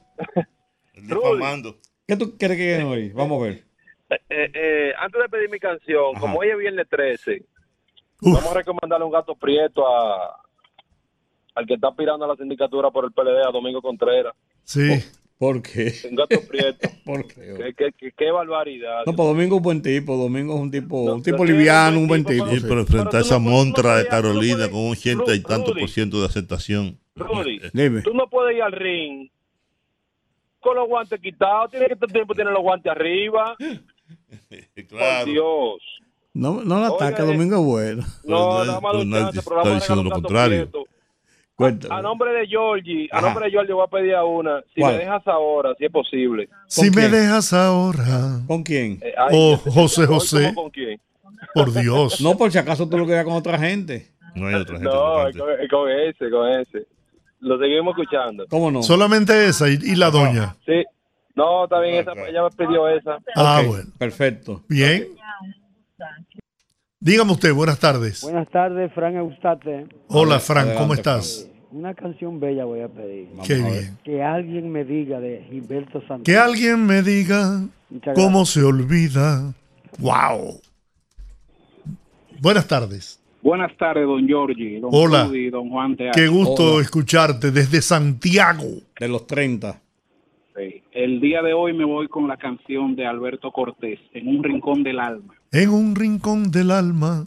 Difamando. 0.94 1.76
¿Qué 2.08 2.16
tú 2.16 2.36
quieres 2.38 2.56
que 2.56 2.64
lleguen 2.64 2.86
hoy? 2.86 3.10
Vamos 3.10 3.42
a 3.42 3.44
ver. 3.44 3.64
Eh, 4.08 4.16
eh, 4.30 4.50
eh, 4.54 4.92
antes 4.98 5.20
de 5.20 5.28
pedir 5.28 5.50
mi 5.50 5.58
canción, 5.58 6.12
Ajá. 6.16 6.20
como 6.20 6.38
hoy 6.38 6.48
es 6.48 6.56
viernes 6.58 6.86
13, 6.88 7.44
Uf, 8.22 8.32
vamos 8.36 8.50
a 8.52 8.54
recomendarle 8.54 9.04
un 9.04 9.12
gato 9.12 9.34
prieto 9.34 9.86
a 9.86 10.34
al 11.54 11.66
que 11.66 11.74
está 11.74 11.88
aspirando 11.88 12.24
a 12.24 12.28
la 12.28 12.36
sindicatura 12.36 12.90
por 12.90 13.04
el 13.04 13.12
PLD, 13.12 13.46
a 13.46 13.50
Domingo 13.50 13.82
Contreras. 13.82 14.34
sí. 14.64 15.04
¿Por 15.38 15.60
qué? 15.60 15.92
Un 16.08 16.16
gato 16.16 16.40
prieto. 16.48 16.88
¿Por 17.04 17.26
qué? 17.26 17.34
qué, 17.34 17.74
qué- 17.76 17.92
qué- 17.98 18.12
qué 18.16 18.30
barbaridad. 18.30 19.02
No, 19.04 19.12
pues 19.14 19.28
Domingo 19.28 19.56
es 19.56 19.58
un 19.58 19.62
buen 19.62 19.82
tipo. 19.82 20.16
Domingo 20.16 20.54
es 20.54 20.60
un 20.60 20.70
tipo, 20.70 21.04
No, 21.06 21.14
un 21.16 21.22
tipo 21.22 21.44
liviano, 21.44 21.98
un 21.98 22.08
buen 22.08 22.24
tipo, 22.24 22.44
tipo. 22.44 22.56
Sí, 22.56 22.64
pero 22.66 22.80
enfrentar 22.80 23.20
esa 23.20 23.34
no 23.34 23.40
montra 23.40 23.90
no 23.92 23.96
de 23.98 24.06
Carolina 24.08 24.70
con 24.70 24.80
un 24.80 24.92
80 24.92 25.34
y 25.34 25.42
tanto 25.42 25.72
Rudy. 25.72 25.80
por 25.80 25.90
ciento 25.90 26.20
de 26.20 26.26
aceptación. 26.26 26.98
Rudy, 27.16 27.60
Dime. 27.74 28.00
tú 28.02 28.14
no 28.14 28.26
puedes 28.28 28.56
ir 28.56 28.62
al 28.62 28.72
ring 28.72 29.28
con 30.60 30.74
los 30.76 30.88
guantes 30.88 31.20
quitados, 31.20 31.70
tienes 31.70 31.88
que 31.90 31.94
todo 31.96 32.06
el 32.06 32.12
tiempo 32.12 32.34
tener 32.34 32.52
los 32.52 32.62
guantes 32.62 32.90
arriba. 32.90 33.56
Por 34.90 35.24
Dios. 35.26 35.82
No, 36.34 36.62
no 36.62 36.80
la 36.80 36.88
ataca, 36.88 37.22
eh. 37.22 37.26
Domingo 37.26 37.56
es 37.56 37.64
bueno. 37.64 38.02
No, 38.24 38.58
Pero 38.58 38.64
nada 38.64 38.80
más 38.80 38.92
chance, 39.32 39.38
está 39.40 39.74
diciendo 39.74 40.02
lo 40.04 40.10
contrario. 40.10 40.68
Prieto. 40.70 40.84
Cuéntame. 41.56 41.94
A 41.94 42.02
nombre 42.02 42.32
de 42.32 42.46
Georgie, 42.46 43.08
a 43.10 43.16
Ajá. 43.16 43.26
nombre 43.28 43.46
de 43.46 43.50
Georgie 43.50 43.72
voy 43.72 43.84
a 43.84 43.90
pedir 43.90 44.14
a 44.14 44.24
una, 44.24 44.60
si 44.74 44.80
¿Cuál? 44.80 44.92
me 44.92 44.98
dejas 45.00 45.26
ahora, 45.26 45.74
si 45.78 45.86
es 45.86 45.90
posible. 45.90 46.48
Si 46.68 46.90
me 46.90 47.08
dejas 47.08 47.52
ahora. 47.54 48.04
¿Con 48.46 48.62
quién? 48.62 48.98
Eh, 49.02 49.14
ay, 49.16 49.28
Oh, 49.32 49.60
yo- 49.64 49.72
José 49.72 50.06
José. 50.06 50.44
¿cómo 50.54 50.62
¿Con 50.64 50.70
quién? 50.70 51.00
Por 51.54 51.72
Dios. 51.72 52.20
No, 52.20 52.36
por 52.36 52.52
si 52.52 52.58
acaso 52.58 52.86
tú 52.88 52.98
lo 52.98 53.06
querías 53.06 53.24
con 53.24 53.34
otra 53.34 53.58
gente. 53.58 54.08
No 54.34 54.48
hay 54.48 54.54
otra 54.56 54.74
gente. 54.76 54.84
No, 54.90 55.14
con, 55.38 55.50
es 55.60 55.70
con 55.70 55.90
ese, 55.90 56.30
con 56.30 56.48
ese. 56.50 56.86
Lo 57.40 57.58
seguimos 57.58 57.96
escuchando. 57.98 58.44
¿Cómo 58.50 58.70
no? 58.70 58.82
Solamente 58.82 59.46
esa 59.46 59.68
y, 59.68 59.78
y 59.82 59.94
la 59.96 60.10
doña. 60.10 60.56
Sí. 60.66 60.84
No, 61.34 61.64
está 61.64 61.80
bien, 61.80 61.96
esa, 61.96 62.12
ella 62.28 62.42
me 62.44 62.50
pidió 62.50 62.88
esa. 62.88 63.18
Ah, 63.34 63.62
bueno. 63.66 63.84
Perfecto. 63.98 64.62
Bien. 64.68 65.06
Dígame 67.06 67.30
usted, 67.30 67.54
buenas 67.54 67.78
tardes. 67.78 68.20
Buenas 68.22 68.48
tardes, 68.48 68.92
Fran 68.92 69.14
Eustate. 69.14 69.86
Hola, 70.08 70.40
Frank, 70.40 70.74
¿cómo 70.76 70.92
estás? 70.92 71.48
Una 71.70 71.94
canción 71.94 72.40
bella 72.40 72.64
voy 72.64 72.80
a 72.80 72.88
pedir. 72.88 73.28
Vamos 73.30 73.46
Qué 73.46 73.54
a 73.54 73.56
ver. 73.58 73.70
bien. 73.70 73.98
Que 74.02 74.22
alguien 74.24 74.72
me 74.72 74.84
diga 74.84 75.20
de 75.20 75.46
Gilberto 75.48 76.00
Santana. 76.00 76.24
Que 76.24 76.36
alguien 76.36 76.84
me 76.84 77.02
diga 77.02 77.62
cómo 78.16 78.44
se 78.44 78.64
olvida. 78.64 79.54
¡Wow! 80.00 80.60
Buenas 82.40 82.66
tardes. 82.66 83.22
Buenas 83.40 83.76
tardes, 83.76 84.04
don 84.04 84.26
Giorgi, 84.26 84.80
don 84.80 84.90
Hola. 84.92 85.26
Rudy, 85.26 85.50
don 85.50 85.70
Juan 85.70 85.96
Teatro. 85.96 86.20
Qué 86.20 86.26
gusto 86.26 86.72
Hola. 86.74 86.82
escucharte 86.82 87.52
desde 87.52 87.82
Santiago. 87.82 88.64
De 88.98 89.06
los 89.06 89.28
30. 89.28 89.80
Sí. 90.56 90.82
El 90.90 91.20
día 91.20 91.40
de 91.42 91.52
hoy 91.52 91.72
me 91.72 91.84
voy 91.84 92.08
con 92.08 92.26
la 92.26 92.36
canción 92.36 92.96
de 92.96 93.06
Alberto 93.06 93.52
Cortés, 93.52 94.00
En 94.12 94.26
un 94.26 94.42
rincón 94.42 94.82
del 94.82 94.98
alma. 94.98 95.34
En 95.56 95.70
un 95.70 95.94
rincón 95.96 96.50
del 96.50 96.70
alma. 96.70 97.26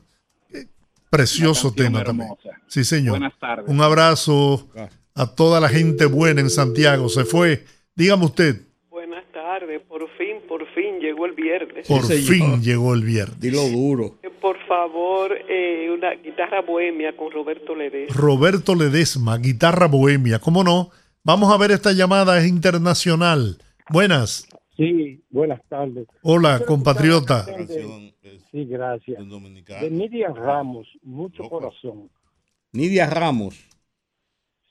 Eh, 0.54 0.66
Precioso 1.10 1.74
tema 1.74 2.04
también. 2.04 2.30
Sí, 2.68 2.84
señor. 2.84 3.18
Buenas 3.18 3.38
tardes. 3.40 3.66
Un 3.68 3.82
abrazo 3.82 4.68
a 5.16 5.28
toda 5.36 5.60
la 5.60 5.68
gente 5.70 6.06
buena 6.06 6.42
en 6.42 6.50
Santiago. 6.50 7.10
Se 7.10 7.26
fue. 7.26 7.66
Dígame 7.96 8.26
usted, 8.26 8.62
Buenas 8.90 9.26
tardes, 9.34 9.82
por 9.88 10.08
fin, 10.18 10.38
por 10.48 10.66
fin 10.74 11.00
llegó 11.00 11.26
el 11.26 11.34
viernes. 11.34 11.88
por 11.88 12.06
fin 12.06 12.62
llegó 12.62 12.94
el 12.94 13.04
viernes. 13.04 13.40
Dilo 13.40 13.68
duro. 13.68 14.18
Eh, 14.22 14.30
Por 14.30 14.58
favor, 14.68 15.32
eh, 15.50 15.90
una 15.92 16.12
guitarra 16.12 16.62
bohemia 16.62 17.18
con 17.18 17.32
Roberto 17.32 17.76
Ledesma. 17.76 18.16
Roberto 18.16 18.76
Ledesma, 18.76 19.38
guitarra 19.38 19.88
bohemia. 19.88 20.40
¿Cómo 20.40 20.64
no? 20.64 20.92
Vamos 21.24 21.52
a 21.54 21.58
ver 21.58 21.72
esta 21.72 21.92
llamada, 21.92 22.38
es 22.40 22.48
internacional. 22.48 23.58
Buenas. 23.90 24.48
Sí, 24.80 25.22
buenas 25.30 25.60
tardes. 25.68 26.08
Hola, 26.22 26.62
compatriota. 26.66 27.46
Sí, 28.50 28.64
gracias. 28.64 29.20
de. 29.20 29.90
Nidia 29.92 30.30
Ramos, 30.30 30.88
mucho 31.04 31.44
Loco. 31.44 31.60
corazón. 31.60 32.10
Nidia 32.72 33.06
Ramos, 33.06 33.68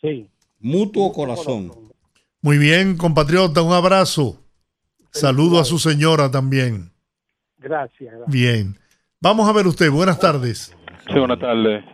Sí. 0.01 0.31
Mutuo 0.61 1.13
Corazón. 1.13 1.71
Muy 2.41 2.57
bien, 2.57 2.97
compatriota, 2.97 3.61
un 3.63 3.73
abrazo. 3.73 4.41
Saludo 5.11 5.61
a 5.61 5.65
su 5.65 5.79
señora 5.79 6.31
también. 6.31 6.91
Gracias. 7.59 8.11
gracias. 8.15 8.31
Bien. 8.33 8.77
Vamos 9.21 9.47
a 9.47 9.53
ver 9.53 9.67
usted, 9.67 9.91
buenas 9.91 10.19
tardes. 10.19 10.75
Sí, 11.07 11.19
buenas 11.19 11.39
tardes. 11.39 11.85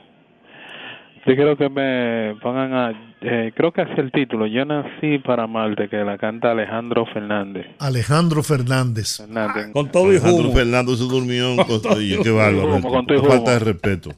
Yo 1.26 1.34
quiero 1.34 1.56
que 1.56 1.68
me 1.68 2.38
pongan 2.40 2.72
a 2.74 3.13
Eh, 3.26 3.52
creo 3.56 3.72
que 3.72 3.80
es 3.80 3.98
el 3.98 4.12
título. 4.12 4.46
Yo 4.46 4.66
nací 4.66 5.18
para 5.18 5.44
amarte, 5.44 5.88
que 5.88 5.96
la 5.96 6.18
canta 6.18 6.50
Alejandro 6.50 7.06
Fernández. 7.06 7.64
Alejandro 7.78 8.42
Fernández. 8.42 9.16
Fernández. 9.16 9.72
Con 9.72 9.90
todo 9.90 10.12
y 10.12 10.16
Alejandro 10.16 10.48
humo. 10.48 10.54
Fernando 10.54 10.94
se 10.94 11.04
durmió 11.04 11.52
en 11.52 11.56
Costillo. 11.56 12.22
Qué 12.22 12.30
bárbaro. 12.30 12.76
Humo, 12.76 12.90
con 12.90 13.06
todo 13.06 13.16
y 13.16 13.22
Qué 13.22 13.26
Falta 13.26 13.52
de 13.52 13.58
respeto. 13.60 14.10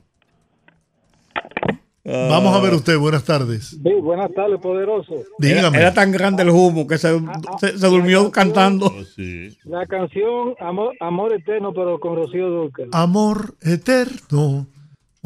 Vamos 2.04 2.56
a 2.56 2.60
ver 2.60 2.74
usted, 2.74 2.98
buenas 2.98 3.24
tardes. 3.24 3.78
Sí, 3.82 3.92
buenas 4.00 4.32
tardes, 4.32 4.60
poderoso. 4.60 5.14
Dígame. 5.38 5.76
Era, 5.78 5.88
era 5.88 5.94
tan 5.94 6.10
grande 6.10 6.42
el 6.42 6.50
humo 6.50 6.86
que 6.86 6.98
se, 6.98 7.16
se, 7.60 7.78
se 7.78 7.86
durmió 7.86 8.30
cantando. 8.30 8.86
Oh, 8.86 9.04
sí. 9.04 9.56
La 9.64 9.86
canción 9.86 10.54
Amor, 10.60 10.94
Amor 11.00 11.32
Eterno, 11.32 11.72
pero 11.72 11.98
con 12.00 12.16
Rocío 12.16 12.48
Dúrcal. 12.48 12.88
Amor 12.92 13.54
eterno. 13.60 14.66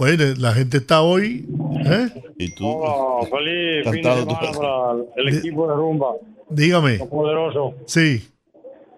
Bueno, 0.01 0.24
la 0.38 0.53
gente 0.55 0.78
está 0.78 1.03
hoy. 1.03 1.46
¿eh? 1.84 2.09
Y 2.38 2.55
tú. 2.55 2.66
Oh, 2.66 3.20
feliz 3.26 3.84
fin 3.84 4.01
de 4.03 4.03
semana 4.03 4.53
para 4.57 4.92
el 5.16 5.28
equipo 5.36 5.68
de 5.68 5.74
rumba. 5.74 6.14
Dígame. 6.48 6.96
Los 6.96 7.09
poderosos. 7.09 7.74
Sí. 7.84 8.26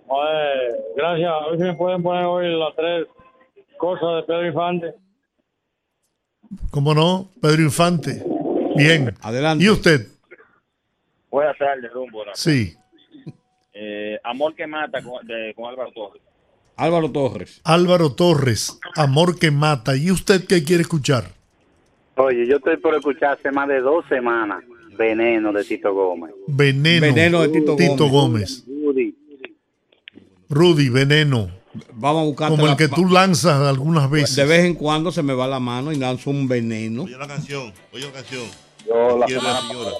Joder, 0.06 0.76
gracias. 0.96 1.28
A 1.28 1.48
ver 1.48 1.58
si 1.58 1.64
me 1.64 1.74
pueden 1.74 2.04
poner 2.04 2.24
hoy 2.24 2.56
las 2.56 2.76
tres 2.76 3.06
cosas 3.78 4.14
de 4.14 4.22
Pedro 4.28 4.46
Infante. 4.46 4.94
¿Cómo 6.70 6.94
no? 6.94 7.32
Pedro 7.40 7.62
Infante. 7.62 8.22
Bien. 8.76 9.12
Adelante. 9.22 9.64
¿Y 9.64 9.70
usted? 9.70 10.06
Buenas 11.32 11.58
tardes, 11.58 11.92
Rumbo. 11.92 12.22
Sí. 12.34 12.76
Eh, 13.74 14.20
Amor 14.22 14.54
que 14.54 14.68
mata 14.68 15.02
con, 15.02 15.26
de- 15.26 15.52
con 15.56 15.64
Álvaro 15.68 15.90
Torres. 15.90 16.22
Álvaro 16.76 17.10
Torres. 17.10 17.60
Álvaro 17.64 18.12
Torres, 18.12 18.78
Amor 18.96 19.38
que 19.38 19.50
mata. 19.50 19.96
¿Y 19.96 20.10
usted 20.10 20.46
qué 20.46 20.64
quiere 20.64 20.82
escuchar? 20.82 21.32
Oye, 22.16 22.46
yo 22.46 22.56
estoy 22.56 22.76
por 22.76 22.94
escuchar 22.94 23.38
hace 23.38 23.50
más 23.50 23.68
de 23.68 23.80
dos 23.80 24.04
semanas 24.08 24.62
Veneno 24.96 25.52
de 25.52 25.64
Tito 25.64 25.94
Gómez. 25.94 26.32
Veneno. 26.46 27.06
Veneno 27.06 27.42
de 27.42 27.48
Tito 27.48 28.08
Gómez. 28.08 28.64
Rudy. 28.66 29.14
Rudy, 30.48 30.88
veneno. 30.90 31.50
Vamos 31.94 32.22
a 32.22 32.24
buscar. 32.26 32.50
Como 32.50 32.68
el 32.68 32.76
que 32.76 32.88
tú 32.88 33.08
lanzas 33.08 33.60
algunas 33.66 34.10
veces. 34.10 34.36
De 34.36 34.44
vez 34.44 34.64
en 34.64 34.74
cuando 34.74 35.10
se 35.10 35.22
me 35.22 35.32
va 35.32 35.46
la 35.46 35.60
mano 35.60 35.92
y 35.92 35.96
lanzo 35.96 36.30
un 36.30 36.46
veneno. 36.46 37.04
Oye 37.04 37.16
la 37.16 37.26
canción. 37.26 37.72
Oye 37.92 38.04
la 38.04 38.12
canción. 38.12 38.44
Yo 38.86 39.18
la 39.18 39.26
la 39.26 39.60
señora. 39.62 39.90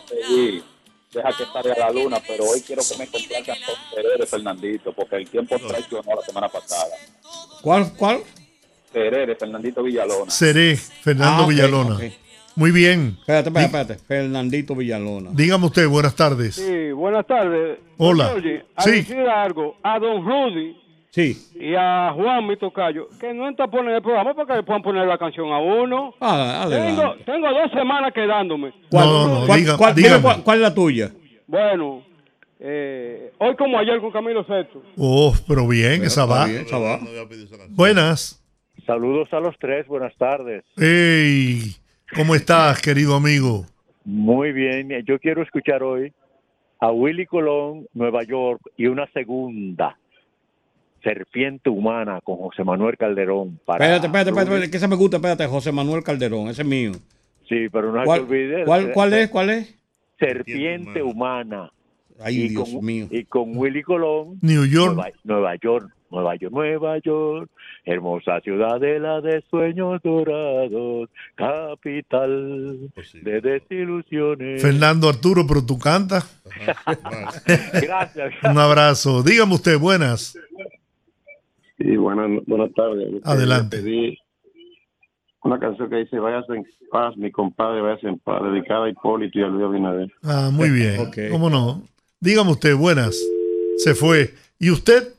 Deja 1.12 1.28
que 1.36 1.44
salga 1.52 1.74
la 1.78 1.90
luna, 1.90 2.18
pero 2.26 2.44
hoy 2.44 2.60
quiero 2.60 2.82
que 2.88 2.96
me 2.98 3.06
complazcan 3.06 3.56
con 3.66 3.74
Terere 3.94 4.26
Fernandito, 4.26 4.92
porque 4.92 5.16
el 5.16 5.28
tiempo 5.28 5.56
traicionó 5.58 6.14
la 6.16 6.22
semana 6.22 6.48
pasada. 6.48 6.94
¿Cuál? 7.62 7.92
¿Cuál? 7.96 8.20
Terere 8.92 9.36
Fernandito 9.36 9.82
Villalona. 9.82 10.30
Seré, 10.30 10.76
Fernando 10.76 11.44
Ah, 11.44 11.46
Villalona. 11.46 11.98
Muy 12.54 12.70
bien. 12.70 13.16
Espérate, 13.20 13.48
espérate, 13.48 13.68
espérate. 13.68 13.96
Fernandito 14.06 14.74
Villalona. 14.74 15.30
Dígame 15.32 15.66
usted, 15.66 15.88
buenas 15.88 16.14
tardes. 16.14 16.56
Sí, 16.56 16.92
buenas 16.92 17.26
tardes. 17.26 17.78
Hola. 17.96 18.32
Oye, 18.34 18.64
a 18.76 18.82
Sí. 18.82 18.90
decir 18.90 19.20
algo 19.20 19.76
a 19.82 19.98
don 19.98 20.22
Rudy 20.24 20.76
Sí. 21.14 21.36
y 21.60 21.74
a 21.76 22.10
Juan 22.14 22.46
mi 22.46 22.56
tocayo, 22.56 23.06
que 23.20 23.34
no 23.34 23.46
está 23.48 23.66
poniendo 23.66 23.98
el 23.98 24.02
programa 24.02 24.32
porque 24.32 24.54
le 24.54 24.62
puedan 24.62 24.80
poner 24.82 25.06
la 25.06 25.18
canción 25.18 25.52
a 25.52 25.58
uno. 25.58 26.14
Ah, 26.20 26.66
tengo, 26.70 27.14
tengo 27.26 27.48
dos 27.52 27.70
semanas 27.70 28.12
quedándome. 28.14 28.72
¿Cuál, 28.90 29.04
No, 29.06 29.28
no, 29.40 29.46
cuál- 29.46 29.60
diga- 29.60 29.76
cuál- 29.76 29.94
dime 29.94 30.20
cuál- 30.22 30.42
cuál 30.42 30.56
es 30.56 30.62
la 30.62 30.74
tuya? 30.74 31.10
Bueno, 31.46 32.02
eh, 32.60 33.30
hoy 33.38 33.54
como 33.56 33.78
ayer 33.78 34.00
con 34.00 34.10
Camilo 34.10 34.42
Sesto. 34.44 34.82
Oh, 34.96 35.34
pero 35.46 35.68
bien, 35.68 36.02
esa 36.02 36.24
va. 36.24 36.46
bien, 36.46 36.62
esa 36.62 36.78
va. 36.78 36.98
Buenas. 37.68 38.42
Saludos 38.86 39.28
a 39.32 39.40
los 39.40 39.54
tres, 39.58 39.86
buenas 39.86 40.16
tardes. 40.16 40.64
Hey, 40.78 41.74
¿cómo 42.16 42.34
estás, 42.34 42.80
querido 42.80 43.14
amigo? 43.16 43.66
Muy 44.04 44.52
bien, 44.52 44.88
yo 45.06 45.18
quiero 45.18 45.42
escuchar 45.42 45.82
hoy 45.82 46.10
a 46.80 46.90
Willy 46.90 47.26
Colón, 47.26 47.86
Nueva 47.92 48.24
York, 48.24 48.62
y 48.78 48.86
una 48.86 49.06
segunda, 49.12 49.96
Serpiente 51.03 51.70
Humana, 51.70 52.20
con 52.22 52.36
José 52.36 52.64
Manuel 52.64 52.96
Calderón. 52.96 53.59
Para 53.64 53.84
Espérate, 53.84 54.07
espérate, 54.07 54.30
espérate, 54.30 54.50
espérate, 54.50 54.70
que 54.70 54.76
ese 54.76 54.88
me 54.88 54.96
gusta, 54.96 55.16
espérate, 55.16 55.46
José 55.46 55.72
Manuel 55.72 56.03
Calderón, 56.03 56.48
ese 56.48 56.62
es 56.62 56.68
mío. 56.68 56.92
Sí, 57.48 57.68
pero 57.70 57.92
no 57.92 58.00
se 58.00 58.07
¿Cuál, 58.07 58.20
te 58.20 58.26
olvide. 58.26 58.64
cuál, 58.64 58.92
cuál 58.92 59.12
es? 59.14 59.28
¿Cuál 59.28 59.50
es? 59.50 59.74
Serpiente 60.18 61.03
Humana. 61.03 61.70
Ay, 62.20 62.42
y 62.42 62.48
Dios 62.50 62.70
con, 62.70 62.84
mío. 62.84 63.09
Y 63.11 63.24
con 63.24 63.57
Willy 63.57 63.82
Colón. 63.82 64.38
New 64.40 64.64
York. 64.64 64.94
Nueva, 64.94 65.11
Nueva 65.24 65.57
York, 65.57 65.90
Nueva 66.11 66.36
York, 66.36 66.53
Nueva 66.53 66.98
York, 66.98 67.50
hermosa 67.84 68.40
ciudadela 68.40 69.20
de 69.20 69.42
sueños 69.50 70.00
dorados, 70.03 71.09
capital 71.34 72.90
de 73.22 73.40
desilusiones. 73.40 74.62
Fernando 74.62 75.09
Arturo, 75.09 75.44
pero 75.46 75.64
tú 75.64 75.78
cantas. 75.78 76.40
Gracias. 77.82 78.34
Un 78.44 78.59
abrazo. 78.59 79.22
Dígame 79.22 79.55
usted, 79.55 79.78
buenas. 79.78 80.38
Sí, 81.82 81.96
buenas, 81.96 82.44
buenas 82.46 82.72
tardes. 82.74 83.20
Adelante. 83.24 83.76
Le 83.78 83.82
pedí 83.82 84.18
una 85.44 85.58
canción 85.58 85.90
que 85.90 85.96
dice 85.96 86.18
Váyase 86.18 86.52
en 86.54 86.66
paz, 86.90 87.16
mi 87.16 87.30
compadre, 87.32 87.80
váyase 87.80 88.06
en 88.08 88.18
paz, 88.18 88.42
dedicada 88.44 88.86
a 88.86 88.90
Hipólito 88.90 89.38
y 89.38 89.42
a 89.42 89.46
Luis 89.48 89.64
Abinader. 89.64 90.12
Ah, 90.22 90.50
muy 90.52 90.70
bien. 90.70 90.96
¿Cómo 91.30 91.50
no? 91.50 91.82
Dígame 92.20 92.50
usted, 92.52 92.76
buenas. 92.76 93.18
Se 93.78 93.94
fue. 93.94 94.30
¿Y 94.58 94.70
usted? 94.70 95.14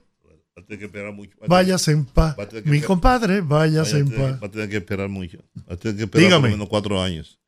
Va 0.58 0.62
a 0.62 0.66
tener 0.66 0.80
que 0.80 0.86
esperar 0.86 1.12
mucho. 1.14 1.32
Va 1.32 1.46
a 1.46 1.48
tener- 1.48 1.50
Váyase 1.50 1.92
en 1.92 2.06
paz. 2.06 2.36
va 2.40 2.44
a 2.44 2.48
tener 2.48 2.64
que 2.64 2.70
Mi 2.70 2.78
esperar- 2.78 2.88
compadre, 2.88 3.42
vaya 3.42 3.48
váyase 3.82 3.96
a 3.98 4.00
en 4.00 4.10
paz. 4.10 4.42
Va 4.44 4.48
a 4.48 4.52
tener 4.52 4.70
que 4.70 4.78
esperar 4.78 5.10
mucho. 5.10 5.40
Va 5.70 5.74
a 5.74 5.78
tener 5.78 5.98
que 5.98 6.04
esperar 6.04 6.26
Dígame. 6.26 6.42
por 6.44 6.50
lo 6.52 6.56
menos 6.58 6.70
cuatro 6.70 7.02
años. 7.02 7.40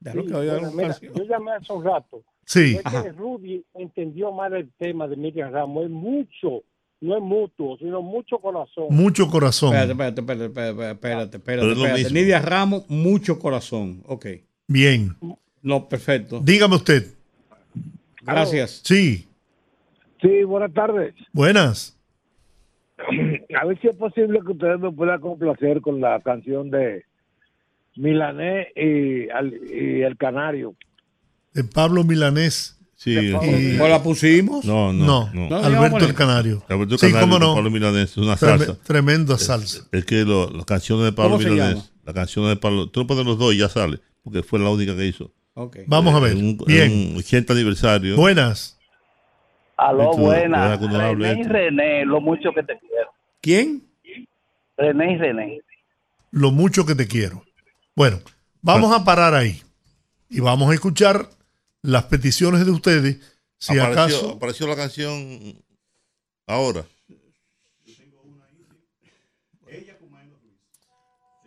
Bueno, 0.00 0.70
mira, 0.72 0.96
yo 1.00 1.24
llamé 1.24 1.52
hace 1.52 1.72
un 1.72 1.82
rato. 1.84 2.22
Sí. 2.44 2.76
Es 2.84 3.02
que 3.02 3.10
Rudy 3.12 3.64
entendió 3.74 4.30
mal 4.30 4.54
el 4.54 4.70
tema 4.78 5.08
de 5.08 5.16
Miriam 5.16 5.50
Ramos. 5.50 5.84
Es 5.86 5.90
mucho, 5.90 6.62
no 7.00 7.16
es 7.16 7.22
mutuo, 7.22 7.76
sino 7.78 8.02
mucho 8.02 8.38
corazón. 8.38 8.86
Mucho 8.90 9.28
corazón. 9.28 9.74
Espérate, 9.74 10.20
espérate, 10.20 10.20
espérate, 10.46 10.90
espérate, 10.92 11.36
espérate, 11.36 11.72
espérate. 11.72 12.10
Nidia 12.14 12.38
Ramos, 12.40 12.84
mucho 12.88 13.38
corazón. 13.38 14.02
Ok. 14.06 14.26
Bien. 14.68 15.14
No, 15.62 15.88
perfecto. 15.88 16.40
Dígame 16.42 16.76
usted. 16.76 17.12
Gracias. 18.22 18.80
Sí. 18.84 19.28
Sí, 20.20 20.42
buenas 20.44 20.72
tardes. 20.72 21.14
Buenas. 21.32 21.96
A 23.60 23.64
ver 23.66 23.78
si 23.80 23.88
es 23.88 23.96
posible 23.96 24.40
que 24.44 24.52
ustedes 24.52 24.80
me 24.80 24.90
puedan 24.90 25.20
complacer 25.20 25.80
con 25.82 26.00
la 26.00 26.18
canción 26.20 26.70
de 26.70 27.04
Milané 27.96 28.68
y, 28.74 29.28
al- 29.30 29.54
y 29.70 30.02
El 30.02 30.16
Canario. 30.16 30.74
De 31.52 31.62
Pablo 31.64 32.04
Milanés. 32.04 32.75
Sí. 32.98 33.12
Y- 33.12 33.78
¿O 33.78 33.88
la 33.88 34.02
pusimos? 34.02 34.64
No, 34.64 34.90
no, 34.92 35.04
No, 35.04 35.30
no. 35.34 35.48
No, 35.50 35.56
Alberto 35.58 35.98
el 36.06 36.14
Canario. 36.14 36.64
Alberto 36.68 36.96
Sí, 36.96 37.06
Canario 37.12 37.20
cómo 37.28 37.38
no. 37.38 37.54
Pablo 37.54 37.70
Milanés 37.70 38.10
es 38.12 38.16
una 38.16 38.36
salsa. 38.38 38.76
tremenda 38.82 39.36
salsa. 39.38 39.86
Es 39.92 40.04
que 40.06 40.24
lo- 40.24 40.50
las 40.50 40.64
canciones 40.64 41.04
de 41.04 41.12
Pablo 41.12 41.32
¿Cómo 41.32 41.42
se 41.42 41.50
Milanés, 41.50 41.74
llama? 41.76 41.90
las 42.04 42.14
canciones 42.14 42.50
de 42.50 42.56
Pablo, 42.56 42.88
tú 42.88 43.00
no 43.00 43.06
pones 43.06 43.26
los 43.26 43.38
dos 43.38 43.54
y 43.54 43.58
ya 43.58 43.68
sale, 43.68 44.00
porque 44.24 44.42
fue 44.42 44.58
la 44.58 44.70
única 44.70 44.96
que 44.96 45.06
hizo. 45.06 45.30
Ok. 45.54 45.78
Vamos 45.86 46.14
a 46.14 46.20
ver. 46.20 46.32
En 46.32 46.44
un, 46.44 46.58
Bien. 46.66 46.90
en 46.90 47.10
un 47.12 47.16
80 47.18 47.52
aniversario. 47.52 48.16
Buenas. 48.16 48.78
Aló, 49.76 50.10
Esto, 50.12 50.22
buenas. 50.22 50.60
¿verdad 50.62 50.78
que 50.78 50.84
uno 50.86 51.00
habla 51.00 51.28
René 51.28 51.40
y? 51.40 51.44
René, 51.44 52.06
lo 52.06 52.20
mucho 52.22 52.50
que 52.54 52.62
te 52.62 52.78
quiero. 52.78 53.10
¿Quién? 53.42 53.82
René 54.78 55.12
y 55.12 55.16
René. 55.18 55.60
Lo 56.30 56.50
mucho 56.50 56.86
que 56.86 56.94
te 56.94 57.06
quiero. 57.06 57.42
Bueno, 57.94 58.20
vamos 58.62 58.90
a 58.98 59.04
parar 59.04 59.34
ahí. 59.34 59.62
Y 60.30 60.40
vamos 60.40 60.70
a 60.70 60.74
escuchar 60.74 61.28
las 61.86 62.04
peticiones 62.04 62.64
de 62.64 62.70
ustedes. 62.72 63.18
Si 63.58 63.78
apareció, 63.78 64.02
acaso. 64.02 64.30
apareció 64.32 64.66
la 64.66 64.76
canción 64.76 65.62
ahora. 66.46 66.84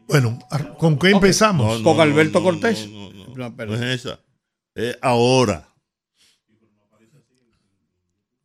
Bueno, 0.08 0.40
¿con 0.80 0.98
qué 0.98 1.12
empezamos? 1.12 1.68
No, 1.68 1.78
no, 1.78 1.84
Con 1.84 2.02
Alberto 2.02 2.40
no, 2.40 2.46
Cortés. 2.46 2.90
No, 2.90 3.12
no, 3.12 3.28
no. 3.28 3.36
No, 3.36 3.56
pero- 3.56 3.72
No 3.72 3.78
es 3.78 4.02
esa. 4.06 4.20
Es 4.74 4.98
ahora. 5.02 5.68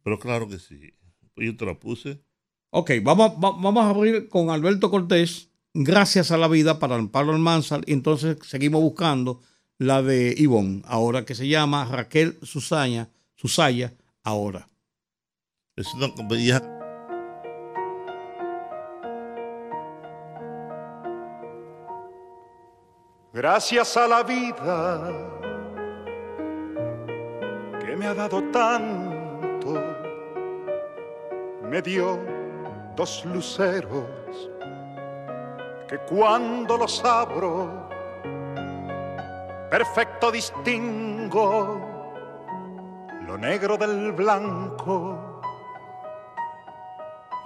Pero 0.03 0.19
claro 0.19 0.47
que 0.47 0.59
sí. 0.59 0.93
Pues 1.35 1.47
yo 1.47 1.57
te 1.57 1.65
la 1.65 1.79
puse. 1.79 2.21
Ok, 2.71 2.91
vamos, 3.03 3.33
va- 3.43 3.57
vamos 3.59 3.85
a 3.85 3.89
abrir 3.91 4.29
con 4.29 4.51
Alberto 4.51 4.91
Cortés, 4.91 5.49
Gracias 5.77 6.31
a 6.31 6.37
la 6.37 6.47
Vida 6.47 6.79
para 6.79 7.05
Pablo 7.09 7.33
Almanzar, 7.33 7.81
y 7.87 7.95
entonces 7.95 8.37
seguimos 8.47 8.81
buscando 8.81 9.41
la 9.79 10.03
de 10.03 10.35
Ivonne, 10.37 10.83
ahora 10.87 11.25
que 11.25 11.35
se 11.35 11.49
llama 11.49 11.85
Raquel 11.85 12.39
Susaya, 12.43 13.09
Susaya, 13.35 13.93
ahora. 14.23 14.69
Es 15.77 15.93
una 15.95 16.09
vieja 16.29 16.63
Gracias 23.33 23.97
a 23.97 24.07
la 24.07 24.23
vida 24.23 25.11
que 27.81 27.97
me 27.97 28.07
ha 28.07 28.15
dado 28.15 28.41
tanto, 28.53 29.75
me 31.69 31.83
dio 31.83 32.17
dos 32.95 33.25
luceros 33.25 34.07
que 35.89 35.99
cuando 36.09 36.77
los 36.79 37.05
abro 37.05 37.89
perfecto 39.75 40.31
distingo 40.31 41.81
lo 43.27 43.37
negro 43.37 43.77
del 43.77 44.13
blanco 44.13 45.43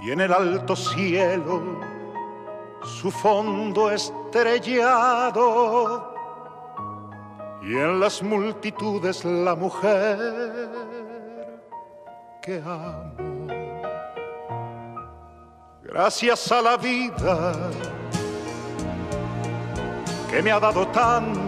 y 0.00 0.10
en 0.10 0.20
el 0.20 0.34
alto 0.34 0.76
cielo 0.76 1.80
su 2.82 3.10
fondo 3.10 3.90
estrellado 3.90 5.34
y 7.62 7.74
en 7.74 7.98
las 7.98 8.22
multitudes 8.22 9.24
la 9.24 9.54
mujer 9.54 10.18
que 12.42 12.62
amo. 12.62 13.46
Gracias 15.82 16.52
a 16.52 16.60
la 16.60 16.76
vida 16.76 17.54
que 20.30 20.42
me 20.42 20.52
ha 20.52 20.60
dado 20.60 20.86
tanto, 20.88 21.47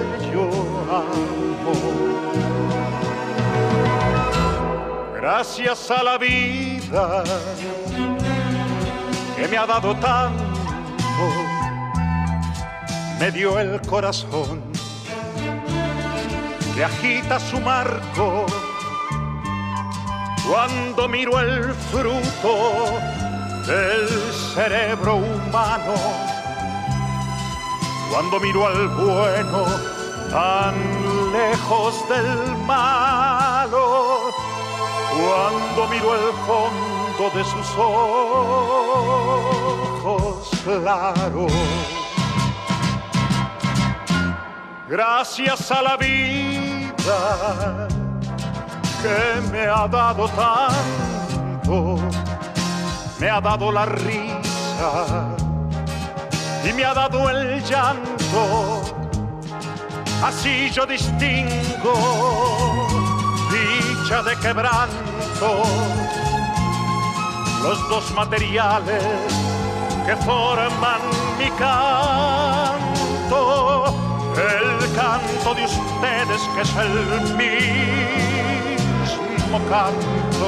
yo 0.33 0.49
amo. 0.89 2.01
Gracias 5.15 5.91
a 5.91 6.03
la 6.03 6.17
vida 6.17 7.23
que 9.35 9.47
me 9.47 9.57
ha 9.57 9.65
dado 9.65 9.95
tanto, 9.95 10.43
me 13.19 13.31
dio 13.31 13.59
el 13.59 13.79
corazón 13.81 14.61
que 16.75 16.83
agita 16.83 17.39
su 17.39 17.59
marco 17.59 18.45
cuando 20.49 21.07
miro 21.07 21.39
el 21.39 21.73
fruto 21.91 22.99
del 23.67 24.09
cerebro 24.53 25.15
humano, 25.15 25.93
cuando 28.11 28.39
miro 28.39 28.67
al 28.67 28.87
bueno 28.89 30.00
tan 30.31 30.73
lejos 31.33 32.07
del 32.07 32.55
malo, 32.65 34.31
cuando 35.11 35.87
miro 35.89 36.15
el 36.15 36.31
fondo 36.47 37.29
de 37.35 37.43
sus 37.43 37.67
ojos 37.77 39.01
claros. 40.63 41.51
Gracias 44.87 45.71
a 45.71 45.81
la 45.81 45.97
vida 45.97 47.87
que 49.01 49.41
me 49.51 49.67
ha 49.67 49.87
dado 49.87 50.29
tanto, 50.29 51.97
me 53.19 53.29
ha 53.29 53.41
dado 53.41 53.71
la 53.71 53.85
risa 53.85 55.35
y 56.63 56.73
me 56.73 56.85
ha 56.85 56.93
dado 56.93 57.29
el 57.29 57.61
llanto. 57.63 59.01
Así 60.23 60.69
yo 60.69 60.85
distingo 60.85 61.93
dicha 63.51 64.21
de 64.21 64.37
quebranto, 64.37 65.63
los 67.63 67.89
dos 67.89 68.11
materiales 68.13 69.03
que 70.05 70.15
forman 70.17 71.01
mi 71.39 71.49
canto, 71.51 72.75
el 74.35 74.93
canto 74.95 75.55
de 75.55 75.65
ustedes 75.65 76.41
que 76.55 76.61
es 76.61 76.75
el 76.75 77.33
mismo 77.35 79.59
canto, 79.69 80.47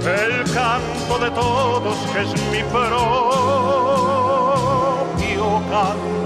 el 0.00 0.42
canto 0.54 1.18
de 1.18 1.30
todos 1.32 1.96
que 2.14 2.22
es 2.22 2.32
mi 2.50 2.62
propio 2.62 2.88
canto, 5.70 6.17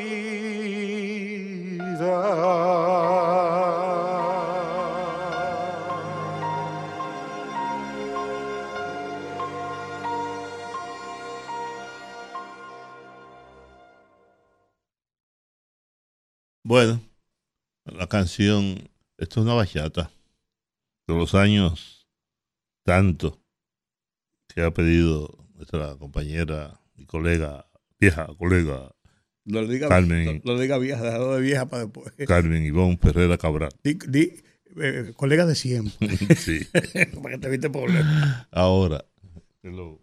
Bueno, 16.66 17.02
la 17.86 18.08
canción, 18.08 18.90
esto 19.18 19.40
es 19.40 19.46
una 19.46 19.54
bachata 19.54 20.10
de 21.08 21.14
los 21.14 21.36
años 21.36 22.03
tanto 22.84 23.42
que 24.54 24.62
ha 24.62 24.72
pedido 24.72 25.48
nuestra 25.56 25.96
compañera 25.98 26.80
y 26.96 27.06
colega, 27.06 27.68
vieja 28.00 28.28
colega, 28.38 28.94
No 29.46 29.62
le 29.62 29.68
diga, 29.68 29.90
Carmen, 29.90 30.42
no, 30.44 30.54
no 30.54 30.60
diga 30.60 30.78
vieja, 30.78 31.20
de 31.20 31.42
vieja 31.42 31.68
para 31.68 31.84
después. 31.86 32.14
Carmen 32.28 32.64
Ivonne 32.66 32.98
Ferrera 33.02 33.38
Cabral. 33.38 33.72
Di, 33.84 33.98
di, 34.08 34.34
eh, 34.82 35.14
colegas 35.16 35.48
de 35.48 35.56
siempre. 35.56 36.10
Sí. 36.38 36.66
para 37.22 37.36
que 37.36 37.38
te 37.40 37.48
evite 37.48 37.70
problemas. 37.70 38.48
Ahora, 38.52 39.06
hello. 39.62 40.03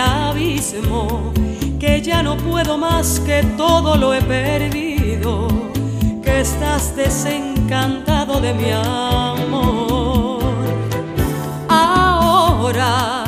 Abismo, 0.00 1.32
que 1.78 2.02
ya 2.02 2.22
no 2.22 2.36
puedo 2.36 2.76
más, 2.78 3.20
que 3.20 3.42
todo 3.56 3.96
lo 3.96 4.12
he 4.14 4.22
perdido, 4.22 5.48
que 6.22 6.40
estás 6.40 6.96
desencantado 6.96 8.40
de 8.40 8.54
mi 8.54 8.70
amor. 8.72 10.40
Ahora 11.68 13.24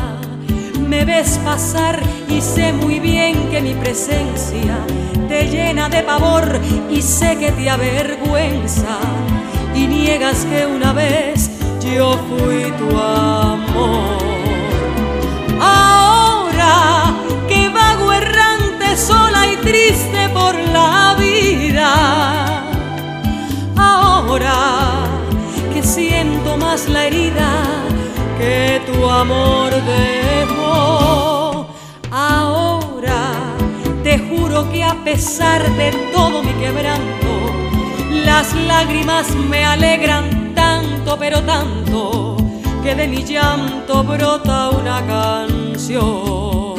me 0.81 1.05
ves 1.05 1.39
pasar 1.45 2.03
y 2.29 2.41
sé 2.41 2.73
muy 2.73 2.99
bien 3.01 3.51
que 3.51 3.61
mi 3.61 3.75
presencia 3.75 4.79
te 5.29 5.49
llena 5.49 5.89
de 5.89 6.03
pavor 6.03 6.61
y 6.91 7.01
sé 7.03 7.39
que 7.39 7.53
te 7.53 7.71
avergüenza 7.71 8.99
y 9.75 9.87
niegas 9.87 10.45
que 10.45 10.67
una 10.67 10.93
vez 10.93 11.51
yo 11.81 12.19
fui 12.29 12.71
tu 12.79 12.99
amor. 12.99 14.23
Sola 18.97 19.47
y 19.53 19.57
triste 19.57 20.29
por 20.31 20.55
la 20.55 21.17
vida. 21.19 22.65
Ahora 23.77 25.05
que 25.73 25.83
siento 25.83 26.57
más 26.57 26.89
la 26.89 27.07
herida 27.07 27.51
que 28.39 28.83
tu 28.87 29.09
amor 29.09 29.71
dejó. 29.71 31.67
Ahora 32.11 33.33
te 34.03 34.19
juro 34.19 34.71
que 34.71 34.85
a 34.85 34.95
pesar 35.05 35.63
de 35.77 35.91
todo 36.13 36.43
mi 36.43 36.53
quebranto, 36.55 37.33
las 38.25 38.55
lágrimas 38.55 39.31
me 39.35 39.65
alegran 39.65 40.55
tanto, 40.55 41.17
pero 41.19 41.41
tanto, 41.43 42.37
que 42.83 42.95
de 42.95 43.09
mi 43.09 43.25
llanto 43.25 44.05
brota 44.05 44.71
una 44.71 45.07
canción. 45.07 46.72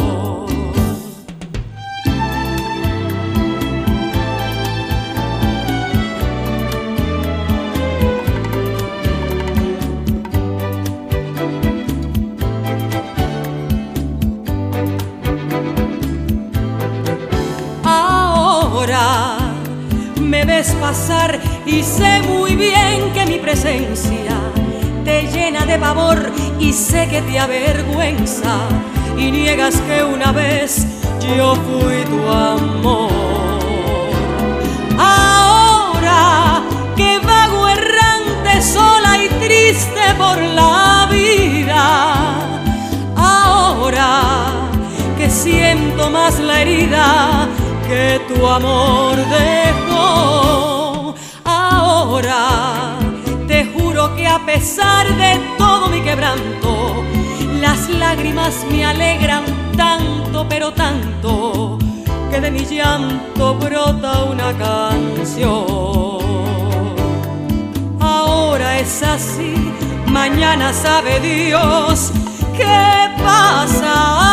Me 20.46 20.58
ves 20.58 20.72
pasar 20.82 21.40
y 21.66 21.84
sé 21.84 22.22
muy 22.22 22.56
bien 22.56 23.12
que 23.14 23.26
mi 23.26 23.40
presencia 23.40 24.36
te 25.06 25.28
llena 25.28 25.66
de 25.66 25.78
pavor 25.78 26.32
y 26.60 26.74
sé 26.74 27.08
que 27.08 27.22
te 27.22 27.40
avergüenza 27.40 28.58
y 29.18 29.32
niegas 29.32 29.76
que 29.82 30.04
una 30.04 30.32
vez 30.32 30.86
yo 31.38 31.56
fui 31.56 32.04
tu 32.06 32.30
amor. 32.30 33.12
Ahora 34.98 36.62
que 36.98 37.20
vago 37.20 37.70
errante 37.70 38.62
sola 38.62 39.24
y 39.24 39.30
triste 39.46 40.04
por 40.18 40.38
la 40.42 41.08
vida, 41.10 42.36
ahora 43.16 44.22
que 45.18 45.30
siento 45.30 46.10
más 46.10 46.40
la 46.40 46.62
herida 46.62 47.48
que 47.88 48.22
tu 48.28 48.48
amor 48.48 49.16
dejó. 49.16 51.16
Ahora 51.44 52.98
te 53.48 53.66
juro 53.74 54.16
que 54.16 54.28
a 54.28 54.40
pesar 54.46 55.08
de 55.16 55.40
todo 55.58 55.90
mi 55.90 56.02
quebranto, 56.02 57.04
las 57.62 57.90
lágrimas 57.90 58.66
me 58.70 58.86
alegran 58.86 59.44
tanto, 59.76 60.46
pero 60.48 60.74
tanto, 60.74 61.78
que 62.30 62.40
de 62.40 62.52
mi 62.52 62.66
llanto 62.66 63.56
brota 63.56 64.24
una 64.24 64.54
canción. 64.58 66.24
Ahora 68.00 68.80
es 68.80 69.02
así, 69.04 69.56
mañana 70.08 70.74
sabe 70.74 71.20
Dios 71.20 72.12
qué 72.58 73.10
pasará. 73.24 74.33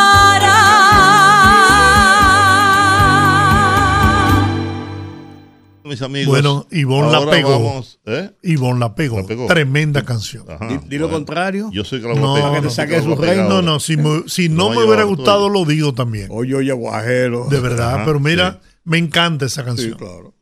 Mis 5.91 6.03
amigos. 6.03 6.28
Bueno, 6.28 6.66
Ivonne 6.70 7.11
la 7.11 7.28
pegó. 7.30 7.51
vamos, 7.51 7.99
¿eh? 8.07 8.30
Ivonne 8.45 8.78
la 8.78 8.95
pegó. 8.95 9.20
La 9.20 9.26
pegó. 9.26 9.47
Tremenda 9.49 10.05
canción. 10.05 10.49
Ajá, 10.49 10.68
Di, 10.68 10.78
di 10.88 10.99
lo 10.99 11.09
bueno. 11.09 11.16
contrario. 11.18 11.68
Yo 11.72 11.84
soy 11.84 12.01
que 12.01 12.07
la 12.07 12.14
voy 12.14 12.22
a 12.22 12.26
No, 12.26 12.34
para 12.41 12.55
que 12.61 12.68
te 12.68 12.70
saque 12.72 13.03
su 13.03 13.16
reino. 13.16 13.49
No, 13.49 13.61
no, 13.61 13.80
si 13.80 13.97
me, 13.97 14.22
si 14.28 14.49
no 14.49 14.70
me 14.70 14.84
hubiera 14.84 15.03
gustado, 15.03 15.49
lo 15.49 15.64
digo 15.64 15.93
también. 15.93 16.28
Oye, 16.30 16.55
oye, 16.55 16.72
guajero. 16.72 17.47
De 17.51 17.59
verdad, 17.59 17.97
Ajá, 17.97 18.05
pero 18.05 18.20
mira, 18.20 18.61
me 18.84 18.99
encanta 18.99 19.47
esa 19.47 19.62
Sí, 19.62 19.66
canción. 19.66 19.99
claro. 19.99 20.34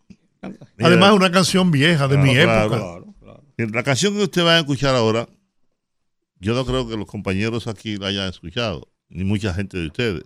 Además, 0.80 1.10
es 1.12 1.16
una 1.16 1.30
canción 1.32 1.70
vieja 1.70 2.06
de 2.08 2.18
mi 2.18 2.36
época. 2.36 2.68
Claro, 2.68 3.14
claro. 3.22 3.44
La 3.72 3.82
canción 3.82 4.14
que 4.14 4.22
usted 4.24 4.44
va 4.44 4.56
a 4.56 4.58
escuchar 4.58 4.94
ahora, 4.94 5.28
yo 6.40 6.54
no 6.54 6.64
creo 6.66 6.86
que 6.86 6.96
los 6.96 7.06
compañeros 7.06 7.66
aquí 7.66 7.96
la 7.96 8.08
hayan 8.08 8.28
escuchado, 8.28 8.88
ni 9.08 9.24
mucha 9.24 9.54
gente 9.54 9.78
de 9.78 9.86
ustedes. 9.86 10.24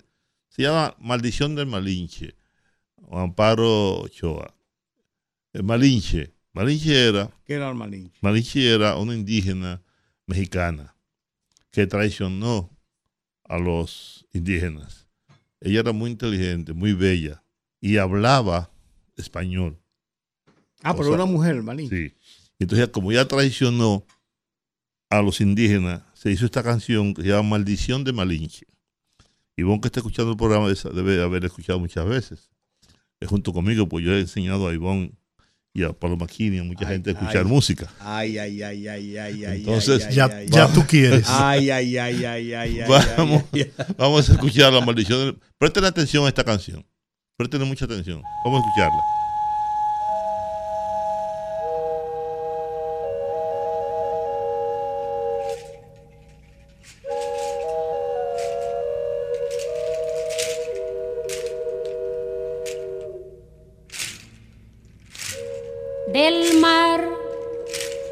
Se 0.49 0.63
llama 0.63 0.97
Maldición 0.99 1.55
del 1.55 1.67
Malinche, 1.67 2.35
o 3.09 3.19
Amparo 3.21 4.01
Ochoa. 4.01 4.53
El 5.53 5.63
Malinche. 5.65 6.33
Malinche 6.53 7.09
era, 7.09 7.31
¿Qué 7.45 7.55
era 7.55 7.69
el 7.69 7.75
Malinche? 7.75 8.17
Malinche 8.21 8.75
era 8.75 8.97
una 8.97 9.15
indígena 9.15 9.83
mexicana 10.27 10.95
que 11.71 11.87
traicionó 11.87 12.71
a 13.45 13.59
los 13.59 14.27
indígenas. 14.33 15.09
Ella 15.61 15.81
era 15.81 15.93
muy 15.93 16.11
inteligente, 16.11 16.73
muy 16.73 16.93
bella 16.93 17.43
y 17.81 17.97
hablaba 17.97 18.71
español. 19.17 19.79
Ah, 20.83 20.93
O 20.93 20.97
pero 20.97 21.09
sea, 21.09 21.15
una 21.15 21.25
mujer, 21.27 21.63
Malinche. 21.63 22.09
Sí. 22.09 22.15
Entonces, 22.59 22.89
como 22.89 23.13
ya 23.13 23.27
traicionó 23.27 24.05
a 25.11 25.23
los 25.23 25.41
indígenas, 25.41 26.03
se 26.15 26.31
hizo 26.31 26.45
esta 26.45 26.63
canción 26.63 27.15
que 27.15 27.23
se 27.23 27.29
llama 27.29 27.51
Maldición 27.51 28.05
de 28.05 28.13
Malinche. 28.13 28.67
Y 29.57 29.63
vos 29.63 29.81
que 29.81 29.89
está 29.89 30.01
escuchando 30.01 30.33
el 30.33 30.37
programa 30.37 30.69
debe 30.69 31.23
haber 31.23 31.45
escuchado 31.45 31.79
muchas 31.79 32.07
veces. 32.07 32.51
Es 33.21 33.29
junto 33.29 33.53
conmigo, 33.53 33.89
pues 33.89 34.05
yo 34.05 34.13
he 34.13 34.21
enseñado 34.21 34.67
a 34.67 34.73
Ivonne 34.75 35.13
y 35.75 35.83
a 35.85 35.93
Paloma 35.93 36.27
Kini, 36.27 36.59
a 36.59 36.65
mucha 36.65 36.87
gente 36.87 37.11
a 37.11 37.13
escuchar 37.15 37.39
ay. 37.39 37.45
música. 37.45 37.91
Ay, 38.01 38.39
ay, 38.39 38.63
ay, 38.63 38.89
ay, 38.89 39.17
ay, 39.17 39.45
ay. 39.45 39.61
Entonces, 39.61 40.07
ay, 40.07 40.15
Ya, 40.15 40.43
ya 40.45 40.73
tú 40.73 40.85
quieres. 40.87 41.25
Ay, 41.29 41.71
ay, 41.71 41.97
ay, 41.97 42.25
ay, 42.25 42.53
ay, 42.55 42.81
ay. 42.81 42.89
Vamos, 43.17 43.45
ay, 43.53 43.61
ay, 43.63 43.73
ay. 43.79 43.95
vamos 43.97 44.29
a 44.29 44.33
escuchar 44.33 44.73
la 44.73 44.81
maldición. 44.81 45.39
Presten 45.59 45.85
atención 45.85 46.25
a 46.27 46.29
esta 46.29 46.45
canción. 46.45 46.85
Presten 47.37 47.63
mucha 47.67 47.87
atención. 47.87 48.23
Vamos 48.45 48.63
a 48.63 48.69
escucharla. 48.69 49.22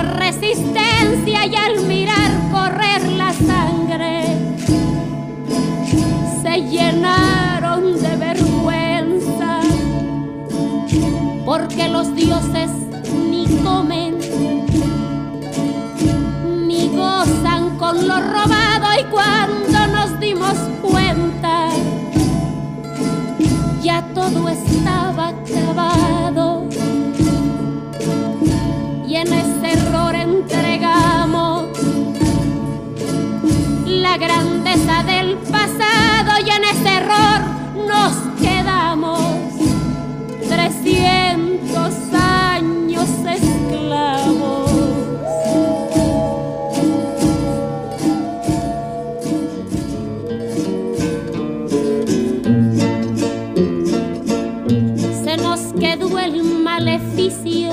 resistencia 0.00 1.46
y 1.46 1.54
al 1.54 1.84
mirar 1.86 2.30
correr 2.50 3.02
la 3.12 3.32
sangre 3.32 4.24
se 6.42 6.60
llenaron 6.62 8.00
de 8.00 8.16
vergüenza 8.16 9.60
porque 11.44 11.88
los 11.88 12.14
dioses 12.14 12.70
ni 13.30 13.46
comen 13.64 14.18
ni 16.66 16.88
gozan 16.88 17.76
con 17.76 18.08
lo 18.08 18.16
robado 18.20 18.86
y 19.00 19.04
cuando 19.10 19.86
nos 19.88 20.18
dimos 20.20 20.54
cuenta 20.80 21.68
ya 23.82 24.00
todo 24.14 24.48
estaba 24.48 25.28
acabado 25.28 26.41
grandeza 34.22 35.02
del 35.02 35.36
pasado 35.50 36.30
y 36.46 36.50
en 36.50 36.62
ese 36.62 36.88
error 36.96 37.40
nos 37.88 38.12
quedamos 38.40 39.20
300 40.48 41.92
años 42.14 43.08
esclavos. 43.26 44.70
Se 55.24 55.36
nos 55.36 55.60
quedó 55.80 56.16
el 56.20 56.44
maleficio 56.44 57.72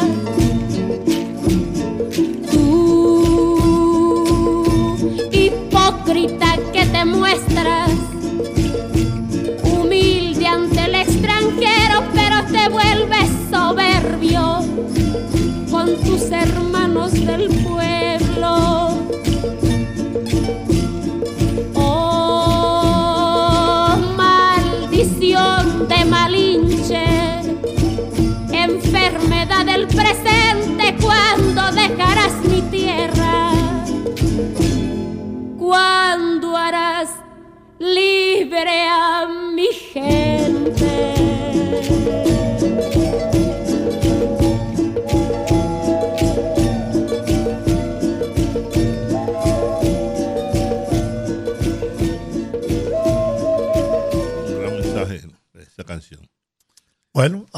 ¿Cuándo 30.99 31.71
dejarás 31.71 32.33
mi 32.45 32.61
tierra? 32.63 33.51
¿Cuándo 35.57 36.57
harás 36.57 37.09
libre 37.79 38.87
a 38.87 39.27
mi 39.27 39.67
gente? 39.67 41.13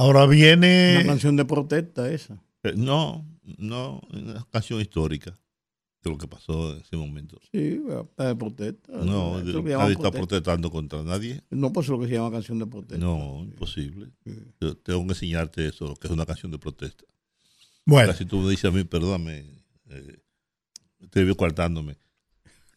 Ahora 0.03 0.25
viene. 0.27 0.97
Una 0.97 1.05
canción 1.07 1.35
de 1.35 1.45
protesta 1.45 2.11
esa. 2.11 2.41
Eh, 2.63 2.73
No, 2.75 3.25
no, 3.57 4.01
una 4.11 4.45
canción 4.51 4.79
histórica 4.81 5.37
de 6.03 6.09
lo 6.09 6.17
que 6.17 6.27
pasó 6.27 6.73
en 6.75 6.81
ese 6.81 6.95
momento. 6.97 7.39
Sí, 7.51 7.59
de 8.17 8.35
protesta. 8.37 8.91
No, 8.93 9.39
de- 9.41 9.53
nadie 9.53 9.71
está 9.93 10.11
protesta. 10.11 10.11
protestando 10.11 10.69
contra 10.71 11.03
nadie. 11.03 11.41
No, 11.49 11.71
pues 11.71 11.87
lo 11.87 11.99
que 11.99 12.07
se 12.07 12.13
llama 12.13 12.31
canción 12.31 12.59
de 12.59 12.67
protesta. 12.67 12.97
No, 13.03 13.39
imposible. 13.43 14.09
Yo 14.59 14.75
tengo 14.77 15.01
que 15.05 15.09
enseñarte 15.13 15.67
eso, 15.67 15.87
lo 15.87 15.95
que 15.95 16.07
es 16.07 16.13
una 16.13 16.25
canción 16.25 16.51
de 16.51 16.57
protesta. 16.59 17.05
Bueno. 17.85 18.13
Si 18.13 18.25
tú 18.25 18.37
me 18.39 18.49
dices 18.49 18.65
a 18.65 18.71
mí, 18.71 18.83
perdóname, 18.83 19.45
eh, 19.89 20.17
te 21.09 21.23
veo 21.23 21.35
coartándome. 21.35 21.97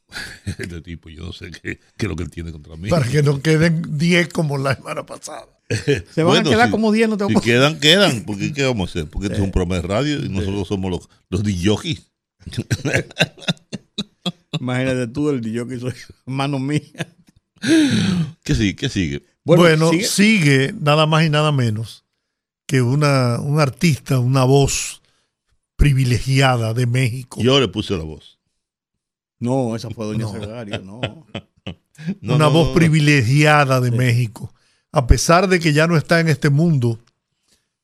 Este 0.46 0.80
tipo, 0.80 1.08
yo 1.08 1.24
no 1.24 1.32
sé 1.32 1.50
qué, 1.50 1.80
qué 1.96 2.06
es 2.06 2.08
lo 2.08 2.16
que 2.16 2.22
él 2.22 2.30
tiene 2.30 2.52
contra 2.52 2.76
mí. 2.76 2.88
Para 2.88 3.08
que 3.08 3.22
no 3.22 3.40
queden 3.40 3.98
10 3.98 4.28
como 4.28 4.58
la 4.58 4.74
semana 4.74 5.04
pasada. 5.04 5.46
Se 6.14 6.22
van 6.22 6.46
a 6.46 6.48
quedar 6.48 6.70
como 6.70 6.92
10, 6.92 7.08
no 7.08 7.16
te 7.16 7.26
Si 7.26 7.34
quedan, 7.40 7.80
quedan. 7.80 8.24
Porque 8.24 8.52
¿qué 8.52 8.64
vamos 8.64 8.88
a 8.88 8.90
hacer? 8.90 9.10
Porque 9.10 9.26
esto 9.26 9.38
es 9.38 9.44
un 9.44 9.50
programa 9.50 9.76
de 9.76 9.82
radio 9.82 10.24
y 10.24 10.28
nosotros 10.28 10.68
somos 10.68 10.90
los, 10.90 11.08
los 11.28 11.42
DJs. 11.42 12.02
Imagínate 14.60 15.08
tú, 15.08 15.30
el 15.30 15.42
que 15.42 15.78
soy 15.78 15.92
mano 16.24 16.58
mía. 16.58 16.80
¿Qué 18.44 18.54
sigue? 18.54 18.76
¿Qué 18.76 18.88
sigue? 18.88 19.22
Bueno, 19.44 19.90
sigue? 20.02 20.74
nada 20.80 21.06
más 21.06 21.24
y 21.24 21.30
nada 21.30 21.52
menos 21.52 22.04
que 22.66 22.82
una, 22.82 23.38
un 23.40 23.60
artista, 23.60 24.18
una 24.18 24.44
voz 24.44 25.02
privilegiada 25.76 26.74
de 26.74 26.86
México. 26.86 27.40
Yo 27.42 27.60
le 27.60 27.68
puse 27.68 27.96
la 27.96 28.04
voz. 28.04 28.35
No, 29.38 29.76
esa 29.76 29.90
fue 29.90 30.06
Doña 30.06 30.28
Sagrario, 30.28 30.80
no. 30.82 31.00
No, 32.20 32.34
una 32.36 32.44
no, 32.44 32.50
voz 32.52 32.66
no, 32.66 32.72
no. 32.72 32.74
privilegiada 32.74 33.80
de 33.80 33.90
México. 33.90 34.52
A 34.92 35.06
pesar 35.06 35.48
de 35.48 35.58
que 35.58 35.72
ya 35.72 35.86
no 35.86 35.96
está 35.96 36.20
en 36.20 36.28
este 36.28 36.50
mundo, 36.50 37.00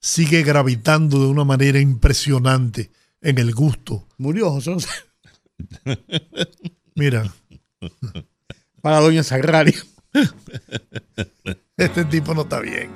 sigue 0.01 0.43
gravitando 0.43 1.19
de 1.19 1.27
una 1.27 1.45
manera 1.45 1.81
impresionante 1.81 2.91
en 3.23 3.39
el 3.39 3.55
gusto. 3.55 4.07
Murió 4.19 4.51
José 4.51 4.75
José. 4.75 4.89
Mira, 6.95 7.33
Para 8.83 9.01
Doña 9.01 9.23
Sagrario. 9.23 9.81
este 11.79 12.05
tipo 12.05 12.35
no 12.35 12.43
está 12.43 12.61
bien. 12.61 12.91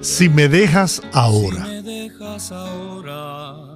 Si 0.00 0.28
me 0.28 0.48
dejas 0.48 1.02
ahora. 1.12 1.64
Si 1.64 1.70
me 1.70 1.82
dejas 1.82 2.52
ahora, 2.52 3.75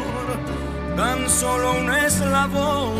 tan 1.01 1.27
solo 1.27 1.71
un 1.79 1.89
eslabón 1.91 2.93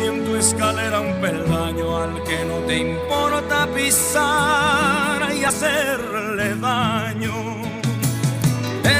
y 0.00 0.06
en 0.08 0.24
tu 0.24 0.34
escalera 0.34 0.98
un 1.00 1.14
peldaño 1.20 1.86
al 2.02 2.14
que 2.24 2.38
no 2.44 2.56
te 2.66 2.78
importa 2.78 3.68
pisar 3.76 5.32
y 5.32 5.44
hacerle 5.44 6.56
daño. 6.56 7.36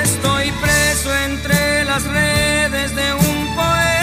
Estoy 0.05 0.47
preso 0.63 1.09
entre 1.31 1.85
las 1.85 2.05
redes 2.05 2.95
de 2.95 3.13
un 3.13 3.57
poema. 3.57 3.96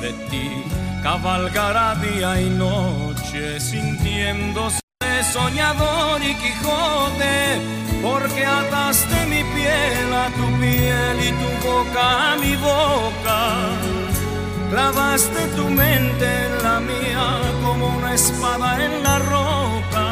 De 0.00 0.12
ti, 0.30 0.64
cabalgará 1.02 1.94
día 1.96 2.40
y 2.40 2.48
noche, 2.50 3.60
sintiéndose 3.60 4.80
soñador 5.22 6.22
y 6.22 6.34
Quijote, 6.34 7.60
porque 8.02 8.44
ataste 8.44 9.26
mi 9.26 9.44
piel 9.54 10.12
a 10.14 10.28
tu 10.30 10.46
piel 10.58 11.16
y 11.28 11.30
tu 11.40 11.68
boca 11.68 12.32
a 12.32 12.36
mi 12.36 12.56
boca. 12.56 13.38
Clavaste 14.70 15.46
tu 15.56 15.68
mente 15.68 16.26
en 16.46 16.62
la 16.62 16.80
mía 16.80 17.26
como 17.62 17.88
una 17.98 18.14
espada 18.14 18.84
en 18.84 19.02
la 19.02 19.18
roca. 19.18 20.06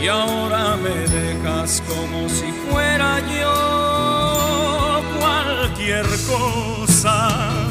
Y 0.00 0.06
ahora 0.08 0.76
me 0.76 0.96
dejas 1.18 1.82
como 1.88 2.28
si 2.28 2.52
fuera 2.70 3.18
yo 3.40 5.02
cualquier 5.18 6.06
cosa. 6.28 7.69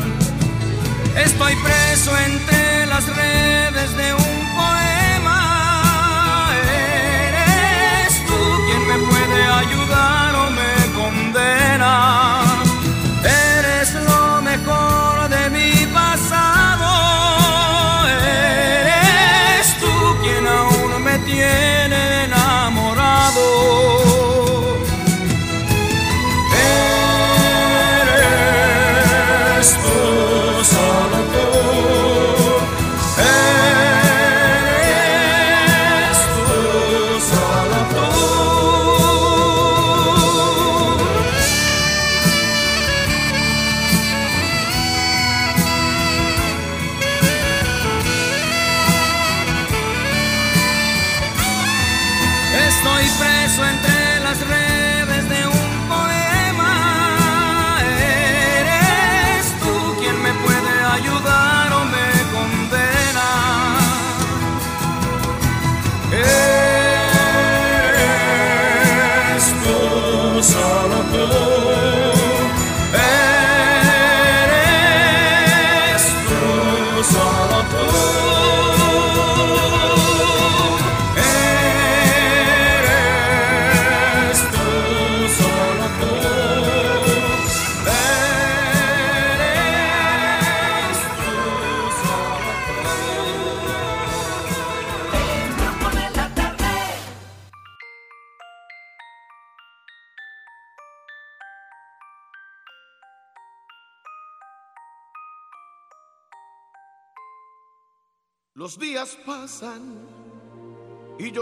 Estoy 1.24 1.54
preso 1.58 2.18
entre 2.18 2.86
las 2.86 3.06
redes 3.14 3.98
de 3.98 4.14
un 4.14 4.56
poema. 4.56 6.54
Eres 6.64 8.26
tú 8.26 8.40
quien 8.66 8.88
me 8.88 8.98
puede 9.06 9.44
ayudar 9.44 10.36
o 10.36 10.50
me 10.52 10.94
condena. 10.96 12.49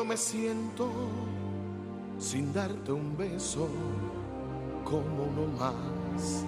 Me 0.07 0.15
siento 0.15 0.89
sin 2.17 2.53
darte 2.53 2.93
un 2.93 3.17
beso 3.17 3.67
como 4.85 5.25
uno 5.25 5.47
más. 5.59 6.45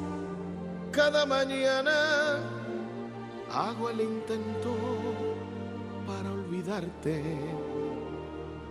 Cada 0.91 1.25
mañana 1.25 2.39
hago 3.53 3.89
el 3.89 3.99
intento 3.99 4.75
para 6.07 6.31
olvidarte, 6.31 7.21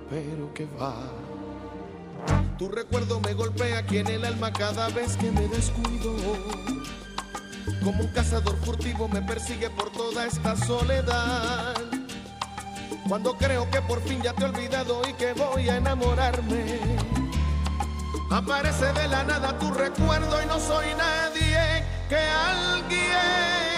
pero 0.08 0.54
que 0.54 0.66
va. 0.80 0.94
Tu 2.56 2.68
recuerdo 2.68 3.20
me 3.20 3.34
golpea 3.34 3.80
aquí 3.80 3.98
en 3.98 4.06
el 4.06 4.24
alma 4.24 4.52
cada 4.52 4.88
vez 4.88 5.16
que 5.18 5.30
me 5.30 5.46
descuido. 5.48 6.14
Como 7.84 8.04
un 8.04 8.08
cazador 8.08 8.56
furtivo 8.64 9.06
me 9.06 9.20
persigue 9.20 9.68
por 9.68 9.90
toda 9.92 10.24
esta 10.26 10.56
soledad. 10.56 11.97
Cuando 13.08 13.32
creo 13.34 13.70
que 13.70 13.80
por 13.80 14.02
fin 14.02 14.20
ya 14.20 14.34
te 14.34 14.42
he 14.42 14.44
olvidado 14.44 15.00
y 15.08 15.14
que 15.14 15.32
voy 15.32 15.66
a 15.70 15.78
enamorarme. 15.78 16.78
Aparece 18.30 18.92
de 18.92 19.08
la 19.08 19.24
nada 19.24 19.58
tu 19.58 19.70
recuerdo 19.72 20.42
y 20.42 20.46
no 20.46 20.60
soy 20.60 20.88
nadie 20.94 21.84
que 22.10 22.16
alguien 22.16 23.77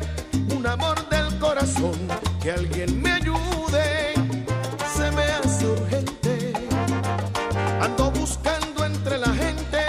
un 0.61 0.67
amor 0.67 1.09
del 1.09 1.39
corazón. 1.39 1.97
Que 2.41 2.51
alguien 2.51 3.01
me 3.01 3.11
ayude, 3.13 4.13
se 4.95 5.11
me 5.11 5.23
hace 5.23 5.65
urgente. 5.65 6.53
Ando 7.81 8.11
buscando 8.11 8.85
entre 8.85 9.17
la 9.17 9.33
gente 9.43 9.81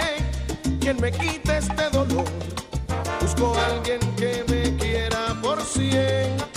quien 0.79 0.99
me 0.99 1.11
quite 1.11 1.57
este 1.57 1.89
dolor. 1.91 2.25
Busco 3.21 3.55
a 3.55 3.65
alguien 3.67 3.99
que 4.15 4.43
me 4.49 4.75
quiera 4.77 5.21
por 5.43 5.61
siempre, 5.63 6.52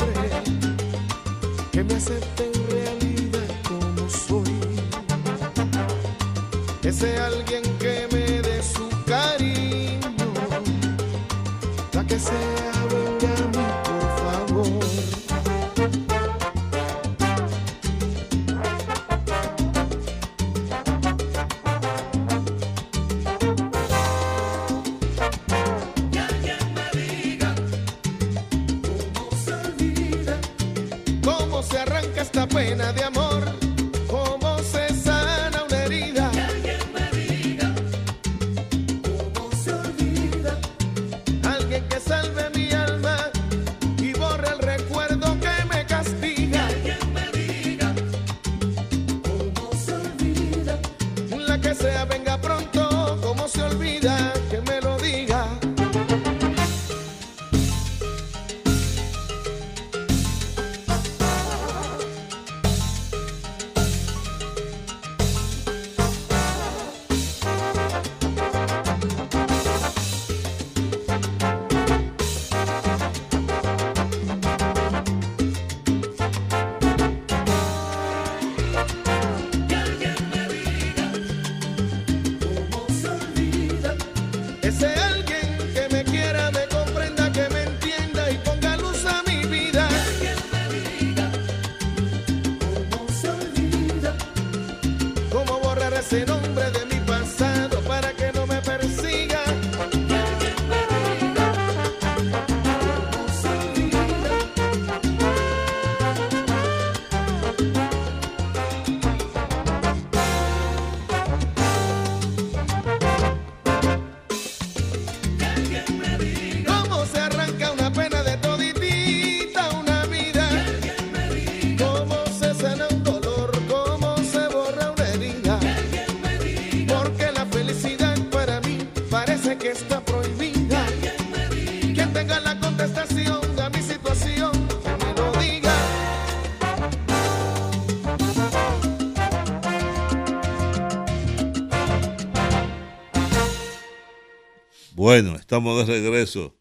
Bueno, 145.07 145.37
estamos 145.37 145.87
de 145.87 146.01
regreso. 146.01 146.57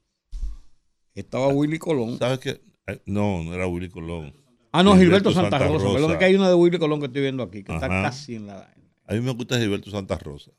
Estaba 1.15 1.47
Willy 1.47 1.79
Colón. 1.79 2.19
¿Sabes 2.19 2.37
qué? 2.37 2.61
No, 3.07 3.43
no 3.43 3.55
era 3.55 3.65
Willy 3.65 3.89
Colón. 3.89 4.35
Ah, 4.71 4.83
no, 4.83 4.95
Gilberto, 4.95 5.31
Santa, 5.31 5.57
Rosa. 5.57 5.91
Perdón, 5.93 6.11
es 6.11 6.17
que 6.19 6.25
hay 6.25 6.35
una 6.35 6.47
de 6.49 6.53
Willy 6.53 6.77
Colón 6.77 6.99
que 6.99 7.07
estoy 7.07 7.23
viendo 7.23 7.41
aquí, 7.41 7.63
que 7.63 7.73
está 7.73 7.87
casi 7.87 8.35
en 8.35 8.45
la. 8.45 8.71
A 9.07 9.13
mí 9.13 9.21
me 9.21 9.31
gusta 9.31 9.57
Gilberto 9.57 9.89
Santa 9.89 10.19
Rosa. 10.19 10.51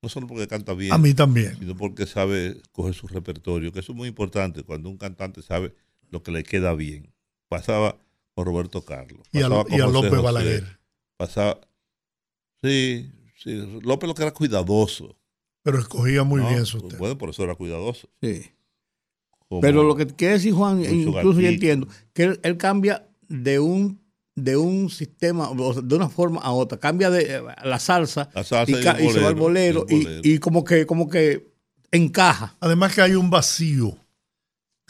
No 0.00 0.08
solo 0.08 0.26
porque 0.26 0.48
canta 0.48 0.72
bien. 0.72 0.90
A 0.90 0.96
mí 0.96 1.12
también. 1.12 1.54
Sino 1.58 1.76
porque 1.76 2.06
sabe 2.06 2.56
coger 2.72 2.94
su 2.94 3.06
repertorio, 3.08 3.74
que 3.74 3.80
eso 3.80 3.92
es 3.92 3.98
muy 3.98 4.08
importante 4.08 4.62
cuando 4.62 4.88
un 4.88 4.96
cantante 4.96 5.42
sabe 5.42 5.74
lo 6.08 6.22
que 6.22 6.32
le 6.32 6.44
queda 6.44 6.72
bien. 6.72 7.12
Pasaba 7.50 7.98
con 8.34 8.46
Roberto 8.46 8.86
Carlos. 8.86 9.26
Y 9.32 9.42
a- 9.42 9.50
pasaba 9.50 9.64
y 9.68 9.80
a 9.82 9.86
López 9.86 10.10
José, 10.12 10.22
Balaguer. 10.22 10.78
Pasaba. 11.18 11.60
Sí, 12.62 13.10
sí. 13.36 13.80
López 13.82 14.08
lo 14.08 14.14
que 14.14 14.22
era 14.22 14.32
cuidadoso. 14.32 15.18
Pero 15.62 15.78
escogía 15.78 16.22
muy 16.24 16.40
¿no? 16.42 16.48
bien 16.48 16.66
su 16.66 16.80
tema. 16.82 16.98
Bueno, 16.98 17.18
por 17.18 17.30
eso 17.30 17.44
era 17.44 17.54
cuidadoso. 17.54 18.08
Sí. 18.20 18.50
Como 19.48 19.60
Pero 19.60 19.84
lo 19.84 19.94
que 19.96 20.06
quiere 20.06 20.34
decir 20.34 20.52
Juan, 20.54 20.82
incluso 20.84 21.40
yo 21.40 21.48
entiendo, 21.48 21.86
que 22.12 22.24
él, 22.24 22.40
él 22.42 22.56
cambia 22.56 23.06
de 23.28 23.58
un 23.58 24.00
de 24.34 24.56
un 24.56 24.88
sistema, 24.88 25.50
o 25.50 25.72
sea, 25.74 25.82
de 25.82 25.94
una 25.94 26.08
forma 26.08 26.40
a 26.40 26.52
otra, 26.52 26.78
cambia 26.78 27.10
de 27.10 27.36
eh, 27.36 27.42
la 27.64 27.78
salsa, 27.78 28.30
La 28.34 28.42
salsa 28.42 28.72
y, 28.98 29.10
se 29.10 29.20
va 29.20 29.28
al 29.28 29.34
bolero, 29.34 29.84
y- 29.90 30.02
bolero. 30.04 30.20
Y, 30.24 30.38
como 30.38 30.64
que 30.64 30.86
como 30.86 31.10
que 31.10 31.52
encaja. 31.90 32.56
Además 32.60 32.94
que 32.94 33.02
hay 33.02 33.14
un 33.14 33.28
vacío 33.28 33.98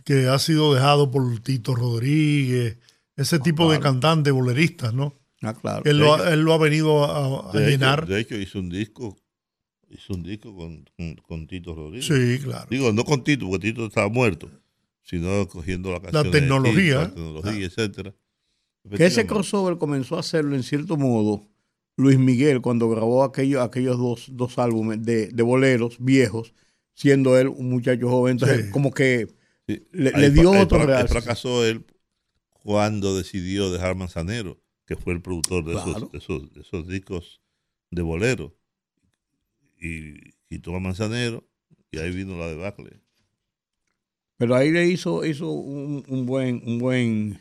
que 0.04 0.28
ha 0.28 0.38
sido 0.38 0.72
dejado 0.74 1.10
por 1.10 1.40
Tito 1.40 1.74
Rodríguez, 1.74 2.78
ese 3.16 3.40
tipo 3.40 3.70
de 3.70 3.80
cantantes 3.80 4.32
boleristas, 4.32 4.94
¿no? 4.94 5.14
Ah, 5.42 5.54
claro. 5.54 5.82
Él 5.86 5.98
lo, 5.98 6.14
ha- 6.14 6.32
él 6.32 6.42
lo 6.42 6.52
ha 6.52 6.58
venido 6.58 7.04
a, 7.04 7.50
a 7.50 7.52
De 7.52 7.62
hecho, 7.62 7.70
llenar. 7.70 8.06
de 8.06 8.20
hecho, 8.20 8.36
hizo 8.36 8.60
un 8.60 8.68
disco, 8.70 9.16
hizo 9.92 10.14
un 10.14 10.22
disco 10.22 10.54
con, 10.54 10.84
con, 10.96 11.14
con 11.16 11.46
Tito 11.46 11.74
Rodríguez. 11.74 12.06
Sí, 12.06 12.42
claro. 12.44 12.66
Digo, 12.70 12.92
no 12.92 13.04
con 13.04 13.22
Tito, 13.24 13.48
porque 13.48 13.68
Tito 13.68 13.86
estaba 13.86 14.08
muerto, 14.08 14.50
sino 15.02 15.46
cogiendo 15.48 15.92
la 15.92 16.00
canción. 16.00 16.30
tecnología. 16.30 16.94
la 16.96 17.08
tecnología, 17.14 17.66
etcétera. 17.66 18.14
Que 18.96 19.06
ese 19.06 19.26
crossover 19.26 19.78
comenzó 19.78 20.16
a 20.16 20.20
hacerlo 20.20 20.56
en 20.56 20.62
cierto 20.64 20.96
modo 20.96 21.46
Luis 21.96 22.18
Miguel 22.18 22.60
cuando 22.60 22.88
grabó 22.88 23.22
aquellos, 23.22 23.62
aquellos 23.62 23.96
dos, 23.98 24.26
dos 24.32 24.58
álbumes 24.58 25.02
de, 25.04 25.28
de 25.28 25.42
boleros 25.42 25.96
viejos, 26.00 26.52
siendo 26.94 27.38
él 27.38 27.48
un 27.48 27.70
muchacho 27.70 28.08
joven. 28.08 28.32
Entonces, 28.32 28.66
Sí. 28.66 28.70
como 28.72 28.92
que 28.92 29.28
Sí. 29.68 29.80
le, 29.92 30.30
dio 30.30 30.50
otro 30.50 30.84
real. 30.84 31.08
fracasó 31.08 31.64
él 31.64 31.84
cuando 32.64 33.16
decidió 33.16 33.70
dejar 33.70 33.94
Manzanero, 33.94 34.60
que 34.86 34.96
fue 34.96 35.12
el 35.12 35.22
productor 35.22 35.64
de, 35.64 35.72
Claro. 35.74 35.90
esos, 35.90 36.12
de 36.12 36.18
esos, 36.18 36.54
de 36.54 36.60
esos 36.62 36.88
discos 36.88 37.40
de 37.92 38.02
bolero. 38.02 38.56
Y 39.84 40.32
quitó 40.48 40.76
a 40.76 40.80
Manzanero 40.80 41.44
y 41.90 41.98
ahí 41.98 42.12
vino 42.12 42.38
la 42.38 42.46
debacle. 42.46 43.00
Pero 44.38 44.54
ahí 44.54 44.70
le 44.70 44.86
hizo, 44.86 45.24
hizo 45.24 45.50
un, 45.50 46.04
un 46.06 46.26
buen, 46.26 46.62
un 46.64 46.78
buen, 46.78 47.40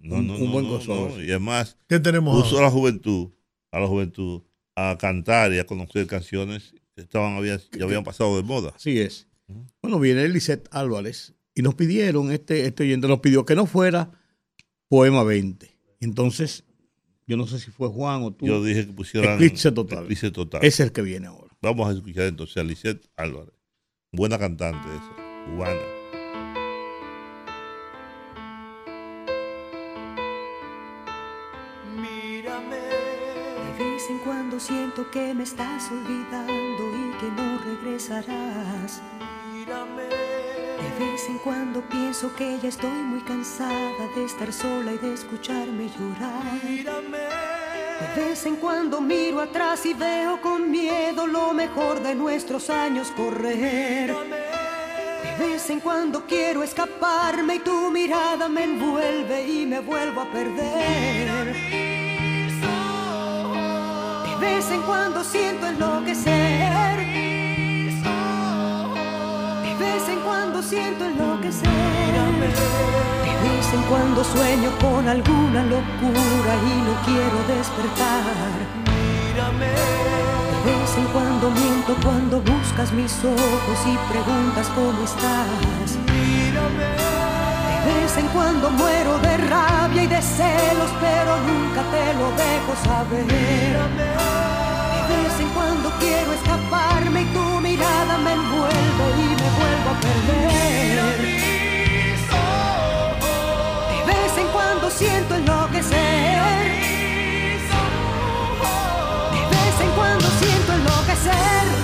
No, 0.00 0.16
un, 0.16 0.26
no, 0.26 0.34
un 0.34 0.44
no, 0.46 0.50
buen 0.50 0.68
no. 0.86 1.22
Y 1.22 1.30
además, 1.30 1.78
¿Qué 1.88 2.00
tenemos 2.00 2.42
puso 2.42 2.58
a 2.58 2.62
la 2.62 2.70
juventud, 2.70 3.30
a 3.70 3.78
la 3.78 3.86
juventud, 3.86 4.42
a 4.74 4.96
cantar 4.98 5.52
y 5.52 5.58
a 5.58 5.66
conocer 5.66 6.06
canciones 6.06 6.74
que 6.94 7.02
estaban, 7.02 7.36
habían, 7.36 7.60
ya 7.76 7.84
habían 7.84 8.04
pasado 8.04 8.36
de 8.36 8.42
moda. 8.42 8.72
Así 8.74 8.98
es. 9.00 9.28
Bueno, 9.80 9.98
viene 9.98 10.28
Lisette 10.28 10.68
Álvarez 10.72 11.34
y 11.54 11.62
nos 11.62 11.74
pidieron, 11.74 12.30
este, 12.32 12.66
este 12.66 12.84
oyente 12.84 13.08
nos 13.08 13.20
pidió 13.20 13.44
que 13.44 13.54
no 13.54 13.66
fuera 13.66 14.12
Poema 14.88 15.22
20. 15.22 15.70
Entonces, 16.00 16.64
yo 17.26 17.36
no 17.36 17.46
sé 17.46 17.58
si 17.58 17.70
fue 17.70 17.88
Juan 17.88 18.22
o 18.22 18.32
tú. 18.32 18.46
Yo 18.46 18.62
dije 18.62 18.86
que 18.86 18.92
pusieran 18.92 19.34
Eclipse 19.34 19.72
Total. 19.72 20.04
Eclipse 20.04 20.30
Total. 20.30 20.64
Es 20.64 20.80
el 20.80 20.92
que 20.92 21.02
viene 21.02 21.26
ahora. 21.26 21.47
Vamos 21.60 21.88
a 21.88 21.92
escuchar 21.92 22.24
entonces 22.24 22.56
a 22.56 22.62
Lisette 22.62 23.10
Álvarez. 23.16 23.52
Buena 24.12 24.38
cantante 24.38 24.88
esa, 24.94 25.12
cubana. 25.44 25.80
De 33.76 33.84
vez 33.84 34.02
en 34.08 34.18
cuando 34.20 34.60
siento 34.60 35.10
que 35.10 35.34
me 35.34 35.42
estás 35.42 35.90
olvidando 35.90 36.84
y 36.96 37.18
que 37.18 37.26
no 37.36 37.58
regresarás. 37.58 39.02
De 39.66 41.04
vez 41.04 41.28
en 41.28 41.38
cuando 41.38 41.82
pienso 41.88 42.32
que 42.36 42.56
ya 42.62 42.68
estoy 42.68 43.02
muy 43.02 43.20
cansada 43.22 44.06
de 44.14 44.24
estar 44.24 44.52
sola 44.52 44.92
y 44.92 44.98
de 44.98 45.12
escucharme 45.12 45.90
llorar. 45.98 47.57
De 48.00 48.06
vez 48.24 48.46
en 48.46 48.56
cuando 48.56 49.00
miro 49.00 49.40
atrás 49.40 49.84
y 49.84 49.92
veo 49.92 50.40
con 50.40 50.70
miedo 50.70 51.26
lo 51.26 51.52
mejor 51.52 52.00
de 52.00 52.14
nuestros 52.14 52.70
años 52.70 53.10
correr. 53.10 54.14
De 55.24 55.36
vez 55.36 55.68
en 55.68 55.80
cuando 55.80 56.24
quiero 56.24 56.62
escaparme 56.62 57.56
y 57.56 57.58
tu 57.58 57.90
mirada 57.90 58.48
me 58.48 58.64
envuelve 58.64 59.48
y 59.48 59.66
me 59.66 59.80
vuelvo 59.80 60.20
a 60.20 60.30
perder. 60.30 61.54
De 64.26 64.36
vez 64.38 64.70
en 64.70 64.82
cuando 64.82 65.24
siento 65.24 65.66
enloquecer. 65.66 66.98
De 69.64 69.74
vez 69.74 70.08
en 70.08 70.20
cuando 70.20 70.62
siento 70.62 71.04
enloquecer. 71.04 71.68
De 73.42 73.48
vez 73.56 73.72
en 73.72 73.82
cuando 73.82 74.24
sueño 74.24 74.70
con 74.80 75.08
alguna 75.08 75.62
locura 75.62 76.52
y 76.70 76.74
no 76.86 76.94
quiero 77.06 77.38
despertar. 77.46 78.78
De 80.64 80.72
vez 80.76 80.96
en 80.96 81.04
cuando 81.06 81.50
miento 81.50 81.96
cuando 82.02 82.40
buscas 82.40 82.92
mis 82.92 83.12
ojos 83.24 83.78
y 83.86 83.96
preguntas 84.12 84.66
cómo 84.74 85.04
estás. 85.04 85.96
De 87.86 87.94
vez 87.94 88.16
en 88.16 88.26
cuando 88.28 88.70
muero 88.70 89.18
de 89.20 89.36
rabia 89.36 90.02
y 90.02 90.06
de 90.08 90.20
celos, 90.20 90.90
pero 91.00 91.36
nunca 91.48 91.82
te 91.94 92.14
lo 92.18 92.28
dejo 92.42 92.72
saber. 92.84 93.26
De 95.08 95.16
vez 95.22 95.40
en 95.40 95.48
cuando 95.50 95.90
quiero 96.00 96.32
escaparme 96.32 97.22
y 97.22 97.26
tu 97.26 97.60
mirada 97.60 98.18
me 98.18 98.32
envuelve 98.32 99.04
y 99.16 99.28
me 99.40 99.48
vuelvo 99.58 99.90
a 99.90 100.00
perder. 100.00 101.37
Siento 104.90 105.34
enloquecer. 105.34 105.98
De 109.32 109.40
vez 109.40 109.80
en 109.80 109.90
cuando 109.96 110.26
siento 110.40 110.72
enloquecer. 110.72 111.77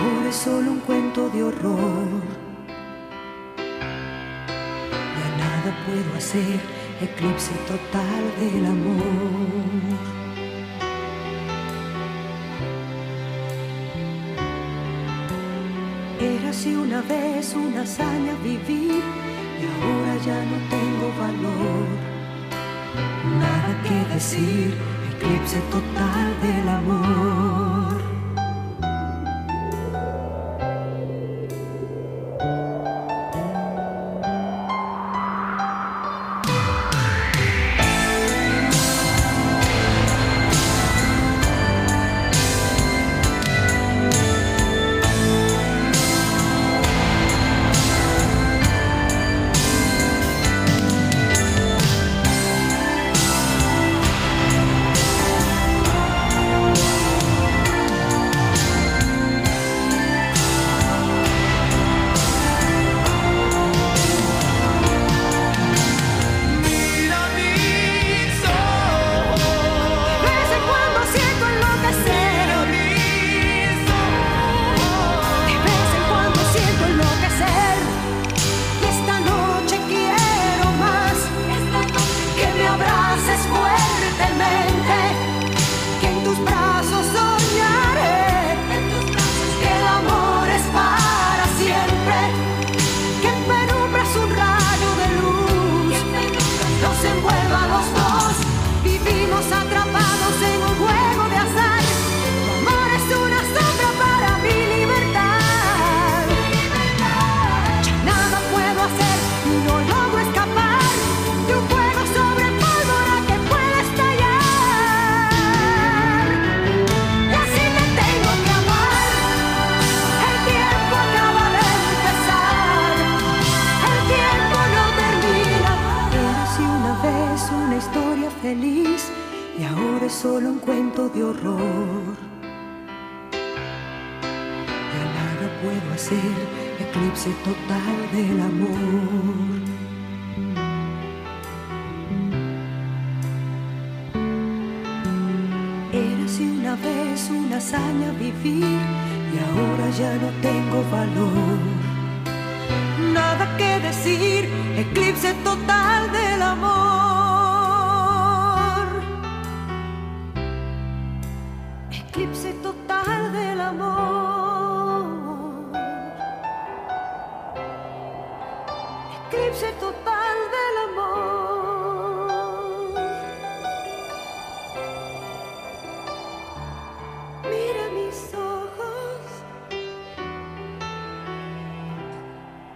Y 0.00 0.08
ahora 0.08 0.28
es 0.28 0.36
solo 0.36 0.72
un 0.72 0.80
cuento 0.80 1.28
de 1.30 1.42
horror. 1.42 2.08
Ya 5.18 5.28
nada 5.36 5.76
puedo 5.86 6.16
hacer, 6.16 6.60
eclipse 7.00 7.52
total 7.66 8.22
del 8.38 8.66
amor. 8.66 10.20
Era 16.20 16.50
así 16.50 16.74
una 16.74 17.00
vez 17.02 17.54
una 17.54 17.82
hazaña 17.82 18.34
vivir 18.42 19.02
y 19.60 19.64
ahora 19.64 20.16
ya 20.24 20.44
no 20.44 20.56
tengo 20.68 21.06
valor. 21.18 21.86
Nada 23.38 23.82
que 23.82 24.14
decir, 24.14 24.74
eclipse 25.12 25.60
total 25.70 26.40
del 26.42 26.68
amor. 26.68 27.99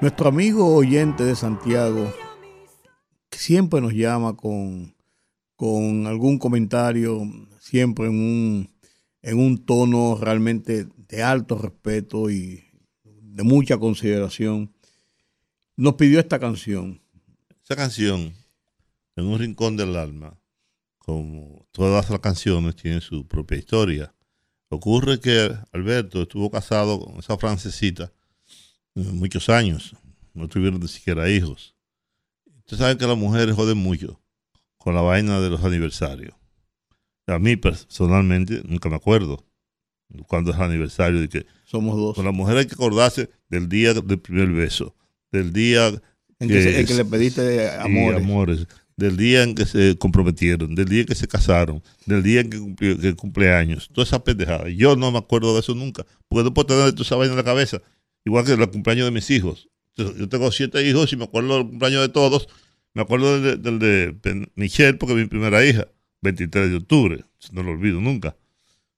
Nuestro 0.00 0.28
amigo 0.28 0.74
oyente 0.74 1.24
de 1.24 1.36
Santiago 1.36 2.12
que 3.30 3.38
siempre 3.38 3.80
nos 3.80 3.94
llama 3.94 4.36
con, 4.36 4.94
con 5.56 6.06
algún 6.06 6.38
comentario, 6.38 7.22
siempre 7.58 8.06
en 8.06 8.12
un, 8.12 8.70
en 9.22 9.38
un 9.38 9.64
tono 9.64 10.18
realmente 10.20 10.86
de 11.08 11.22
alto 11.22 11.56
respeto 11.56 12.28
y 12.30 12.64
de 13.02 13.42
mucha 13.44 13.78
consideración, 13.78 14.74
nos 15.76 15.94
pidió 15.94 16.20
esta 16.20 16.38
canción. 16.38 17.00
Esa 17.62 17.76
canción, 17.76 18.34
en 19.16 19.24
un 19.24 19.38
rincón 19.38 19.76
del 19.76 19.96
alma, 19.96 20.38
como 20.98 21.66
todas 21.72 22.10
las 22.10 22.20
canciones, 22.20 22.76
tiene 22.76 23.00
su 23.00 23.26
propia 23.26 23.58
historia. 23.58 24.14
Ocurre 24.68 25.18
que 25.18 25.56
Alberto 25.72 26.22
estuvo 26.22 26.50
casado 26.50 27.00
con 27.00 27.18
esa 27.18 27.38
francesita 27.38 28.12
muchos 28.94 29.48
años, 29.48 29.94
no 30.34 30.48
tuvieron 30.48 30.80
ni 30.80 30.88
siquiera 30.88 31.28
hijos. 31.28 31.74
Ustedes 32.58 32.78
saben 32.80 32.98
que 32.98 33.06
las 33.06 33.16
mujeres 33.18 33.54
joden 33.54 33.78
mucho 33.78 34.20
con 34.78 34.94
la 34.94 35.00
vaina 35.02 35.40
de 35.40 35.50
los 35.50 35.62
aniversarios. 35.64 36.34
A 37.26 37.38
mí 37.38 37.56
personalmente 37.56 38.62
nunca 38.66 38.88
me 38.88 38.96
acuerdo 38.96 39.44
cuando 40.26 40.50
es 40.52 40.56
el 40.58 40.62
aniversario 40.62 41.20
de 41.20 41.28
que 41.28 41.46
somos 41.64 41.96
dos. 41.96 42.14
Con 42.16 42.24
la 42.24 42.32
mujer 42.32 42.56
hay 42.58 42.66
que 42.66 42.74
acordarse 42.74 43.30
del 43.48 43.68
día 43.68 43.94
del 43.94 44.18
primer 44.20 44.48
beso, 44.50 44.94
del 45.32 45.52
día 45.52 45.88
En 46.38 46.48
que, 46.48 46.62
se- 46.62 46.80
en 46.80 46.86
que 46.86 46.94
le 46.94 47.04
pediste 47.04 47.70
amores. 47.78 48.22
amores. 48.22 48.66
Del 48.96 49.16
día 49.16 49.42
en 49.42 49.56
que 49.56 49.66
se 49.66 49.98
comprometieron, 49.98 50.74
del 50.76 50.84
día 50.88 51.00
en 51.00 51.06
que 51.06 51.16
se 51.16 51.26
casaron, 51.26 51.82
del 52.06 52.22
día 52.22 52.42
en 52.42 52.50
que, 52.50 52.58
cumplió, 52.60 52.96
que 52.98 53.14
cumple 53.16 53.52
años. 53.52 53.88
Toda 53.92 54.04
esa 54.06 54.22
pendejada. 54.22 54.68
Yo 54.68 54.94
no 54.94 55.10
me 55.10 55.18
acuerdo 55.18 55.52
de 55.54 55.60
eso 55.60 55.74
nunca. 55.74 56.06
Porque 56.28 56.44
no 56.44 56.54
puedo 56.54 56.66
tener 56.66 56.92
toda 56.92 57.02
esa 57.02 57.16
vaina 57.16 57.32
en 57.32 57.38
la 57.38 57.44
cabeza. 57.44 57.82
Igual 58.24 58.44
que 58.44 58.52
el 58.52 58.70
cumpleaños 58.70 59.04
de 59.06 59.10
mis 59.10 59.30
hijos. 59.30 59.68
Yo 59.96 60.14
yo 60.16 60.28
tengo 60.28 60.50
siete 60.50 60.86
hijos 60.88 61.12
y 61.12 61.16
me 61.16 61.24
acuerdo 61.24 61.58
del 61.58 61.66
cumpleaños 61.68 62.02
de 62.02 62.08
todos. 62.08 62.48
Me 62.94 63.02
acuerdo 63.02 63.40
del 63.40 63.60
de, 63.62 63.70
del 63.70 63.78
de 63.78 64.12
Pen- 64.14 64.50
Michelle, 64.54 64.94
porque 64.94 65.14
es 65.14 65.18
mi 65.20 65.26
primera 65.26 65.64
hija. 65.64 65.86
23 66.22 66.70
de 66.70 66.76
octubre. 66.76 67.24
No 67.52 67.62
lo 67.62 67.72
olvido 67.72 68.00
nunca. 68.00 68.34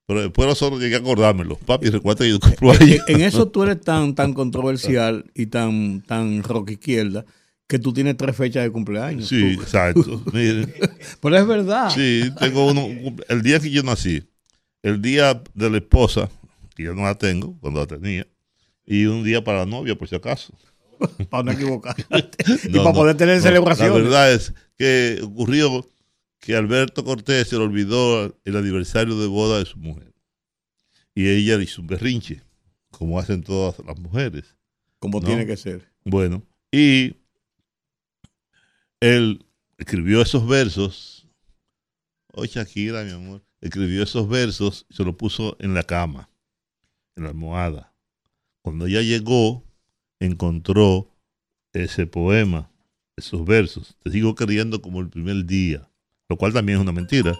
Pero 0.05 0.21
después 0.21 0.47
nosotros 0.47 0.79
llegué 0.79 0.95
a 0.95 0.99
acordármelo. 0.99 1.57
Papi, 1.57 1.89
recuerda 1.89 2.23
que 2.23 2.29
yo 2.31 2.39
cumplo 2.39 2.73
En, 2.75 2.99
en 3.07 3.21
eso 3.21 3.49
tú 3.49 3.63
eres 3.63 3.81
tan, 3.81 4.15
tan 4.15 4.33
controversial 4.33 5.25
y 5.35 5.47
tan, 5.47 6.01
tan 6.03 6.41
rock 6.43 6.71
izquierda 6.71 7.25
que 7.67 7.77
tú 7.79 7.91
tienes 7.91 8.15
tres 8.15 8.33
fechas 8.37 8.63
de 8.63 8.71
cumpleaños. 8.71 9.27
Sí, 9.27 9.55
Tú- 9.55 9.61
exacto. 9.61 10.23
Miren. 10.33 10.73
Pero 11.21 11.37
es 11.37 11.45
verdad. 11.47 11.89
Sí, 11.93 12.31
tengo 12.39 12.67
uno. 12.67 12.87
El 13.27 13.41
día 13.41 13.59
que 13.59 13.69
yo 13.69 13.83
nací, 13.83 14.23
el 14.83 15.01
día 15.01 15.43
de 15.53 15.69
la 15.69 15.77
esposa, 15.77 16.29
que 16.75 16.83
yo 16.83 16.93
no 16.93 17.03
la 17.03 17.15
tengo, 17.15 17.57
cuando 17.59 17.81
la 17.81 17.87
tenía, 17.87 18.25
y 18.87 19.05
un 19.05 19.23
día 19.23 19.43
para 19.43 19.59
la 19.59 19.65
novia, 19.65 19.95
por 19.95 20.07
si 20.07 20.15
acaso. 20.15 20.53
Para 21.29 21.43
no 21.43 21.51
equivocarte. 21.51 22.43
Y 22.69 22.77
para 22.79 22.93
poder 22.93 23.15
tener 23.17 23.39
celebraciones. 23.39 23.93
La 23.93 24.01
verdad 24.01 24.33
es 24.33 24.51
que 24.77 25.19
ocurrió 25.21 25.87
que 26.39 26.55
Alberto 26.55 27.03
Cortés 27.03 27.49
se 27.49 27.57
le 27.57 27.63
olvidó 27.63 28.35
el 28.45 28.57
aniversario 28.57 29.19
de 29.19 29.27
boda 29.27 29.59
de 29.59 29.65
su 29.65 29.77
mujer. 29.77 30.11
Y 31.13 31.27
ella 31.27 31.57
le 31.57 31.65
hizo 31.65 31.81
un 31.81 31.87
berrinche, 31.87 32.41
como 32.89 33.19
hacen 33.19 33.43
todas 33.43 33.77
las 33.85 33.99
mujeres. 33.99 34.55
Como 34.97 35.19
¿no? 35.19 35.27
tiene 35.27 35.45
que 35.45 35.57
ser. 35.57 35.87
Bueno, 36.03 36.43
y 36.71 37.17
él 38.99 39.45
escribió 39.77 40.21
esos 40.21 40.47
versos. 40.47 41.27
Oh, 42.33 42.45
Shakira, 42.45 43.03
mi 43.03 43.11
amor. 43.11 43.43
Escribió 43.61 44.01
esos 44.01 44.27
versos 44.27 44.85
y 44.89 44.95
se 44.95 45.03
lo 45.03 45.15
puso 45.15 45.57
en 45.59 45.75
la 45.75 45.83
cama, 45.83 46.29
en 47.15 47.23
la 47.23 47.29
almohada. 47.29 47.93
Cuando 48.67 48.85
ella 48.85 49.01
llegó, 49.01 49.63
encontró 50.19 51.09
ese 51.71 52.05
poema, 52.05 52.69
esos 53.15 53.45
versos. 53.45 53.95
Te 54.03 54.11
sigo 54.11 54.35
queriendo 54.35 54.81
como 54.81 54.99
el 54.99 55.07
primer 55.07 55.45
día. 55.45 55.89
Lo 56.27 56.35
cual 56.35 56.51
también 56.51 56.77
es 56.77 56.81
una 56.81 56.91
mentira. 56.91 57.39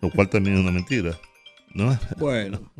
Lo 0.00 0.08
cual 0.08 0.30
también 0.30 0.54
es 0.54 0.62
una 0.62 0.70
mentira. 0.70 1.18
¿No? 1.74 1.98
Bueno. 2.18 2.72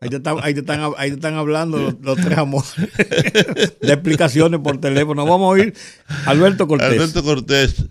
Ahí 0.00 0.08
te 0.08 0.16
están, 0.16 0.38
ahí 0.40 0.54
te 0.54 0.60
están, 0.60 0.92
ahí 0.96 1.10
te 1.10 1.16
están 1.16 1.34
hablando 1.34 1.76
los, 1.76 2.00
los 2.00 2.16
tres 2.16 2.38
amores 2.38 2.72
de 2.78 3.92
explicaciones 3.92 4.60
por 4.60 4.80
teléfono. 4.80 5.26
Vamos 5.26 5.44
a 5.44 5.48
oír 5.48 5.74
Alberto 6.24 6.66
Cortés. 6.66 6.92
Alberto 6.92 7.22
Cortés. 7.22 7.84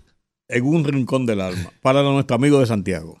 En 0.48 0.64
un 0.64 0.82
rincón 0.82 1.26
del 1.26 1.40
alma. 1.40 1.72
Para 1.80 2.02
nuestro 2.02 2.34
amigo 2.34 2.58
de 2.58 2.66
Santiago. 2.66 3.20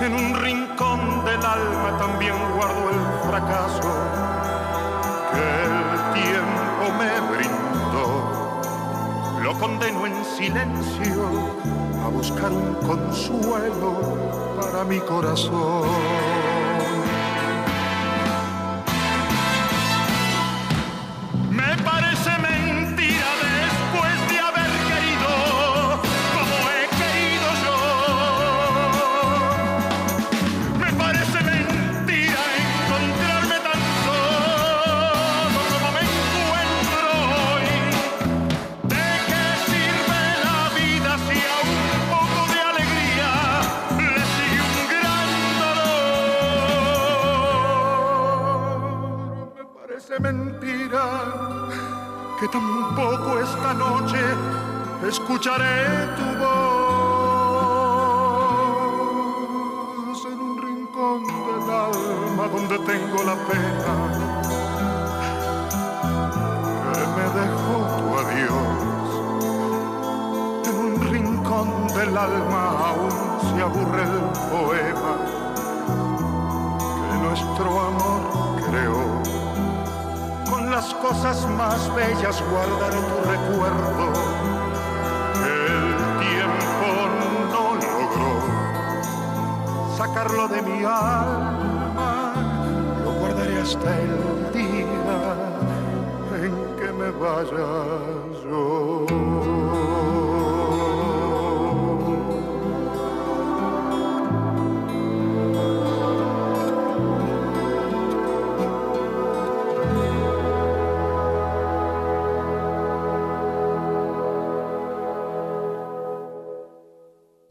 En 0.00 0.14
un 0.14 0.34
rincón 0.34 1.24
del 1.26 1.44
alma 1.44 1.98
también 1.98 2.34
guardo 2.56 2.88
el 2.88 3.28
fracaso 3.28 3.92
que 5.30 5.44
el 5.66 5.78
tiempo 6.14 6.84
me 6.98 7.20
brindó. 7.36 8.08
Lo 9.42 9.52
condeno 9.58 10.06
en 10.06 10.24
silencio 10.24 11.28
a 12.02 12.08
buscar 12.08 12.50
un 12.50 12.74
consuelo 12.76 13.92
para 14.58 14.84
mi 14.84 15.00
corazón. 15.00 16.29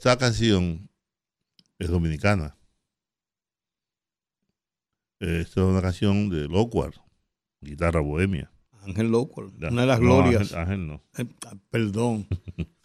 Esa 0.09 0.17
canción 0.17 0.89
es 1.77 1.87
dominicana. 1.87 2.57
Esta 5.19 5.61
es 5.61 5.67
una 5.67 5.83
canción 5.83 6.29
de 6.31 6.47
Locuar, 6.47 6.93
guitarra 7.61 7.99
bohemia. 7.99 8.51
Ángel 8.87 9.11
Locuar, 9.11 9.49
una 9.69 9.81
de 9.81 9.85
las 9.87 9.99
No, 9.99 10.05
glorias. 10.23 10.53
Ángel, 10.53 10.57
Ángel 10.57 10.87
no. 10.87 11.03
Eh, 11.19 11.25
perdón. 11.69 12.27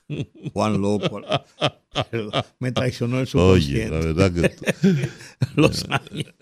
Juan 0.53 0.83
Locuar. 0.83 1.47
Me 2.61 2.73
traicionó 2.73 3.17
el 3.21 3.23
Oye, 3.23 3.31
subconsciente. 3.31 3.89
la 3.91 4.05
verdad 4.05 4.31
que 4.35 4.49
tú- 4.83 5.09
Los 5.57 5.87
años. 5.89 6.35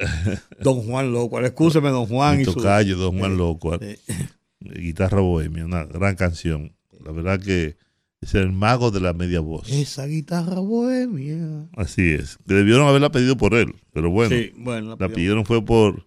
Don 0.58 0.82
Juan 0.82 1.12
Locuar. 1.12 1.44
Escúcheme, 1.44 1.90
don 1.90 2.06
Juan. 2.06 2.38
Mi 2.38 2.42
y 2.42 2.46
su- 2.46 2.54
Don 2.60 3.18
Juan 3.20 3.34
Eh, 3.34 3.36
Locuar. 3.36 3.84
eh, 3.84 4.00
Guitarra 4.58 5.20
bohemia, 5.20 5.64
una 5.64 5.84
gran 5.84 6.16
canción. 6.16 6.74
La 7.04 7.12
verdad 7.12 7.38
que 7.38 7.76
es 8.22 8.34
el 8.34 8.52
mago 8.52 8.90
de 8.90 9.00
la 9.00 9.12
media 9.12 9.40
voz. 9.40 9.70
Esa 9.70 10.06
guitarra 10.06 10.60
bohemia. 10.60 11.68
Así 11.76 12.12
es. 12.12 12.38
Debieron 12.46 12.88
haberla 12.88 13.10
pedido 13.10 13.36
por 13.36 13.54
él, 13.54 13.74
pero 13.92 14.10
bueno. 14.10 14.34
Sí, 14.34 14.52
bueno, 14.56 14.90
la 14.90 14.90
la, 14.90 14.96
pidieron. 14.96 15.14
pidieron 15.14 15.44
fue 15.44 15.64
por 15.64 16.06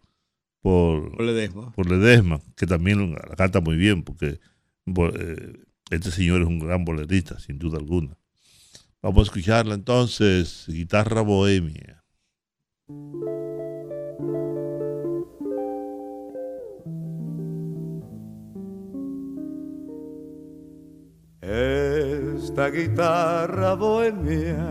por, 0.66 1.12
Por 1.16 1.22
Ledesma. 1.24 1.72
por 1.74 1.92
Ledesma, 1.92 2.42
que 2.58 2.66
también 2.66 3.12
la 3.14 3.36
canta 3.36 3.62
muy 3.62 3.76
bien, 3.76 4.02
porque 4.02 4.40
eh, 4.88 5.54
este 5.92 6.10
señor 6.10 6.42
es 6.42 6.48
un 6.48 6.58
gran 6.58 6.84
bolerista, 6.86 7.40
sin 7.40 7.60
duda 7.60 7.78
alguna. 7.78 8.18
Vamos 9.00 9.20
a 9.20 9.24
escucharla 9.30 9.76
entonces, 9.76 10.66
guitarra 10.68 11.22
bohemia. 11.22 12.04
Esta 21.46 22.72
guitarra 22.72 23.76
bohemia 23.76 24.66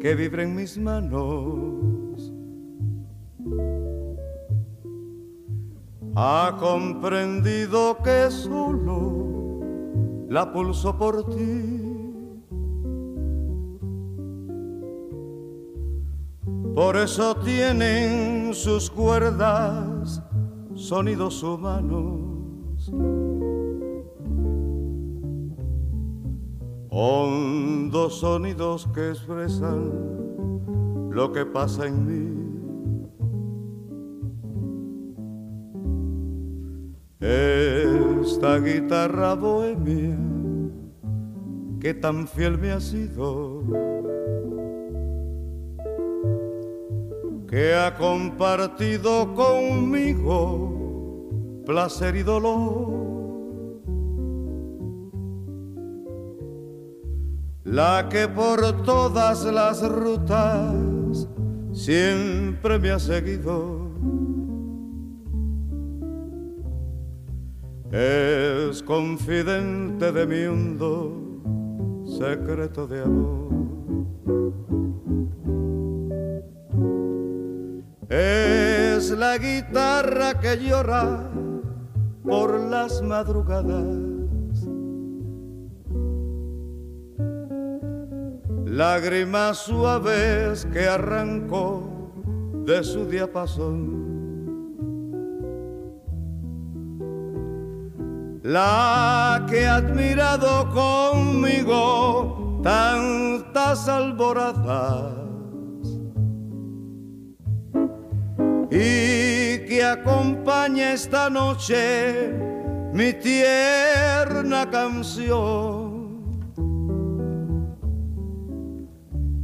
que 0.00 0.14
vibra 0.14 0.42
en 0.42 0.56
mis 0.56 0.78
manos 0.78 2.32
ha 6.16 6.56
comprendido 6.58 7.98
que 8.02 8.30
solo 8.30 9.60
la 10.30 10.50
pulso 10.50 10.96
por 10.96 11.28
ti. 11.28 11.74
Por 16.74 16.96
eso 16.96 17.34
tienen 17.36 18.54
sus 18.54 18.88
cuerdas 18.88 20.22
sonidos 20.74 21.42
humanos. 21.42 22.90
Hondos 27.00 28.18
sonidos 28.18 28.88
que 28.92 29.10
expresan 29.10 29.92
lo 31.10 31.32
que 31.32 31.46
pasa 31.46 31.86
en 31.86 32.06
mí. 32.08 32.24
Esta 37.20 38.58
guitarra 38.58 39.34
bohemia 39.34 40.18
que 41.78 41.94
tan 41.94 42.26
fiel 42.26 42.58
me 42.58 42.72
ha 42.72 42.80
sido, 42.80 43.62
que 47.46 47.74
ha 47.74 47.94
compartido 47.96 49.34
conmigo 49.36 50.72
placer 51.64 52.16
y 52.16 52.24
dolor. 52.24 52.97
La 57.70 58.08
que 58.08 58.26
por 58.28 58.82
todas 58.82 59.44
las 59.44 59.86
rutas 59.86 61.28
siempre 61.72 62.78
me 62.78 62.90
ha 62.90 62.98
seguido. 62.98 63.88
Es 67.90 68.82
confidente 68.82 70.12
de 70.12 70.26
mi 70.26 70.44
hondo 70.44 72.04
secreto 72.18 72.86
de 72.86 73.02
amor. 73.02 73.48
Es 78.08 79.10
la 79.10 79.36
guitarra 79.36 80.40
que 80.40 80.56
llora 80.56 81.30
por 82.24 82.58
las 82.60 83.02
madrugadas 83.02 84.27
lágrimas 88.70 89.58
suaves 89.58 90.66
que 90.72 90.86
arrancó 90.86 92.12
de 92.66 92.84
su 92.84 93.06
diapasón. 93.06 93.98
La 98.42 99.46
que 99.48 99.66
ha 99.66 99.76
admirado 99.76 100.70
conmigo 100.70 102.60
tantas 102.62 103.88
alboradas 103.88 105.14
y 108.70 109.64
que 109.66 109.82
acompaña 109.82 110.92
esta 110.92 111.30
noche 111.30 112.32
mi 112.92 113.12
tierna 113.14 114.68
canción. 114.70 115.97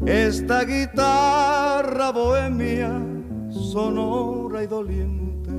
Esta 0.07 0.65
guitarra 0.65 2.11
bohemia 2.13 3.01
sonora 3.51 4.63
y 4.63 4.67
doliente. 4.67 5.53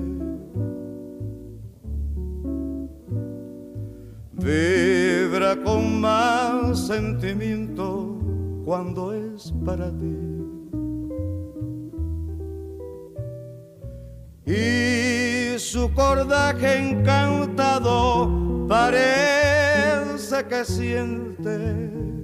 Vibra 4.34 5.56
con 5.64 6.00
más 6.00 6.88
sentimiento 6.88 8.20
cuando 8.64 9.14
es 9.14 9.52
para 9.66 9.90
ti. 9.90 10.16
Y 14.46 15.58
su 15.58 15.92
cordaje 15.94 16.78
encantado 16.78 18.68
parece 18.68 20.46
que 20.48 20.64
siente 20.64 22.15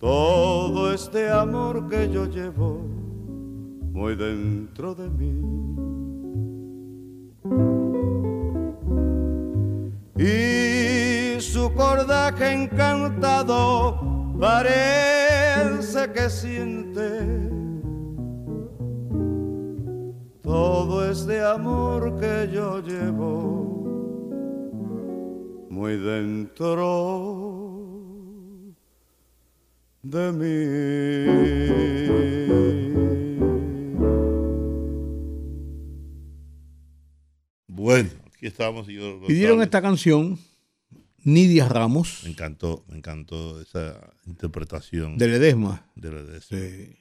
todo 0.00 0.94
este 0.94 1.28
amor 1.28 1.86
que 1.88 2.10
yo 2.10 2.24
llevo 2.24 2.80
muy 3.92 4.16
dentro 4.16 4.94
de 4.94 5.10
mí. 5.10 5.34
Y 10.16 11.40
su 11.40 11.72
cordaje 11.74 12.52
encantado 12.52 14.00
parece 14.40 16.10
que 16.12 16.30
siente 16.30 17.50
todo 20.40 21.10
este 21.10 21.44
amor 21.44 22.18
que 22.18 22.48
yo 22.52 22.80
llevo 22.80 23.60
muy 25.68 25.98
dentro 25.98 27.79
de 30.02 30.32
mí. 30.32 31.60
Bueno, 37.66 38.10
aquí 38.34 38.46
estamos. 38.46 38.86
Señor 38.86 39.26
Pidieron 39.26 39.62
esta 39.62 39.82
canción 39.82 40.38
Nidia 41.24 41.68
Ramos. 41.68 42.20
Me 42.24 42.30
encantó, 42.30 42.84
me 42.88 42.96
encantó 42.96 43.60
esa 43.60 44.14
interpretación. 44.26 45.18
De 45.18 45.28
Ledesma. 45.28 45.90
De 45.94 46.10
Ledesma. 46.10 46.58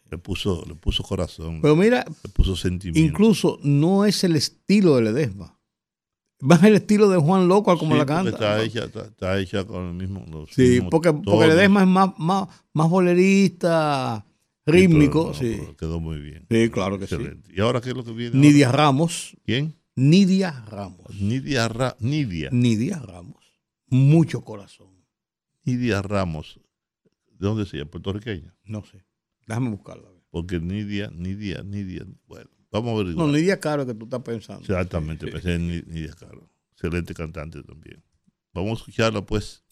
Le 0.10 0.18
puso, 0.18 0.66
le 0.68 0.76
puso 0.76 1.04
corazón. 1.04 1.62
Pero 1.62 1.76
mira, 1.76 2.06
le 2.24 2.30
puso 2.30 2.56
sentimiento. 2.56 3.00
incluso 3.00 3.60
no 3.64 4.06
es 4.06 4.24
el 4.24 4.36
estilo 4.36 4.96
de 4.96 5.04
Ledesma. 5.04 5.59
Más 6.42 6.64
el 6.64 6.76
estilo 6.76 7.10
de 7.10 7.18
Juan 7.18 7.48
Loco 7.50 7.78
como 7.78 7.92
Sí, 7.94 7.98
la 7.98 8.06
canta. 8.06 8.30
Está 8.30 8.64
hecha, 8.64 8.86
está, 8.86 9.02
está 9.06 9.40
hecha 9.40 9.66
con 9.66 9.88
el 9.88 9.94
mismo. 9.94 10.26
los 10.32 10.50
Sí, 10.52 10.62
mismos 10.62 10.90
porque, 10.92 11.12
porque 11.12 11.26
tonos. 11.26 11.48
Ledesma 11.48 11.82
es 11.82 11.88
más, 11.88 12.10
más, 12.18 12.48
más 12.74 12.90
bolerista, 12.90 14.26
rítmico. 14.66 15.34
Sí, 15.34 15.40
pero 15.42 15.52
Sí, 15.52 15.58
no, 15.58 15.64
pero 15.66 15.78
quedó 15.78 16.00
muy 16.00 16.20
bien. 16.20 16.46
Sí, 16.50 16.70
claro 16.70 16.98
que 16.98 17.04
Excelente. 17.06 17.52
¿Y 17.54 17.60
ahora 17.60 17.82
qué 17.82 17.90
es 17.90 17.96
lo 17.96 18.04
que 18.06 18.12
viene? 18.14 18.32
sí. 18.32 18.38
Nidia 18.38 18.68
ahora? 18.68 18.78
Ramos. 18.78 19.36
¿Quién? 19.46 19.76
Nidia 19.96 20.64
Ramos. 20.70 21.10
Nidia, 21.20 21.68
Ra- 21.68 21.98
Nidia. 22.00 22.50
Nidia 22.52 23.00
Ramos. 23.00 23.44
Mucho 23.88 24.42
corazón. 24.46 24.88
Nidia 25.66 26.02
Ramos. 26.02 26.62
¿De 27.38 27.48
dónde 27.48 27.64
es 27.64 27.74
ella? 27.74 27.86
¿Puertorriqueña? 27.86 28.56
No 28.64 28.84
sé. 28.86 29.04
Déjame 29.46 29.72
buscarla. 29.72 30.08
Porque 30.30 30.60
Nidia, 30.60 31.10
Nidia, 31.14 31.64
Nidia. 31.64 32.06
Bueno, 32.28 32.50
vamos 32.72 33.00
a 33.02 33.04
ver. 33.04 33.16
No, 33.16 33.28
Nidia 33.28 33.60
Caro 33.60 33.86
que 33.86 33.94
tú 33.94 34.06
estás 34.06 34.22
pensando. 34.22 34.62
Exactamente, 34.62 35.26
Sí, 35.26 35.32
pensé 35.32 35.56
en 35.56 35.68
Ni- 35.68 35.82
Nidia 35.82 36.14
Caro. 36.14 36.50
Excelente 36.74 37.14
cantante 37.14 37.62
también. 37.64 38.04
Vamos 38.54 38.72
a 38.72 38.82
escucharla, 38.82 39.22
pues. 39.26 39.64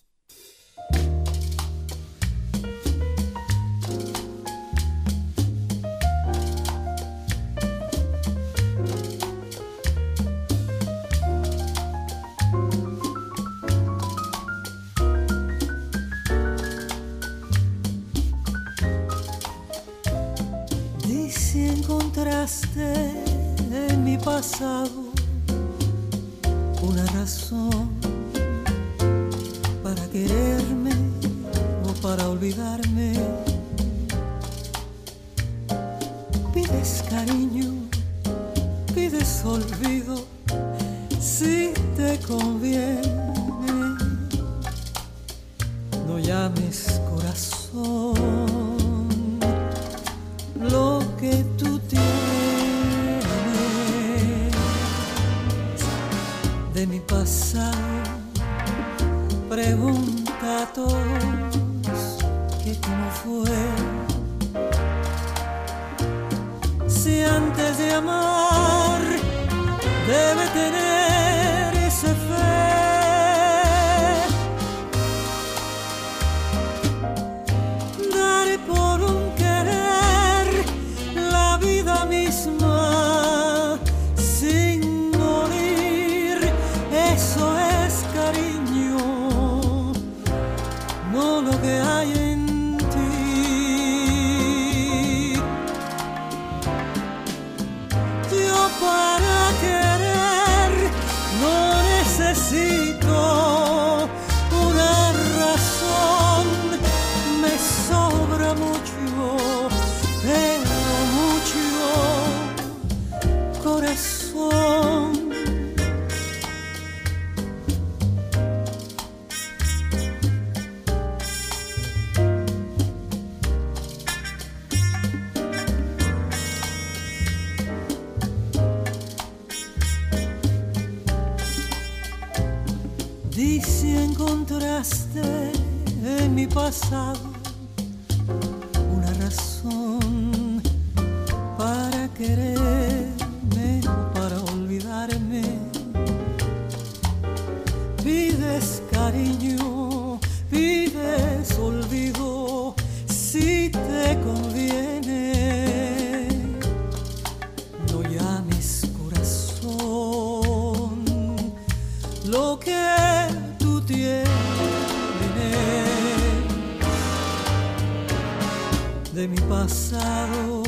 De 169.18 169.28
mi 169.28 169.38
pasado. 169.50 170.62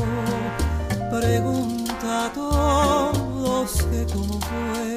Pregunta 1.11 2.25
a 2.25 2.33
todos 2.33 3.83
que 3.83 4.07
cómo 4.11 4.39
fue. 4.41 4.88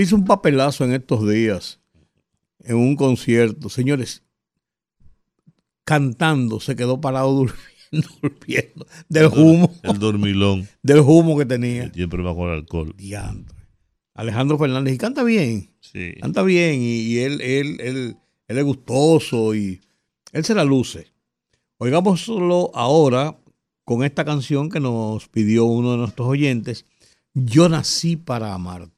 Hizo 0.00 0.14
un 0.14 0.24
papelazo 0.24 0.84
en 0.84 0.92
estos 0.92 1.28
días, 1.28 1.80
en 2.60 2.76
un 2.76 2.94
concierto. 2.94 3.68
Señores, 3.68 4.22
cantando, 5.84 6.60
se 6.60 6.76
quedó 6.76 7.00
parado 7.00 7.32
durmiendo, 7.90 8.08
durmiendo 8.22 8.86
del 9.08 9.26
humo. 9.26 9.74
El 9.82 9.98
dormilón. 9.98 10.68
Del 10.82 11.00
humo 11.00 11.36
que 11.36 11.46
tenía. 11.46 11.84
El 11.84 11.92
siempre 11.92 12.22
bajo 12.22 12.46
el 12.46 12.58
alcohol. 12.58 12.94
Diandre. 12.96 13.56
Alejandro 14.14 14.56
Fernández, 14.56 14.94
y 14.94 14.98
canta 14.98 15.24
bien. 15.24 15.70
Canta 16.20 16.42
bien, 16.42 16.80
y, 16.80 17.00
y 17.00 17.18
él, 17.18 17.40
él, 17.40 17.80
él, 17.80 18.16
él 18.46 18.58
es 18.58 18.64
gustoso, 18.64 19.54
y 19.54 19.80
él 20.32 20.44
se 20.44 20.54
la 20.54 20.64
luce. 20.64 21.12
Oigámoslo 21.78 22.70
ahora 22.74 23.36
con 23.84 24.04
esta 24.04 24.24
canción 24.24 24.68
que 24.68 24.80
nos 24.80 25.28
pidió 25.28 25.64
uno 25.64 25.92
de 25.92 25.98
nuestros 25.98 26.28
oyentes, 26.28 26.84
Yo 27.32 27.68
nací 27.68 28.16
para 28.16 28.54
amarte. 28.54 28.97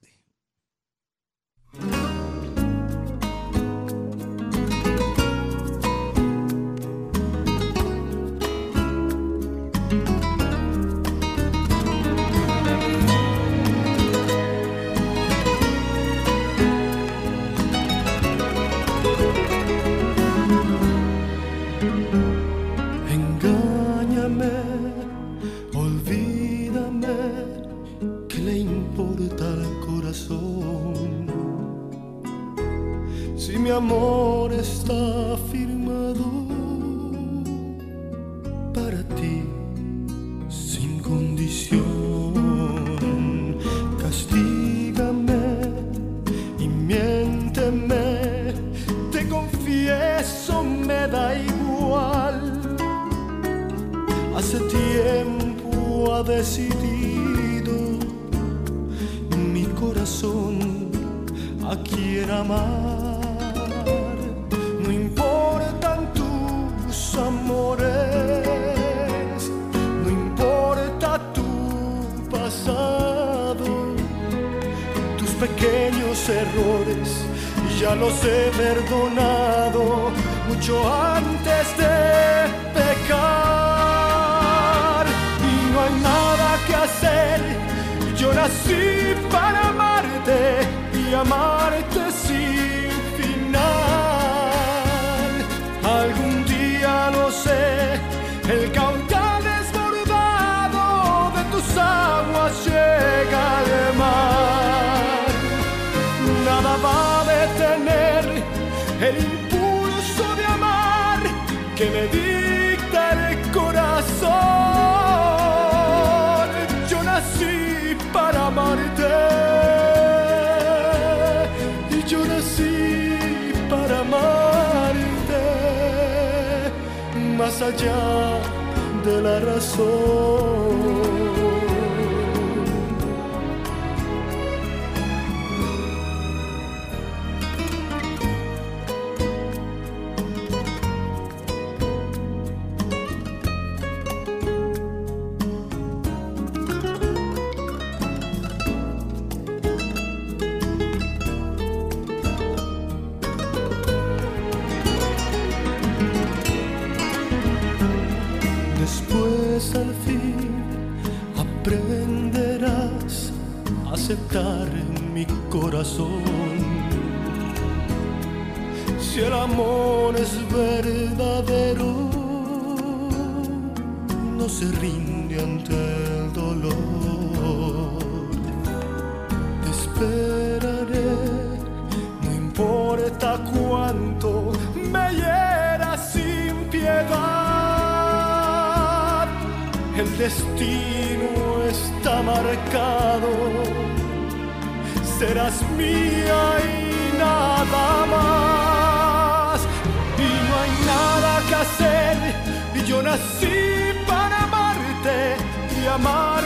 amar. 205.90 206.39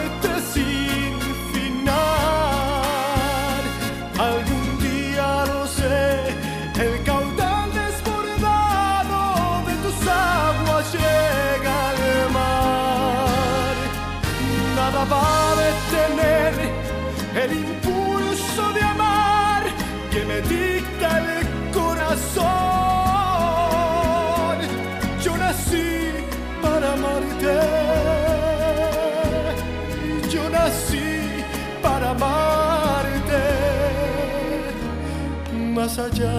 más 35.97 36.13
allá 36.13 36.33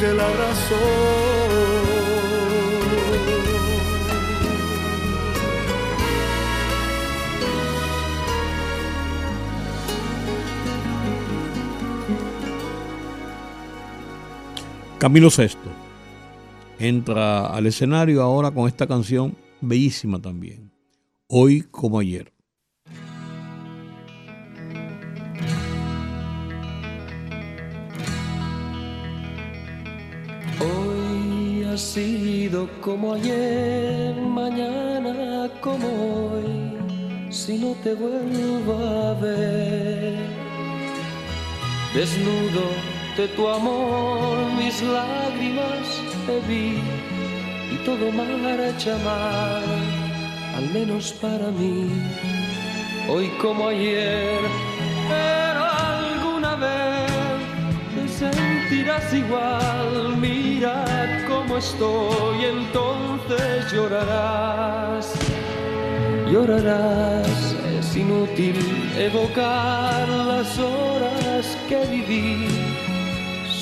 la. 0.00 0.28
Camilo 14.98 15.28
VI 15.28 15.50
entra 16.78 17.46
al 17.46 17.66
escenario 17.66 18.22
ahora 18.22 18.50
con 18.50 18.66
esta 18.66 18.86
canción 18.86 19.36
bellísima 19.60 20.20
también, 20.20 20.72
Hoy 21.28 21.62
como 21.62 21.98
ayer. 21.98 22.37
Sido 31.78 32.68
como 32.80 33.14
ayer, 33.14 34.14
mañana 34.16 35.48
como 35.60 35.86
hoy, 35.86 37.30
si 37.30 37.56
no 37.58 37.74
te 37.84 37.94
vuelvo 37.94 38.74
a 38.74 39.14
ver. 39.14 40.16
Desnudo 41.94 42.66
de 43.16 43.28
tu 43.28 43.48
amor, 43.48 44.52
mis 44.56 44.82
lágrimas 44.82 45.86
vi 46.48 46.82
y 47.72 47.76
todo 47.84 48.10
marcha 48.12 48.98
mal, 49.04 49.64
al 50.56 50.68
menos 50.72 51.12
para 51.12 51.50
mí, 51.50 51.88
hoy 53.08 53.28
como 53.40 53.68
ayer, 53.68 54.40
pero 55.08 55.64
alguna 55.64 56.56
vez 56.56 57.07
sentirás 58.18 59.14
igual, 59.14 60.16
mira 60.16 61.24
cómo 61.28 61.58
estoy, 61.58 62.44
entonces 62.44 63.72
llorarás, 63.72 65.12
llorarás, 66.30 67.54
es 67.78 67.96
inútil 67.96 68.56
evocar 68.98 70.08
las 70.08 70.58
horas 70.58 71.56
que 71.68 71.78
viví, 71.86 72.48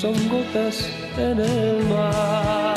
son 0.01 0.15
gotas 0.27 0.89
en 1.17 1.39
el 1.39 1.83
mar. 1.85 2.75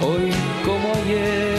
Hoy 0.00 0.30
como 0.64 0.86
ayer. 1.02 1.53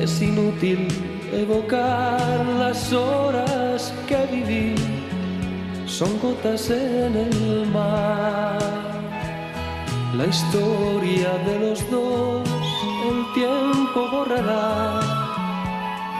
Es 0.00 0.22
inútil 0.22 0.86
evocar 1.32 2.46
las 2.60 2.92
horas 2.92 3.92
que 4.06 4.24
viví. 4.30 4.76
Son 5.84 6.16
gotas 6.20 6.70
en 6.70 7.16
el 7.16 7.66
mar. 7.72 8.58
La 10.16 10.26
historia 10.26 11.30
de 11.44 11.58
los 11.58 11.90
dos 11.90 12.48
el 13.10 13.32
tiempo 13.34 14.08
borrará. 14.12 15.00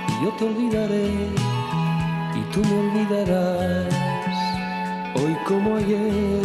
Y 0.08 0.24
yo 0.24 0.32
te 0.36 0.44
olvidaré 0.44 1.10
y 2.34 2.40
tú 2.52 2.60
me 2.68 2.76
olvidarás. 2.88 3.94
Hoy 5.14 5.36
como 5.46 5.76
ayer, 5.76 6.42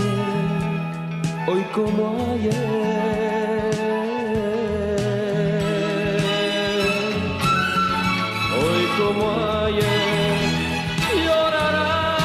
hoy 1.47 1.63
como 1.73 2.33
ayer. 2.33 3.38
Como 8.99 9.31
ayer 9.31 10.37
llorarás. 11.25 12.19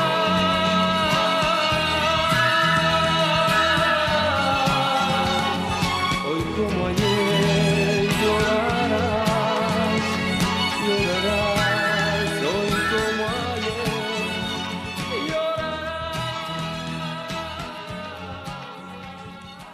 Hoy 6.26 6.42
como 6.56 6.86
ayer 6.86 8.08
llorarás, 8.22 10.02
llorarás. 10.86 12.32
Hoy 12.42 12.70
como 12.90 13.24
ayer 13.54 13.84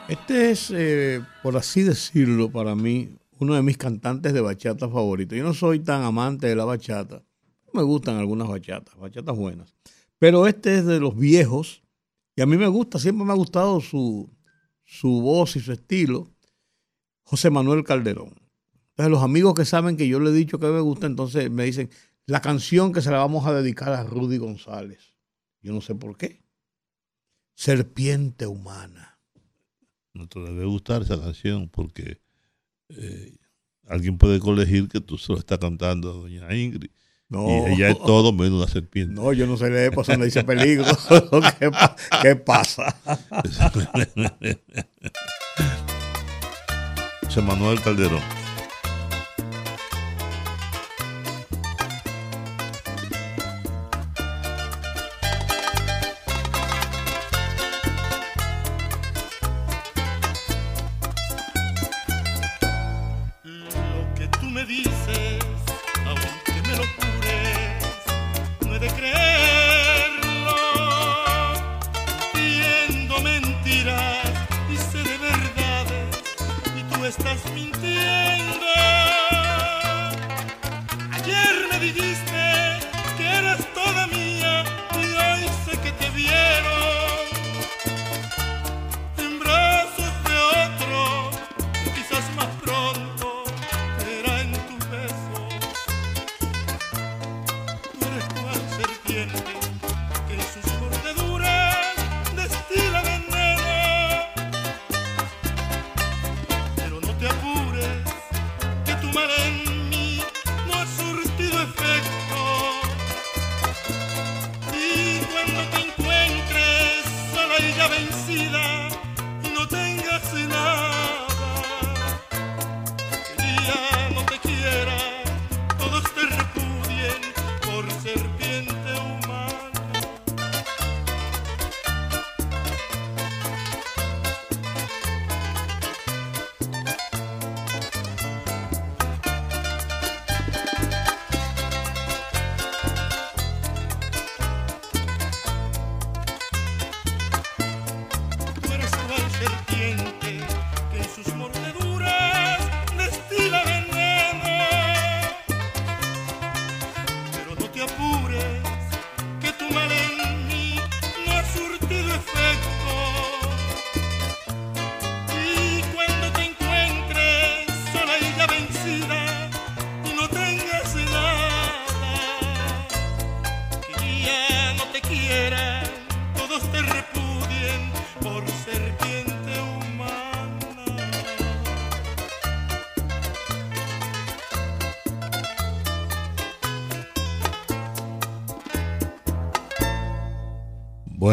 Este 0.08 0.50
es, 0.50 0.70
eh, 0.74 1.22
por 1.42 1.56
así 1.56 1.82
decirlo, 1.82 2.50
para 2.50 2.74
mí, 2.74 3.19
uno 3.40 3.54
de 3.54 3.62
mis 3.62 3.78
cantantes 3.78 4.32
de 4.34 4.40
bachata 4.40 4.88
favoritos. 4.88 5.36
Yo 5.36 5.44
no 5.44 5.54
soy 5.54 5.80
tan 5.80 6.02
amante 6.02 6.46
de 6.46 6.54
la 6.54 6.66
bachata. 6.66 7.24
Me 7.72 7.82
gustan 7.82 8.18
algunas 8.18 8.48
bachatas, 8.48 8.94
bachatas 8.96 9.36
buenas. 9.36 9.74
Pero 10.18 10.46
este 10.46 10.76
es 10.76 10.84
de 10.84 11.00
los 11.00 11.16
viejos 11.16 11.82
y 12.36 12.42
a 12.42 12.46
mí 12.46 12.56
me 12.56 12.68
gusta, 12.68 12.98
siempre 12.98 13.24
me 13.24 13.32
ha 13.32 13.36
gustado 13.36 13.80
su, 13.80 14.30
su 14.84 15.22
voz 15.22 15.56
y 15.56 15.60
su 15.60 15.72
estilo. 15.72 16.30
José 17.22 17.48
Manuel 17.48 17.82
Calderón. 17.84 18.34
Entonces 18.90 19.10
los 19.10 19.22
amigos 19.22 19.54
que 19.54 19.64
saben 19.64 19.96
que 19.96 20.06
yo 20.06 20.20
le 20.20 20.30
he 20.30 20.34
dicho 20.34 20.58
que 20.58 20.66
me 20.66 20.80
gusta, 20.80 21.06
entonces 21.06 21.50
me 21.50 21.64
dicen 21.64 21.88
la 22.26 22.40
canción 22.40 22.92
que 22.92 23.00
se 23.00 23.10
la 23.10 23.18
vamos 23.18 23.46
a 23.46 23.54
dedicar 23.54 23.92
a 23.92 24.04
Rudy 24.04 24.36
González. 24.36 25.14
Yo 25.62 25.72
no 25.72 25.80
sé 25.80 25.94
por 25.94 26.18
qué. 26.18 26.42
Serpiente 27.54 28.46
humana. 28.46 29.18
No 30.12 30.28
te 30.28 30.40
debe 30.40 30.66
gustar 30.66 31.02
esa 31.02 31.18
canción 31.18 31.68
porque 31.68 32.20
eh, 32.98 33.36
alguien 33.88 34.18
puede 34.18 34.38
colegir 34.40 34.88
que 34.88 35.00
tú 35.00 35.18
solo 35.18 35.38
estás 35.38 35.58
cantando 35.58 36.10
a 36.10 36.12
doña 36.14 36.54
Ingrid. 36.54 36.90
No. 37.28 37.46
Y 37.48 37.74
ella 37.74 37.90
es 37.90 37.98
todo 37.98 38.32
menos 38.32 38.60
una 38.62 38.66
serpiente. 38.72 39.14
No, 39.14 39.32
yo 39.32 39.46
no 39.46 39.56
sé 39.56 39.70
leer, 39.70 39.92
pues 39.92 40.08
donde 40.08 40.26
dice 40.26 40.42
peligro. 40.42 40.84
¿Qué, 41.60 41.70
pa- 41.70 41.94
qué 42.22 42.34
pasa? 42.36 42.96
José 47.22 47.42
Manuel 47.42 47.80
Calderón. 47.80 48.20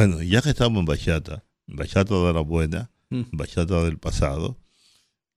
Bueno, 0.07 0.23
ya 0.23 0.41
que 0.41 0.49
estamos 0.51 0.79
en 0.79 0.85
bachata, 0.85 1.43
bachata 1.67 2.15
de 2.15 2.33
la 2.33 2.39
buena, 2.39 2.89
Mm. 3.09 3.23
bachata 3.33 3.83
del 3.83 3.97
pasado, 3.97 4.57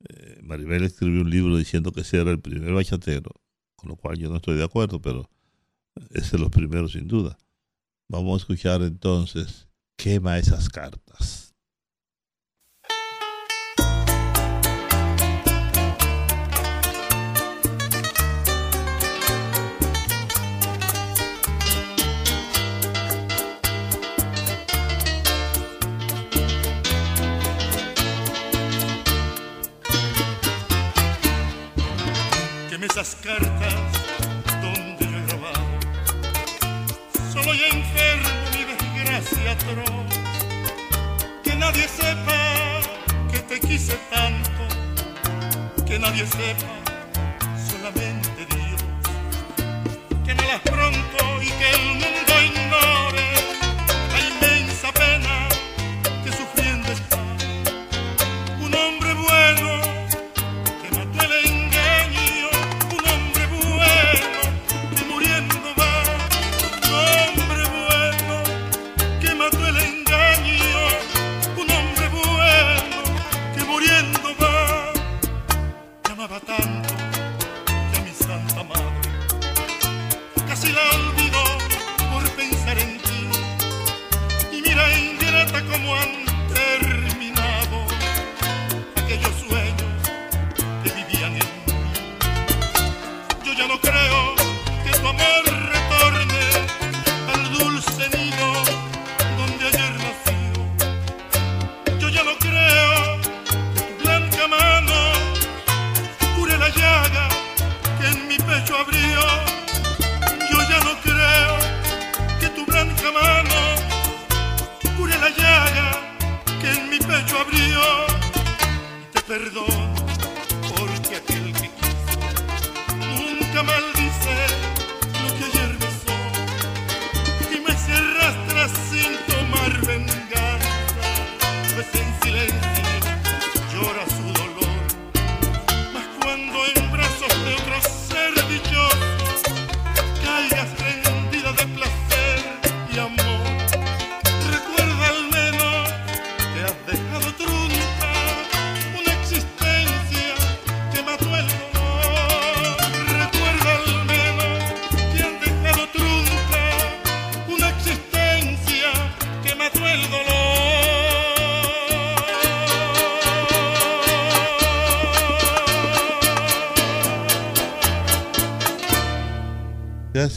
eh, 0.09 0.39
Maribel 0.43 0.85
escribió 0.85 1.23
un 1.23 1.31
libro 1.31 1.57
diciendo 1.57 1.91
que 1.93 2.03
ese 2.03 2.19
era 2.21 2.31
el 2.31 2.39
primer 2.41 2.73
bachatero, 2.73 3.31
con 3.75 3.89
lo 3.89 3.97
cual 3.97 4.17
yo 4.19 4.29
no 4.31 4.37
estoy 4.37 4.57
de 4.57 4.63
acuerdo, 4.65 5.01
pero 5.03 5.29
es 6.11 6.33
los 6.35 6.51
primeros 6.51 6.93
sin 6.93 7.09
duda. 7.09 7.37
Vamos 8.09 8.35
a 8.35 8.37
escuchar 8.43 8.83
entonces 8.83 9.67
Quema 9.97 10.39
esas 10.39 10.69
cartas. 10.69 11.50
Nadie 41.71 41.89
sepa 41.89 42.81
que 43.31 43.39
te 43.39 43.61
quise 43.61 43.97
tanto. 44.11 44.51
Que 45.87 45.99
nadie 45.99 46.27
sepa, 46.27 46.90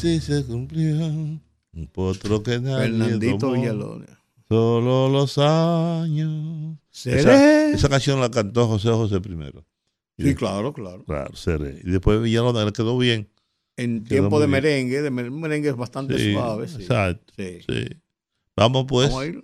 así 0.07 0.21
se 0.21 0.43
cumplían 0.45 1.41
un 1.73 1.87
potro 1.87 2.43
que 2.43 2.59
nadie 2.59 2.89
Fernandito. 2.91 3.51
Villalona. 3.51 4.19
Solo 4.49 5.09
los 5.09 5.37
años. 5.37 6.77
Seré. 6.89 7.19
Esa, 7.21 7.69
esa 7.71 7.89
canción 7.89 8.19
la 8.21 8.29
cantó 8.29 8.67
José 8.67 8.89
José 8.89 9.19
primero. 9.21 9.65
Y 10.17 10.23
Sí, 10.23 10.35
claro, 10.35 10.73
claro. 10.73 11.03
Claro, 11.05 11.35
Seré. 11.35 11.81
Y 11.83 11.89
después 11.91 12.21
Villalona 12.21 12.65
le 12.65 12.71
quedó 12.71 12.97
bien. 12.97 13.29
En 13.77 14.03
Quedó 14.03 14.09
tiempo 14.09 14.39
de 14.39 14.45
bien. 14.45 14.51
merengue, 14.51 15.01
de 15.01 15.09
mer- 15.09 15.31
merengue 15.31 15.69
es 15.69 15.75
bastante 15.75 16.17
Sí, 16.19 16.33
suave. 16.33 16.67
Sí. 16.67 16.75
Exacto. 16.81 17.33
Sí. 17.35 17.59
sí. 17.67 17.85
Vamos 18.55 18.85
pues. 18.87 19.09
Vamos 19.09 19.23
a 19.23 19.27
ir. 19.27 19.43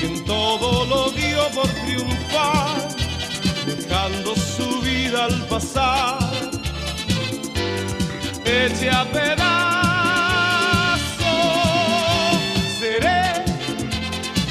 quien 0.00 0.24
todo 0.24 0.86
lo 0.86 1.10
dio 1.10 1.46
por 1.50 1.68
triunfar, 1.68 2.88
dejando 3.66 4.34
su 4.34 4.80
vida 4.80 5.26
al 5.26 5.46
pasar. 5.46 6.18
Eche 8.44 8.90
a 8.90 9.04
pedazos, 9.04 9.60
seré 12.80 13.44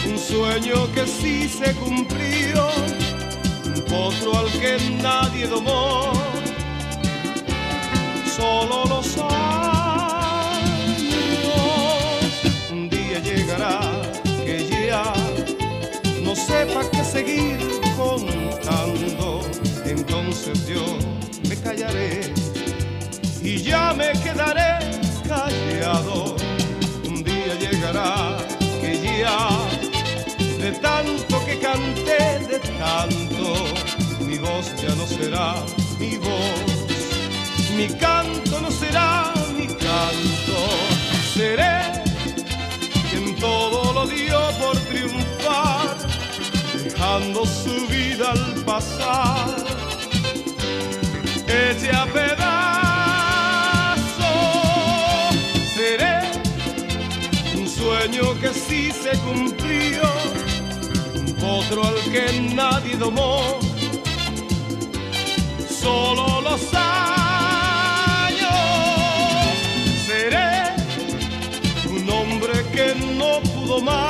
un 0.07 0.17
sueño 0.17 0.91
que 0.93 1.07
sí 1.07 1.49
se 1.49 1.73
cumplió, 1.75 2.69
un 3.65 3.81
potro 3.85 4.37
al 4.37 4.51
que 4.61 4.77
nadie 5.01 5.47
domó, 5.47 6.13
solo 8.37 8.85
los 8.85 9.17
sepa 16.49 16.83
que 16.89 17.03
seguir 17.03 17.59
contando, 17.95 19.41
entonces 19.85 20.67
yo 20.67 20.83
me 21.47 21.55
callaré 21.57 22.33
y 23.43 23.57
ya 23.61 23.93
me 23.93 24.09
quedaré 24.23 24.71
callado. 25.27 26.35
Un 27.07 27.23
día 27.23 27.53
llegará 27.63 28.37
que 28.81 28.91
ya 29.19 29.37
de 30.63 30.71
tanto 30.87 31.35
que 31.45 31.59
canté, 31.59 32.21
de 32.51 32.59
tanto, 32.83 33.45
mi 34.27 34.39
voz 34.39 34.65
ya 34.81 34.95
no 34.95 35.05
será 35.05 35.53
mi 35.99 36.17
voz, 36.17 36.67
mi 37.77 37.87
canto 38.05 38.59
no 38.59 38.71
será 38.71 39.33
mi 39.55 39.67
canto, 39.67 40.57
seré 41.35 41.77
quien 43.11 43.35
todo 43.35 43.93
lo 43.93 44.07
dio 44.07 44.39
por 44.59 44.75
triunfar 44.89 45.88
dejando 46.99 47.45
su 47.45 47.87
vida 47.87 48.31
al 48.31 48.55
pasar. 48.65 49.55
Eche 51.47 51.91
a 51.95 52.05
pedazos, 52.05 52.35
seré 55.75 56.19
un 57.57 57.67
sueño 57.67 58.37
que 58.41 58.49
sí 58.49 58.91
se 58.91 59.17
cumplió, 59.19 60.03
un 61.15 61.33
potro 61.35 61.83
al 61.85 61.99
que 62.11 62.25
nadie 62.53 62.97
domó. 62.97 63.59
Solo 65.81 66.41
los 66.41 66.61
años 66.73 67.69
seré 70.05 70.75
un 71.89 72.09
hombre 72.09 72.53
que 72.73 72.93
no 73.15 73.39
pudo 73.53 73.79
más, 73.81 74.08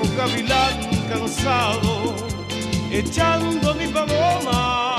viejo 0.00 0.16
gavilán 0.16 0.80
cansado, 1.08 2.14
echando 2.90 3.74
mi 3.74 3.86
paloma. 3.88 4.89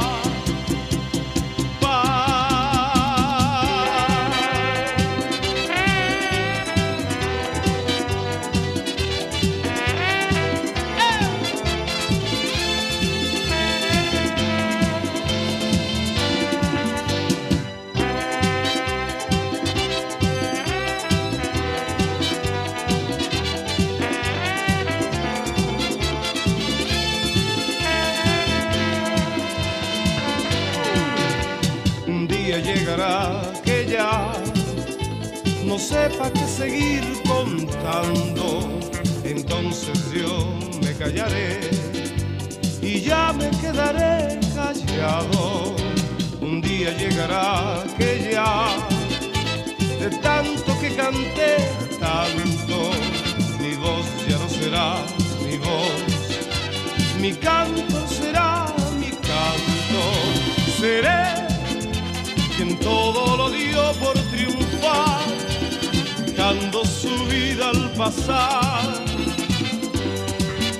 Pasar, 68.03 68.90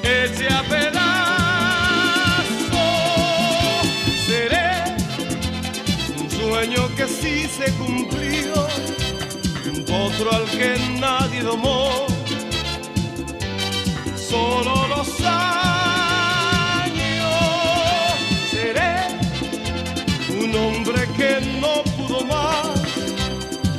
eche 0.02 0.48
a 0.48 0.64
pedazos, 0.64 0.98
seré 4.26 4.72
un 6.18 6.28
sueño 6.32 6.82
que 6.96 7.06
sí 7.08 7.48
se 7.48 7.72
cumplió, 7.74 8.56
un 9.72 9.86
potro 9.86 10.32
al 10.32 10.46
que 10.50 10.70
nadie 11.00 11.44
domó, 11.44 12.08
solo 14.16 14.88
los 14.88 15.10
años 15.22 15.62
seré 18.50 18.96
un 20.40 20.56
hombre 20.56 21.08
que 21.18 21.40
no 21.62 21.84
pudo 21.96 22.26
más, 22.26 22.80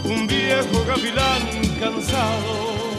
un 0.04 0.28
viejo 0.28 0.84
gavilán 0.86 1.42
cansado. 1.80 2.91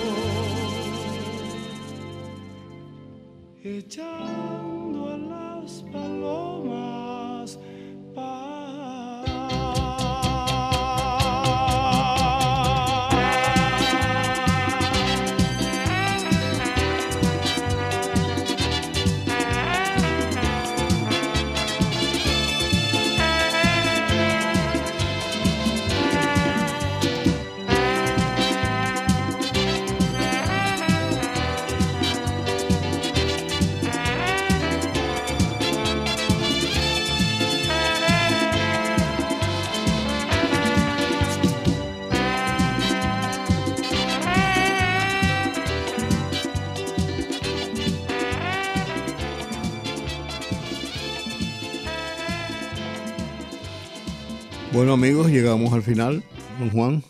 Bueno 54.94 55.08
amigos, 55.08 55.32
llegamos 55.32 55.74
al 55.74 55.82
final, 55.82 56.24
don 56.60 56.70
Juan. 56.70 57.04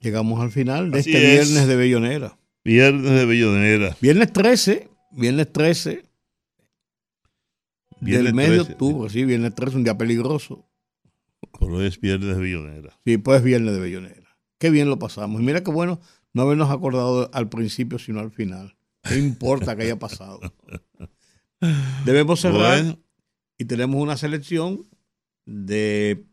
Llegamos 0.00 0.40
al 0.40 0.50
final 0.50 0.90
de 0.90 0.98
Así 0.98 1.10
este 1.14 1.38
es. 1.38 1.46
viernes 1.48 1.68
de 1.68 1.76
Bellonera. 1.76 2.38
Viernes 2.64 3.12
de 3.12 3.24
Bellonera. 3.24 3.96
Viernes 4.00 4.32
13, 4.32 4.88
viernes 5.12 5.52
13 5.52 6.02
Viernes 8.00 8.24
del 8.24 8.34
mes 8.34 8.50
de 8.50 8.56
13, 8.56 8.72
octubre, 8.72 9.10
sí, 9.10 9.24
viernes 9.24 9.54
13, 9.54 9.76
un 9.76 9.84
día 9.84 9.96
peligroso. 9.96 10.68
Pero 11.60 11.80
es 11.82 12.00
Viernes 12.00 12.34
de 12.34 12.42
Bellonera. 12.42 12.98
Sí, 13.06 13.16
pues 13.16 13.44
viernes 13.44 13.74
de 13.74 13.80
Bellonera. 13.80 14.36
Qué 14.58 14.70
bien 14.70 14.90
lo 14.90 14.98
pasamos. 14.98 15.40
Y 15.40 15.44
mira 15.44 15.62
qué 15.62 15.70
bueno 15.70 16.00
no 16.32 16.42
habernos 16.42 16.68
acordado 16.68 17.30
al 17.32 17.48
principio, 17.48 18.00
sino 18.00 18.18
al 18.18 18.32
final. 18.32 18.76
¿Qué 19.04 19.18
importa 19.18 19.76
que 19.76 19.84
haya 19.84 20.00
pasado? 20.00 20.40
Debemos 22.04 22.40
cerrar 22.40 22.82
Bueno. 22.82 22.98
y 23.56 23.66
tenemos 23.66 24.02
una 24.02 24.16
selección 24.16 24.82
de 25.46 26.24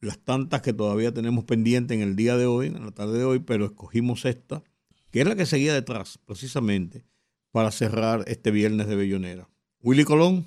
las 0.00 0.18
tantas 0.18 0.62
que 0.62 0.72
todavía 0.72 1.12
tenemos 1.12 1.44
pendiente 1.44 1.94
en 1.94 2.02
el 2.02 2.16
día 2.16 2.36
de 2.36 2.46
hoy, 2.46 2.68
en 2.68 2.84
la 2.84 2.92
tarde 2.92 3.18
de 3.18 3.24
hoy, 3.24 3.40
pero 3.40 3.64
escogimos 3.64 4.24
esta, 4.24 4.62
que 5.10 5.20
es 5.20 5.26
la 5.26 5.36
que 5.36 5.46
seguía 5.46 5.74
detrás, 5.74 6.18
precisamente, 6.24 7.04
para 7.50 7.70
cerrar 7.70 8.24
este 8.26 8.50
viernes 8.50 8.86
de 8.86 8.96
Bellonera. 8.96 9.48
Willy 9.80 10.04
Colón, 10.04 10.46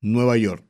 Nueva 0.00 0.36
York. 0.36 0.64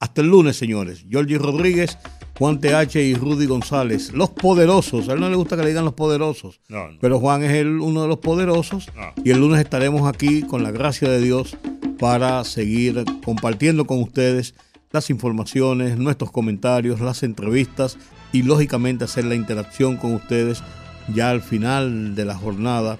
Hasta 0.00 0.20
el 0.20 0.28
lunes, 0.28 0.56
señores. 0.56 1.04
Georgie 1.08 1.38
Rodríguez, 1.38 1.98
Juan 2.38 2.60
TH 2.60 2.96
y 2.96 3.14
Rudy 3.14 3.46
González. 3.46 4.12
Los 4.12 4.30
poderosos. 4.30 5.08
A 5.08 5.14
él 5.14 5.20
no 5.20 5.28
le 5.28 5.34
gusta 5.34 5.56
que 5.56 5.62
le 5.62 5.68
digan 5.70 5.84
los 5.84 5.94
poderosos. 5.94 6.60
No, 6.68 6.92
no. 6.92 6.98
Pero 7.00 7.18
Juan 7.18 7.42
es 7.42 7.52
el, 7.52 7.80
uno 7.80 8.02
de 8.02 8.08
los 8.08 8.18
poderosos. 8.18 8.90
Y 9.24 9.30
el 9.30 9.40
lunes 9.40 9.60
estaremos 9.60 10.08
aquí 10.08 10.42
con 10.42 10.62
la 10.62 10.70
gracia 10.70 11.08
de 11.08 11.20
Dios 11.20 11.56
para 11.98 12.44
seguir 12.44 13.04
compartiendo 13.24 13.86
con 13.86 14.00
ustedes 14.00 14.54
las 14.90 15.10
informaciones, 15.10 15.98
nuestros 15.98 16.30
comentarios, 16.30 17.00
las 17.00 17.22
entrevistas 17.22 17.98
y 18.32 18.42
lógicamente 18.42 19.04
hacer 19.04 19.24
la 19.24 19.34
interacción 19.34 19.96
con 19.96 20.14
ustedes 20.14 20.62
ya 21.14 21.30
al 21.30 21.42
final 21.42 22.14
de 22.14 22.24
la 22.24 22.36
jornada 22.36 22.98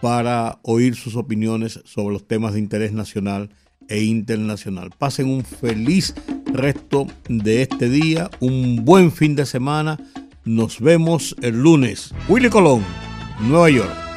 para 0.00 0.58
oír 0.62 0.94
sus 0.94 1.16
opiniones 1.16 1.80
sobre 1.84 2.12
los 2.12 2.26
temas 2.26 2.54
de 2.54 2.60
interés 2.60 2.92
nacional 2.92 3.50
e 3.88 4.02
internacional. 4.02 4.90
Pasen 4.96 5.28
un 5.28 5.44
feliz 5.44 6.14
resto 6.52 7.06
de 7.28 7.62
este 7.62 7.88
día, 7.88 8.30
un 8.40 8.84
buen 8.84 9.10
fin 9.10 9.34
de 9.34 9.46
semana. 9.46 9.98
Nos 10.44 10.80
vemos 10.80 11.34
el 11.42 11.60
lunes. 11.60 12.14
Willy 12.28 12.48
Colón, 12.48 12.84
Nueva 13.40 13.70
York. 13.70 14.07